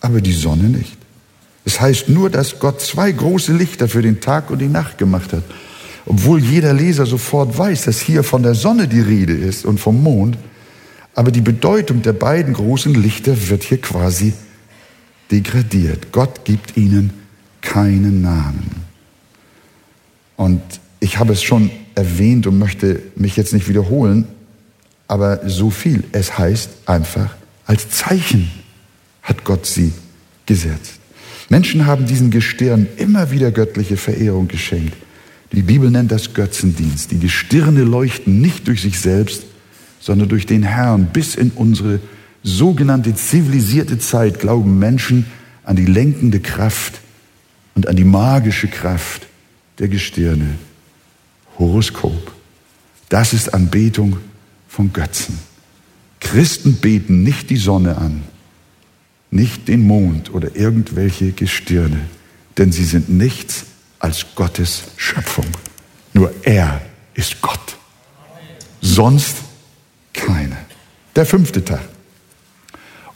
aber 0.00 0.20
die 0.20 0.32
Sonne 0.32 0.64
nicht. 0.64 0.96
Es 1.64 1.80
heißt 1.80 2.08
nur, 2.08 2.30
dass 2.30 2.58
Gott 2.58 2.80
zwei 2.80 3.12
große 3.12 3.52
Lichter 3.52 3.88
für 3.88 4.02
den 4.02 4.20
Tag 4.20 4.50
und 4.50 4.60
die 4.60 4.68
Nacht 4.68 4.98
gemacht 4.98 5.32
hat. 5.32 5.42
Obwohl 6.06 6.40
jeder 6.40 6.72
Leser 6.72 7.06
sofort 7.06 7.56
weiß, 7.56 7.84
dass 7.84 8.00
hier 8.00 8.24
von 8.24 8.42
der 8.42 8.54
Sonne 8.54 8.88
die 8.88 9.00
Rede 9.00 9.34
ist 9.34 9.64
und 9.64 9.78
vom 9.78 10.02
Mond, 10.02 10.38
aber 11.14 11.30
die 11.30 11.42
Bedeutung 11.42 12.02
der 12.02 12.12
beiden 12.12 12.54
großen 12.54 12.94
Lichter 12.94 13.48
wird 13.48 13.62
hier 13.62 13.80
quasi 13.80 14.32
degradiert. 15.30 16.12
Gott 16.12 16.44
gibt 16.44 16.76
ihnen 16.76 17.12
keinen 17.60 18.22
Namen. 18.22 18.84
Und 20.36 20.62
ich 21.00 21.18
habe 21.18 21.34
es 21.34 21.42
schon 21.42 21.70
erwähnt 21.94 22.46
und 22.46 22.58
möchte 22.58 23.02
mich 23.16 23.36
jetzt 23.36 23.52
nicht 23.52 23.68
wiederholen, 23.68 24.26
aber 25.10 25.48
so 25.48 25.70
viel. 25.70 26.04
Es 26.12 26.38
heißt 26.38 26.70
einfach, 26.86 27.34
als 27.66 27.90
Zeichen 27.90 28.48
hat 29.22 29.44
Gott 29.44 29.66
sie 29.66 29.92
gesetzt. 30.46 31.00
Menschen 31.48 31.84
haben 31.84 32.06
diesen 32.06 32.30
Gestirn 32.30 32.86
immer 32.96 33.32
wieder 33.32 33.50
göttliche 33.50 33.96
Verehrung 33.96 34.46
geschenkt. 34.46 34.96
Die 35.50 35.62
Bibel 35.62 35.90
nennt 35.90 36.12
das 36.12 36.32
Götzendienst. 36.32 37.10
Die 37.10 37.18
Gestirne 37.18 37.82
leuchten 37.82 38.40
nicht 38.40 38.68
durch 38.68 38.82
sich 38.82 39.00
selbst, 39.00 39.42
sondern 39.98 40.28
durch 40.28 40.46
den 40.46 40.62
Herrn. 40.62 41.06
Bis 41.12 41.34
in 41.34 41.50
unsere 41.56 41.98
sogenannte 42.44 43.12
zivilisierte 43.16 43.98
Zeit 43.98 44.38
glauben 44.38 44.78
Menschen 44.78 45.26
an 45.64 45.74
die 45.74 45.86
lenkende 45.86 46.38
Kraft 46.38 47.00
und 47.74 47.88
an 47.88 47.96
die 47.96 48.04
magische 48.04 48.68
Kraft 48.68 49.26
der 49.80 49.88
Gestirne. 49.88 50.54
Horoskop. 51.58 52.30
Das 53.08 53.32
ist 53.32 53.52
Anbetung 53.52 54.18
von 54.70 54.92
Götzen. 54.92 55.38
Christen 56.20 56.74
beten 56.74 57.24
nicht 57.24 57.50
die 57.50 57.56
Sonne 57.56 57.98
an, 57.98 58.22
nicht 59.30 59.68
den 59.68 59.86
Mond 59.86 60.32
oder 60.32 60.54
irgendwelche 60.54 61.32
Gestirne, 61.32 62.00
denn 62.56 62.70
sie 62.70 62.84
sind 62.84 63.08
nichts 63.08 63.64
als 63.98 64.26
Gottes 64.36 64.84
Schöpfung. 64.96 65.46
Nur 66.12 66.32
er 66.42 66.80
ist 67.14 67.42
Gott. 67.42 67.76
Sonst 68.80 69.38
keine. 70.12 70.56
Der 71.16 71.26
fünfte 71.26 71.64
Tag. 71.64 71.82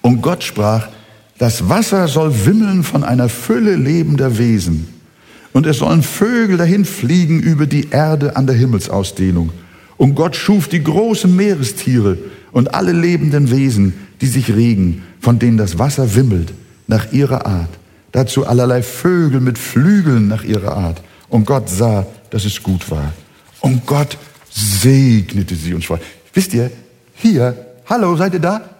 Und 0.02 0.22
Gott 0.22 0.42
sprach, 0.42 0.88
das 1.38 1.68
Wasser 1.68 2.08
soll 2.08 2.46
wimmeln 2.46 2.82
von 2.82 3.04
einer 3.04 3.28
Fülle 3.28 3.76
lebender 3.76 4.38
Wesen. 4.38 4.88
Und 5.52 5.66
es 5.66 5.78
sollen 5.78 6.02
Vögel 6.02 6.56
dahin 6.56 6.84
fliegen 6.84 7.40
über 7.40 7.66
die 7.66 7.90
Erde 7.90 8.36
an 8.36 8.46
der 8.46 8.56
Himmelsausdehnung. 8.56 9.52
Und 9.96 10.14
Gott 10.14 10.36
schuf 10.36 10.68
die 10.68 10.82
großen 10.82 11.34
Meerestiere 11.34 12.18
und 12.52 12.74
alle 12.74 12.92
lebenden 12.92 13.50
Wesen, 13.50 13.94
die 14.20 14.26
sich 14.26 14.54
regen, 14.54 15.04
von 15.20 15.38
denen 15.38 15.56
das 15.56 15.78
Wasser 15.78 16.14
wimmelt, 16.14 16.52
nach 16.86 17.12
ihrer 17.12 17.46
Art. 17.46 17.70
Dazu 18.12 18.46
allerlei 18.46 18.82
Vögel 18.82 19.40
mit 19.40 19.58
Flügeln 19.58 20.28
nach 20.28 20.44
ihrer 20.44 20.76
Art. 20.76 21.02
Und 21.28 21.46
Gott 21.46 21.68
sah, 21.68 22.06
dass 22.30 22.44
es 22.44 22.62
gut 22.62 22.90
war. 22.90 23.12
Und 23.60 23.86
Gott 23.86 24.18
segnete 24.50 25.56
sie 25.56 25.74
und 25.74 25.82
sprach. 25.82 25.98
Wisst 26.32 26.54
ihr, 26.54 26.70
hier, 27.14 27.56
hallo, 27.86 28.16
seid 28.16 28.34
ihr 28.34 28.40
da? 28.40 28.70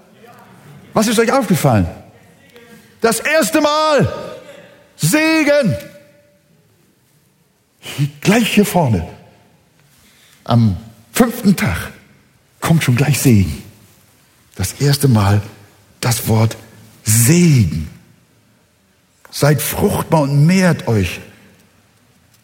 Was 0.93 1.09
ist 1.09 1.19
euch 1.19 1.33
aufgefallen? 1.33 1.87
Das 3.01 3.21
erste 3.21 3.61
Mal. 3.61 4.13
Segen. 4.97 5.77
Gleich 8.21 8.55
hier 8.55 8.65
vorne. 8.65 9.07
Am 10.45 10.77
fünften 11.15 11.57
Tag 11.57 11.93
kommt 12.61 12.85
schon 12.85 12.97
gleich 12.97 13.19
Segen. 13.19 13.63
Das 14.57 14.75
erste 14.81 15.09
Mal 15.09 15.41
das 16.01 16.29
Wort 16.29 16.57
Segen. 17.05 17.89
Seid 19.31 19.63
fruchtbar 19.63 20.23
und 20.23 20.47
mehrt 20.47 20.87
euch 20.87 21.21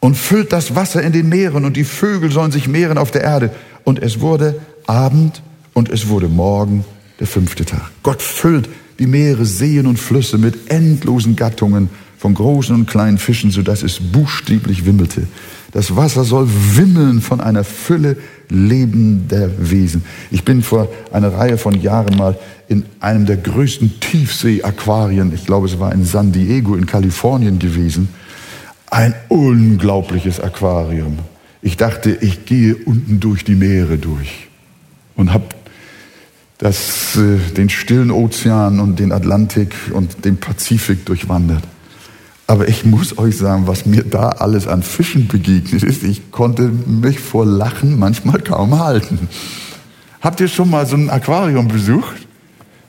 und 0.01 0.17
füllt 0.17 0.53
das 0.53 0.75
Wasser 0.75 1.03
in 1.03 1.13
den 1.13 1.29
Meeren 1.29 1.65
und 1.65 1.77
die 1.77 1.85
Vögel 1.85 2.33
sollen 2.33 2.53
sich 2.53 2.69
mehren 2.69 2.99
auf 2.99 3.11
der 3.11 3.23
Erde. 3.23 3.51
Und 3.85 4.01
es 4.01 4.21
wurde 4.21 4.61
Abend 4.87 5.43
und 5.75 5.91
es 5.91 6.09
wurde 6.09 6.29
Morgen, 6.29 6.85
der 7.19 7.27
fünfte 7.27 7.65
Tag. 7.65 7.91
Gott 8.03 8.23
füllt 8.23 8.69
die 8.99 9.07
Meere, 9.07 9.45
Seen 9.45 9.87
und 9.87 9.99
Flüsse 9.99 10.39
mit 10.39 10.71
endlosen 10.71 11.37
Gattungen 11.37 11.91
von 12.19 12.35
großen 12.35 12.75
und 12.75 12.87
kleinen 12.87 13.19
Fischen, 13.19 13.51
sodass 13.51 13.83
es 13.83 13.99
buchstäblich 14.01 14.85
wimmelte. 14.85 15.27
Das 15.73 15.97
Wasser 15.97 16.25
soll 16.25 16.49
wimmeln 16.49 17.21
von 17.21 17.41
einer 17.41 17.65
Fülle 17.65 18.17
lebender 18.51 19.51
Wesen. 19.59 20.05
Ich 20.31 20.45
bin 20.45 20.63
vor 20.63 20.89
einer 21.13 21.33
Reihe 21.33 21.57
von 21.57 21.81
Jahren 21.81 22.17
mal 22.17 22.39
in 22.69 22.85
einem 23.01 23.27
der 23.27 23.37
größten 23.37 24.01
Tiefsee-Aquarien, 24.01 25.33
ich 25.35 25.47
glaube 25.47 25.67
es 25.67 25.81
war 25.81 25.93
in 25.93 26.05
San 26.05 26.33
Diego 26.33 26.75
in 26.75 26.87
Kalifornien 26.87 27.59
gewesen. 27.59 28.09
Ein 28.91 29.15
unglaubliches 29.29 30.41
Aquarium. 30.41 31.19
Ich 31.63 31.77
dachte, 31.77 32.11
ich 32.21 32.45
gehe 32.45 32.75
unten 32.75 33.21
durch 33.21 33.45
die 33.45 33.55
Meere 33.55 33.99
durch 33.99 34.49
und 35.15 35.33
habe 35.33 35.47
das, 36.59 37.17
äh, 37.17 37.39
den 37.55 37.71
stillen 37.71 38.11
Ozean 38.11 38.81
und 38.81 38.99
den 38.99 39.13
Atlantik 39.13 39.75
und 39.93 40.25
den 40.25 40.37
Pazifik 40.37 41.07
durchwandert. 41.07 41.63
Aber 42.51 42.67
ich 42.67 42.85
muss 42.85 43.17
euch 43.17 43.37
sagen, 43.37 43.69
was 43.69 43.87
mir 43.87 44.03
da 44.03 44.31
alles 44.31 44.67
an 44.67 44.83
Fischen 44.83 45.29
begegnet 45.29 45.85
ist, 45.85 46.03
ich 46.03 46.33
konnte 46.33 46.63
mich 46.63 47.21
vor 47.21 47.47
Lachen 47.47 47.97
manchmal 47.97 48.41
kaum 48.41 48.77
halten. 48.81 49.29
Habt 50.21 50.41
ihr 50.41 50.49
schon 50.49 50.69
mal 50.69 50.85
so 50.85 50.97
ein 50.97 51.11
Aquarium 51.11 51.69
besucht? 51.69 52.27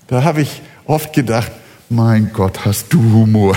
Da 0.07 0.23
habe 0.23 0.41
ich 0.41 0.63
oft 0.85 1.13
gedacht, 1.13 1.51
mein 1.91 2.33
Gott, 2.33 2.65
hast 2.65 2.91
du 2.91 3.03
Humor. 3.03 3.55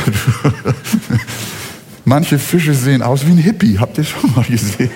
Manche 2.05 2.39
Fische 2.39 2.75
sehen 2.75 3.01
aus 3.01 3.27
wie 3.27 3.31
ein 3.31 3.39
Hippie, 3.39 3.79
habt 3.79 3.97
ihr 3.97 4.05
schon 4.05 4.31
mal 4.35 4.45
gesehen? 4.45 4.91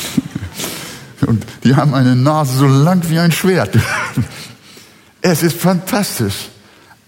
Und 1.26 1.44
die 1.62 1.76
haben 1.76 1.92
eine 1.92 2.16
Nase 2.16 2.56
so 2.56 2.66
lang 2.66 3.02
wie 3.10 3.18
ein 3.18 3.32
Schwert. 3.32 3.78
Es 5.20 5.42
ist 5.42 5.58
fantastisch. 5.58 6.48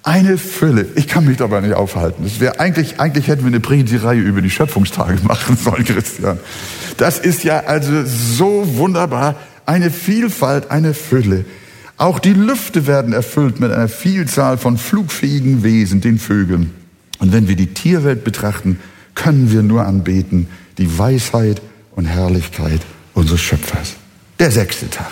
Eine 0.07 0.38
Fülle. 0.38 0.86
Ich 0.94 1.09
kann 1.09 1.24
mich 1.24 1.36
dabei 1.36 1.61
nicht 1.62 1.74
aufhalten. 1.74 2.22
Das 2.22 2.38
wäre 2.38 2.61
eigentlich, 2.61 3.00
eigentlich 3.00 3.26
hätten 3.26 3.42
wir 3.42 3.48
eine 3.48 3.59
Predigtreihe 3.59 4.20
über 4.20 4.40
die 4.40 4.50
Schöpfungstage 4.50 5.18
machen 5.24 5.57
sollen, 5.57 5.84
Christian. 5.84 6.38
Das 6.96 7.18
ist 7.18 7.42
ja 7.42 7.64
also 7.64 8.04
so 8.04 8.76
wunderbar. 8.76 9.34
Eine 9.66 9.90
Vielfalt, 9.90 10.70
eine 10.70 10.94
Fülle. 10.94 11.44
Auch 11.96 12.20
die 12.20 12.34
Lüfte 12.34 12.86
werden 12.86 13.12
erfüllt 13.12 13.59
mit 13.59 13.72
einer 13.72 13.88
Vielzahl 13.88 14.59
von 14.59 14.78
flugfähigen 14.78 15.64
Wesen, 15.64 16.00
den 16.00 16.20
Vögeln. 16.20 16.70
Und 17.18 17.32
wenn 17.32 17.48
wir 17.48 17.57
die 17.57 17.74
Tierwelt 17.74 18.22
betrachten, 18.22 18.78
können 19.16 19.50
wir 19.50 19.64
nur 19.64 19.86
anbeten 19.86 20.46
die 20.78 20.96
Weisheit 20.96 21.61
und 21.96 22.07
Herrlichkeit 22.07 22.82
unseres 23.12 23.40
Schöpfers. 23.40 23.94
Der 24.38 24.52
sechste 24.52 24.88
Tag. 24.88 25.11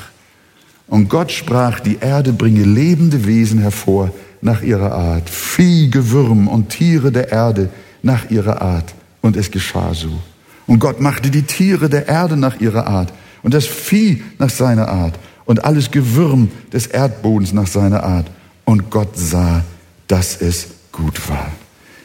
Und 0.87 1.09
Gott 1.09 1.33
sprach, 1.33 1.81
die 1.81 1.99
Erde 2.01 2.33
bringe 2.33 2.63
lebende 2.63 3.27
Wesen 3.27 3.59
hervor, 3.59 4.13
nach 4.45 4.63
ihrer 4.63 4.93
Art, 4.93 5.29
Vieh, 5.31 5.91
Gewürm 5.91 6.49
und 6.49 6.69
Tiere 6.69 7.11
der 7.11 7.33
Erde 7.33 7.71
nach 8.03 8.31
ihrer 8.31 8.61
Art. 8.63 8.95
Und 9.23 9.37
es 9.37 9.51
geschah 9.51 9.95
so. 9.95 10.21
Und 10.67 10.79
Gott 10.79 11.01
machte 11.01 11.31
die 11.31 11.43
Tiere 11.43 11.89
der 11.89 12.07
Erde 12.09 12.37
nach 12.37 12.61
ihrer 12.61 12.87
Art 12.87 13.13
und 13.43 13.55
das 13.55 13.67
Vieh 13.67 14.23
nach 14.39 14.51
seiner 14.51 14.89
Art 14.89 15.19
und 15.47 15.65
alles 15.65 15.91
Gewürm 15.91 16.51
des 16.73 16.87
Erdbodens 16.87 17.53
nach 17.53 17.67
seiner 17.67 18.05
Art. 18.05 18.31
Und 18.67 18.91
Gott 18.91 19.17
sah, 19.17 19.65
dass 20.09 20.41
es 20.41 20.69
gut 20.93 21.29
war. 21.29 21.51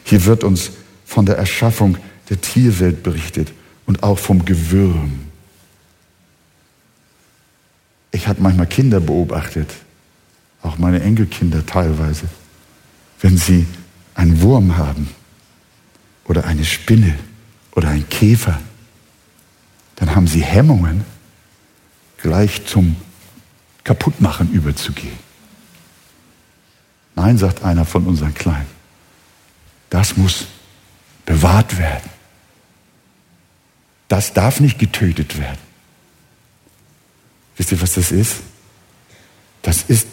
Hier 0.04 0.26
wird 0.26 0.44
uns 0.44 0.72
von 1.06 1.26
der 1.26 1.38
Erschaffung 1.38 1.98
der 2.30 2.40
Tierwelt 2.40 3.04
berichtet 3.04 3.52
und 3.86 4.02
auch 4.02 4.18
vom 4.18 4.46
Gewürm. 4.46 5.20
Ich 8.12 8.28
habe 8.28 8.42
manchmal 8.42 8.68
Kinder 8.68 9.00
beobachtet, 9.00 9.70
auch 10.62 10.78
meine 10.78 11.02
Enkelkinder 11.02 11.66
teilweise, 11.66 12.28
wenn 13.22 13.38
sie 13.38 13.66
einen 14.16 14.42
Wurm 14.42 14.78
haben 14.78 15.10
oder 16.26 16.46
eine 16.46 16.66
Spinne 16.66 17.18
oder 17.72 17.90
einen 17.90 18.08
Käfer, 18.10 18.60
dann 19.96 20.16
haben 20.16 20.28
sie 20.28 20.44
Hemmungen, 20.44 21.04
gleich 22.18 22.66
zum 22.66 22.96
Kaputtmachen 23.84 24.52
überzugehen. 24.52 25.18
Nein, 27.16 27.38
sagt 27.38 27.64
einer 27.64 27.86
von 27.86 28.06
unseren 28.06 28.34
Kleinen. 28.34 28.68
Das 29.90 30.16
muss 30.16 30.48
bewahrt 31.26 31.78
werden. 31.78 32.10
Das 34.08 34.34
darf 34.34 34.60
nicht 34.60 34.80
getötet 34.80 35.38
werden. 35.38 35.60
Wisst 37.58 37.72
ihr, 37.72 37.82
was 37.82 37.94
das 37.94 38.12
ist? 38.12 38.38
Das 39.62 39.84
ist 39.84 40.08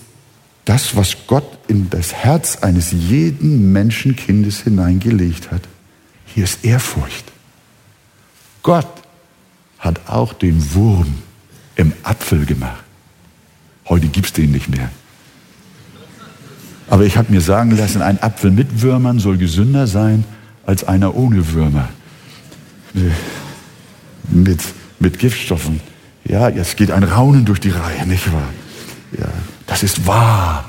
das, 0.67 0.97
was 0.97 1.17
Gott 1.27 1.59
in 1.69 1.89
das 1.89 2.13
Herz 2.13 2.57
eines 2.57 2.93
jeden 2.93 3.73
Menschenkindes 3.73 4.61
hineingelegt 4.61 5.51
hat. 5.51 5.63
Hier 6.27 6.45
ist 6.45 6.65
Ehrfurcht. 6.65 7.25
Gott 8.63 8.89
hat 9.79 10.09
auch 10.09 10.33
den 10.35 10.75
Wurm 10.75 11.15
im 11.77 11.93
Apfel 12.03 12.45
gemacht. 12.45 12.83
Heute 13.89 14.09
gibt 14.09 14.27
es 14.27 14.33
den 14.33 14.51
nicht 14.51 14.69
mehr. 14.69 14.91
Aber 16.89 17.05
ich 17.05 17.17
habe 17.17 17.33
mir 17.33 17.41
sagen 17.41 17.71
lassen, 17.77 18.03
ein 18.03 18.21
Apfel 18.23 18.51
mit 18.51 18.83
Würmern 18.83 19.21
soll 19.21 19.39
gesünder 19.39 19.87
sein 19.87 20.25
als 20.67 20.83
einer 20.85 21.15
ohne 21.15 21.53
Würmer. 21.53 21.89
Mit, 24.29 24.61
mit 24.99 25.19
Giftstoffen. 25.19 25.81
Ja, 26.25 26.49
jetzt 26.49 26.77
geht 26.77 26.91
ein 26.91 27.05
Raunen 27.05 27.45
durch 27.45 27.61
die 27.61 27.71
Reihe, 27.71 28.05
nicht 28.07 28.33
wahr? 28.33 28.49
Ja, 29.17 29.29
das 29.67 29.83
ist 29.83 30.07
wahr. 30.07 30.65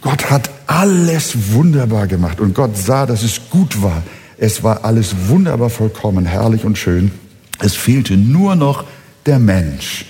Gott 0.00 0.30
hat 0.30 0.50
alles 0.66 1.52
wunderbar 1.52 2.06
gemacht 2.06 2.40
und 2.40 2.54
Gott 2.54 2.76
sah, 2.76 3.06
dass 3.06 3.22
es 3.22 3.40
gut 3.50 3.82
war. 3.82 4.02
Es 4.38 4.62
war 4.62 4.84
alles 4.84 5.14
wunderbar 5.28 5.70
vollkommen, 5.70 6.26
herrlich 6.26 6.64
und 6.64 6.76
schön. 6.76 7.10
Es 7.58 7.74
fehlte 7.74 8.16
nur 8.16 8.54
noch 8.54 8.84
der 9.24 9.38
Mensch, 9.38 10.06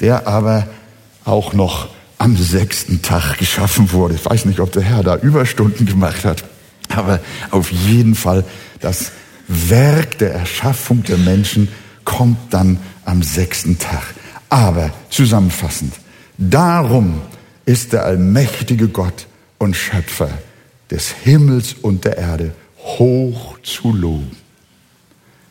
der 0.00 0.26
aber 0.26 0.66
auch 1.24 1.52
noch 1.52 1.88
am 2.18 2.36
sechsten 2.36 3.02
Tag 3.02 3.38
geschaffen 3.38 3.92
wurde. 3.92 4.14
Ich 4.14 4.24
weiß 4.24 4.44
nicht, 4.46 4.60
ob 4.60 4.72
der 4.72 4.82
Herr 4.82 5.02
da 5.02 5.16
Überstunden 5.16 5.86
gemacht 5.86 6.24
hat, 6.24 6.44
aber 6.94 7.20
auf 7.50 7.70
jeden 7.70 8.14
Fall 8.14 8.44
das 8.80 9.12
Werk 9.48 10.18
der 10.18 10.32
Erschaffung 10.32 11.02
der 11.02 11.18
Menschen 11.18 11.68
kommt 12.04 12.38
dann 12.50 12.78
am 13.04 13.22
sechsten 13.22 13.78
Tag. 13.78 14.02
Aber 14.48 14.90
zusammenfassend, 15.10 15.92
darum 16.38 17.22
ist 17.64 17.92
der 17.92 18.04
allmächtige 18.04 18.88
Gott 18.88 19.26
und 19.58 19.76
Schöpfer 19.76 20.30
des 20.90 21.10
Himmels 21.10 21.74
und 21.74 22.04
der 22.04 22.18
Erde 22.18 22.52
hoch 22.78 23.58
zu 23.62 23.92
loben. 23.92 24.36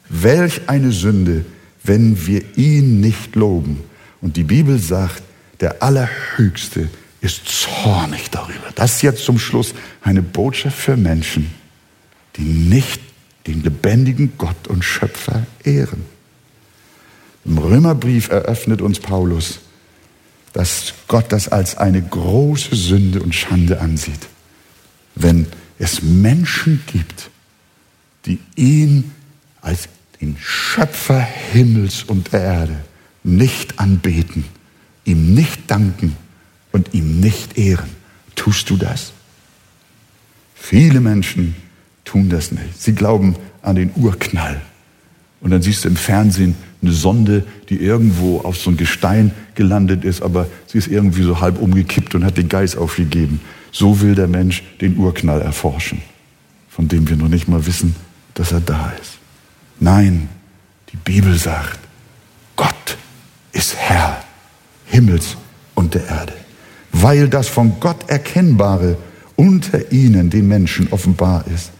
Welch 0.09 0.61
eine 0.67 0.91
Sünde, 0.91 1.45
wenn 1.83 2.25
wir 2.25 2.43
ihn 2.57 3.01
nicht 3.01 3.36
loben. 3.36 3.83
Und 4.21 4.38
die 4.38 4.43
Bibel 4.43 4.79
sagt, 4.79 5.23
der 5.59 5.81
Allerhöchste 5.83 6.89
ist 7.21 7.47
zornig 7.47 8.29
darüber. 8.29 8.71
Das 8.75 8.95
ist 8.95 9.01
jetzt 9.01 9.25
zum 9.25 9.39
Schluss 9.39 9.73
eine 10.01 10.21
Botschaft 10.21 10.77
für 10.77 10.97
Menschen, 10.97 11.51
die 12.36 12.43
nicht 12.43 13.01
den 13.47 13.63
lebendigen 13.63 14.33
Gott 14.38 14.67
und 14.67 14.83
Schöpfer 14.83 15.45
ehren. 15.63 16.05
Im 17.45 17.57
Römerbrief 17.57 18.29
eröffnet 18.29 18.81
uns 18.81 18.99
Paulus, 18.99 19.59
dass 20.56 20.93
Gott 21.08 21.32
das 21.32 21.47
als 21.47 21.78
eine 21.78 22.01
große 22.01 22.76
Sünde 22.76 23.22
und 23.22 23.36
Schande 23.36 23.80
ansieht, 23.80 24.28
wenn 25.14 25.47
es 25.78 26.01
Menschen 26.01 26.82
gibt, 26.88 27.30
die 28.26 28.39
ihn 28.56 29.12
als 29.62 29.88
den 30.20 30.36
Schöpfer 30.39 31.20
Himmels 31.20 32.03
und 32.03 32.34
der 32.34 32.41
Erde 32.41 32.76
nicht 33.24 33.80
anbeten 33.80 34.45
ihm 35.06 35.34
nicht 35.34 35.70
danken 35.72 36.18
und 36.72 36.93
ihm 36.93 37.20
nicht 37.20 37.58
ehren. 37.58 37.89
Tust 38.36 38.70
du 38.70 38.76
das? 38.76 39.14
Viele 40.56 40.99
Menschen 40.99 41.56
tun 42.03 42.30
das 42.30 42.51
nicht. 42.51 42.82
Sie 42.82 42.93
glauben 42.93 43.36
an 43.62 43.76
den 43.76 43.91
Urknall. 43.95 44.62
Und 45.39 45.51
dann 45.51 45.62
siehst 45.62 45.86
du 45.86 45.89
im 45.89 45.95
Fernsehen 45.95 46.56
eine 46.86 46.93
Sonde, 46.93 47.43
die 47.69 47.77
irgendwo 47.77 48.39
auf 48.39 48.57
so 48.57 48.69
ein 48.69 48.77
Gestein 48.77 49.31
gelandet 49.55 50.03
ist, 50.03 50.21
aber 50.21 50.47
sie 50.67 50.77
ist 50.77 50.88
irgendwie 50.88 51.23
so 51.23 51.41
halb 51.41 51.61
umgekippt 51.61 52.15
und 52.15 52.23
hat 52.23 52.38
den 52.38 52.49
Geist 52.49 52.77
aufgegeben. 52.77 53.41
So 53.71 54.01
will 54.01 54.15
der 54.15 54.27
Mensch 54.27 54.63
den 54.81 54.97
Urknall 54.97 55.41
erforschen, 55.41 56.01
von 56.69 56.88
dem 56.88 57.09
wir 57.09 57.17
noch 57.17 57.27
nicht 57.27 57.47
mal 57.47 57.65
wissen, 57.65 57.95
dass 58.33 58.51
er 58.51 58.61
da 58.61 58.93
ist. 59.01 59.17
Nein, 59.79 60.29
die 60.91 60.97
Bibel 60.97 61.36
sagt, 61.36 61.79
Gott 62.55 62.97
ist 63.51 63.75
Herr 63.75 64.23
Himmels 64.86 65.36
und 65.73 65.93
der 65.93 66.07
Erde, 66.07 66.33
weil 66.91 67.27
das 67.27 67.47
von 67.47 67.79
Gott 67.79 68.09
Erkennbare 68.09 68.97
unter 69.36 69.91
ihnen, 69.91 70.29
den 70.29 70.47
Menschen, 70.47 70.88
offenbar 70.91 71.45
ist. 71.53 71.71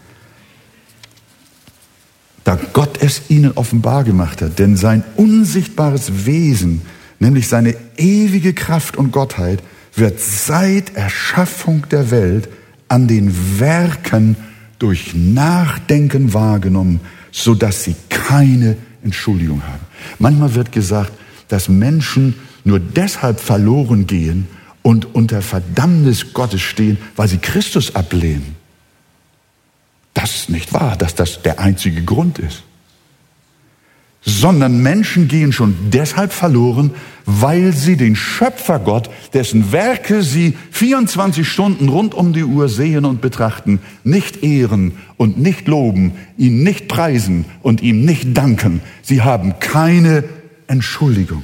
Da 2.46 2.56
Gott 2.72 3.02
es 3.02 3.22
ihnen 3.28 3.50
offenbar 3.56 4.04
gemacht 4.04 4.40
hat, 4.40 4.60
denn 4.60 4.76
sein 4.76 5.02
unsichtbares 5.16 6.26
Wesen, 6.26 6.82
nämlich 7.18 7.48
seine 7.48 7.74
ewige 7.96 8.54
Kraft 8.54 8.96
und 8.96 9.10
Gottheit, 9.10 9.64
wird 9.96 10.20
seit 10.20 10.94
Erschaffung 10.94 11.88
der 11.90 12.12
Welt 12.12 12.48
an 12.86 13.08
den 13.08 13.58
Werken 13.58 14.36
durch 14.78 15.12
Nachdenken 15.12 16.34
wahrgenommen, 16.34 17.00
so 17.32 17.56
dass 17.56 17.82
sie 17.82 17.96
keine 18.10 18.76
Entschuldigung 19.02 19.64
haben. 19.64 19.82
Manchmal 20.20 20.54
wird 20.54 20.70
gesagt, 20.70 21.10
dass 21.48 21.68
Menschen 21.68 22.36
nur 22.62 22.78
deshalb 22.78 23.40
verloren 23.40 24.06
gehen 24.06 24.46
und 24.82 25.16
unter 25.16 25.42
Verdammnis 25.42 26.32
Gottes 26.32 26.60
stehen, 26.60 26.96
weil 27.16 27.26
sie 27.26 27.38
Christus 27.38 27.96
ablehnen. 27.96 28.54
Das 30.16 30.34
ist 30.34 30.48
nicht 30.48 30.72
wahr, 30.72 30.96
dass 30.96 31.14
das 31.14 31.42
der 31.42 31.60
einzige 31.60 32.02
Grund 32.02 32.38
ist. 32.38 32.62
Sondern 34.22 34.82
Menschen 34.82 35.28
gehen 35.28 35.52
schon 35.52 35.76
deshalb 35.90 36.32
verloren, 36.32 36.92
weil 37.26 37.74
sie 37.74 37.98
den 37.98 38.16
Schöpfergott, 38.16 39.10
dessen 39.34 39.72
Werke 39.72 40.22
sie 40.22 40.56
24 40.70 41.46
Stunden 41.46 41.90
rund 41.90 42.14
um 42.14 42.32
die 42.32 42.44
Uhr 42.44 42.70
sehen 42.70 43.04
und 43.04 43.20
betrachten, 43.20 43.78
nicht 44.04 44.42
ehren 44.42 44.92
und 45.18 45.38
nicht 45.38 45.68
loben, 45.68 46.12
ihn 46.38 46.62
nicht 46.62 46.88
preisen 46.88 47.44
und 47.62 47.82
ihm 47.82 48.06
nicht 48.06 48.34
danken. 48.34 48.80
Sie 49.02 49.20
haben 49.20 49.58
keine 49.60 50.24
Entschuldigung. 50.66 51.42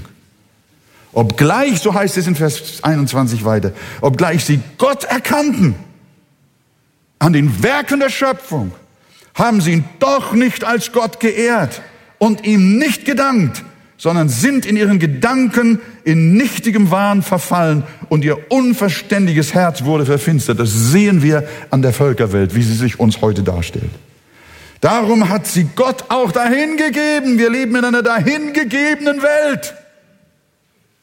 Obgleich, 1.12 1.80
so 1.80 1.92
heißt 1.92 2.16
es 2.16 2.26
in 2.26 2.36
Vers 2.36 2.82
21 2.82 3.44
weiter, 3.44 3.72
obgleich 4.00 4.46
sie 4.46 4.60
Gott 4.78 5.04
erkannten 5.04 5.74
an 7.22 7.32
den 7.32 7.62
Werken 7.62 8.00
der 8.00 8.10
Schöpfung, 8.10 8.72
haben 9.34 9.60
sie 9.60 9.72
ihn 9.72 9.84
doch 9.98 10.32
nicht 10.32 10.64
als 10.64 10.92
Gott 10.92 11.20
geehrt 11.20 11.80
und 12.18 12.44
ihm 12.44 12.78
nicht 12.78 13.04
gedankt, 13.04 13.64
sondern 13.96 14.28
sind 14.28 14.66
in 14.66 14.76
ihren 14.76 14.98
Gedanken 14.98 15.80
in 16.04 16.34
nichtigem 16.34 16.90
Wahn 16.90 17.22
verfallen 17.22 17.84
und 18.08 18.24
ihr 18.24 18.50
unverständiges 18.50 19.54
Herz 19.54 19.84
wurde 19.84 20.04
verfinstert. 20.04 20.58
Das 20.58 20.72
sehen 20.72 21.22
wir 21.22 21.48
an 21.70 21.82
der 21.82 21.92
Völkerwelt, 21.92 22.54
wie 22.54 22.62
sie 22.62 22.74
sich 22.74 22.98
uns 22.98 23.20
heute 23.20 23.42
darstellt. 23.42 23.90
Darum 24.80 25.28
hat 25.28 25.46
sie 25.46 25.68
Gott 25.76 26.06
auch 26.08 26.32
dahingegeben. 26.32 27.38
Wir 27.38 27.50
leben 27.50 27.76
in 27.76 27.84
einer 27.84 28.02
dahingegebenen 28.02 29.22
Welt 29.22 29.74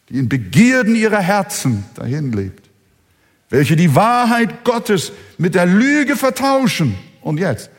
die 0.09 0.17
in 0.17 0.29
Begierden 0.29 0.95
ihrer 0.95 1.19
Herzen 1.19 1.85
dahin 1.95 2.31
lebt, 2.31 2.68
welche 3.49 3.75
die 3.75 3.95
Wahrheit 3.95 4.63
Gottes 4.63 5.11
mit 5.37 5.55
der 5.55 5.65
Lüge 5.65 6.15
vertauschen 6.15 6.95
und 7.21 7.39
jetzt 7.39 7.69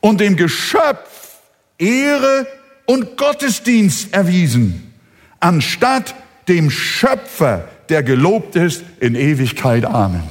und 0.00 0.20
dem 0.20 0.36
Geschöpf 0.36 1.38
Ehre 1.78 2.46
und 2.86 3.16
Gottesdienst 3.16 4.12
erwiesen, 4.12 4.92
anstatt 5.38 6.14
dem 6.48 6.70
Schöpfer, 6.70 7.68
der 7.88 8.02
gelobt 8.02 8.56
ist 8.56 8.82
in 9.00 9.14
Ewigkeit. 9.14 9.84
Amen. 9.84 10.22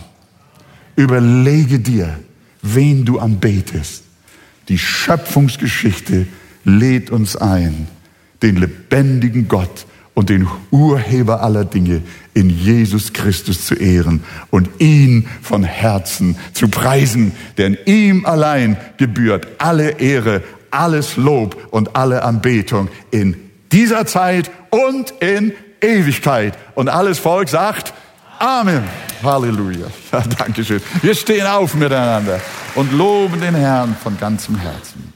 Überlege 0.95 1.79
dir, 1.79 2.19
wen 2.61 3.05
du 3.05 3.19
anbetest. 3.19 4.03
Die 4.67 4.77
Schöpfungsgeschichte 4.77 6.27
lädt 6.63 7.09
uns 7.09 7.35
ein, 7.35 7.87
den 8.41 8.57
lebendigen 8.57 9.47
Gott 9.47 9.85
und 10.19 10.27
den 10.27 10.49
Urheber 10.69 11.41
aller 11.43 11.63
Dinge 11.63 12.01
in 12.33 12.49
Jesus 12.49 13.13
Christus 13.13 13.65
zu 13.65 13.73
ehren 13.75 14.21
und 14.51 14.67
ihn 14.79 15.29
von 15.41 15.63
Herzen 15.63 16.35
zu 16.51 16.67
preisen, 16.67 17.31
denn 17.57 17.77
ihm 17.85 18.25
allein 18.25 18.75
gebührt 18.97 19.47
alle 19.59 19.91
Ehre, 19.91 20.43
alles 20.71 21.15
Lob 21.15 21.55
und 21.71 21.95
alle 21.95 22.23
Anbetung 22.23 22.89
in 23.11 23.37
dieser 23.71 24.05
Zeit 24.07 24.51
und 24.71 25.11
in 25.21 25.53
Ewigkeit. 25.79 26.57
Und 26.75 26.89
alles 26.89 27.17
Volk 27.17 27.47
sagt 27.47 27.93
Amen. 28.39 28.83
Halleluja. 29.23 29.87
Ja, 30.11 30.19
Dankeschön. 30.37 30.81
Wir 31.01 31.15
stehen 31.15 31.47
auf 31.47 31.75
miteinander 31.75 32.41
und 32.75 32.91
loben 32.91 33.39
den 33.39 33.55
Herrn 33.55 33.95
von 34.03 34.17
ganzem 34.19 34.57
Herzen. 34.57 35.08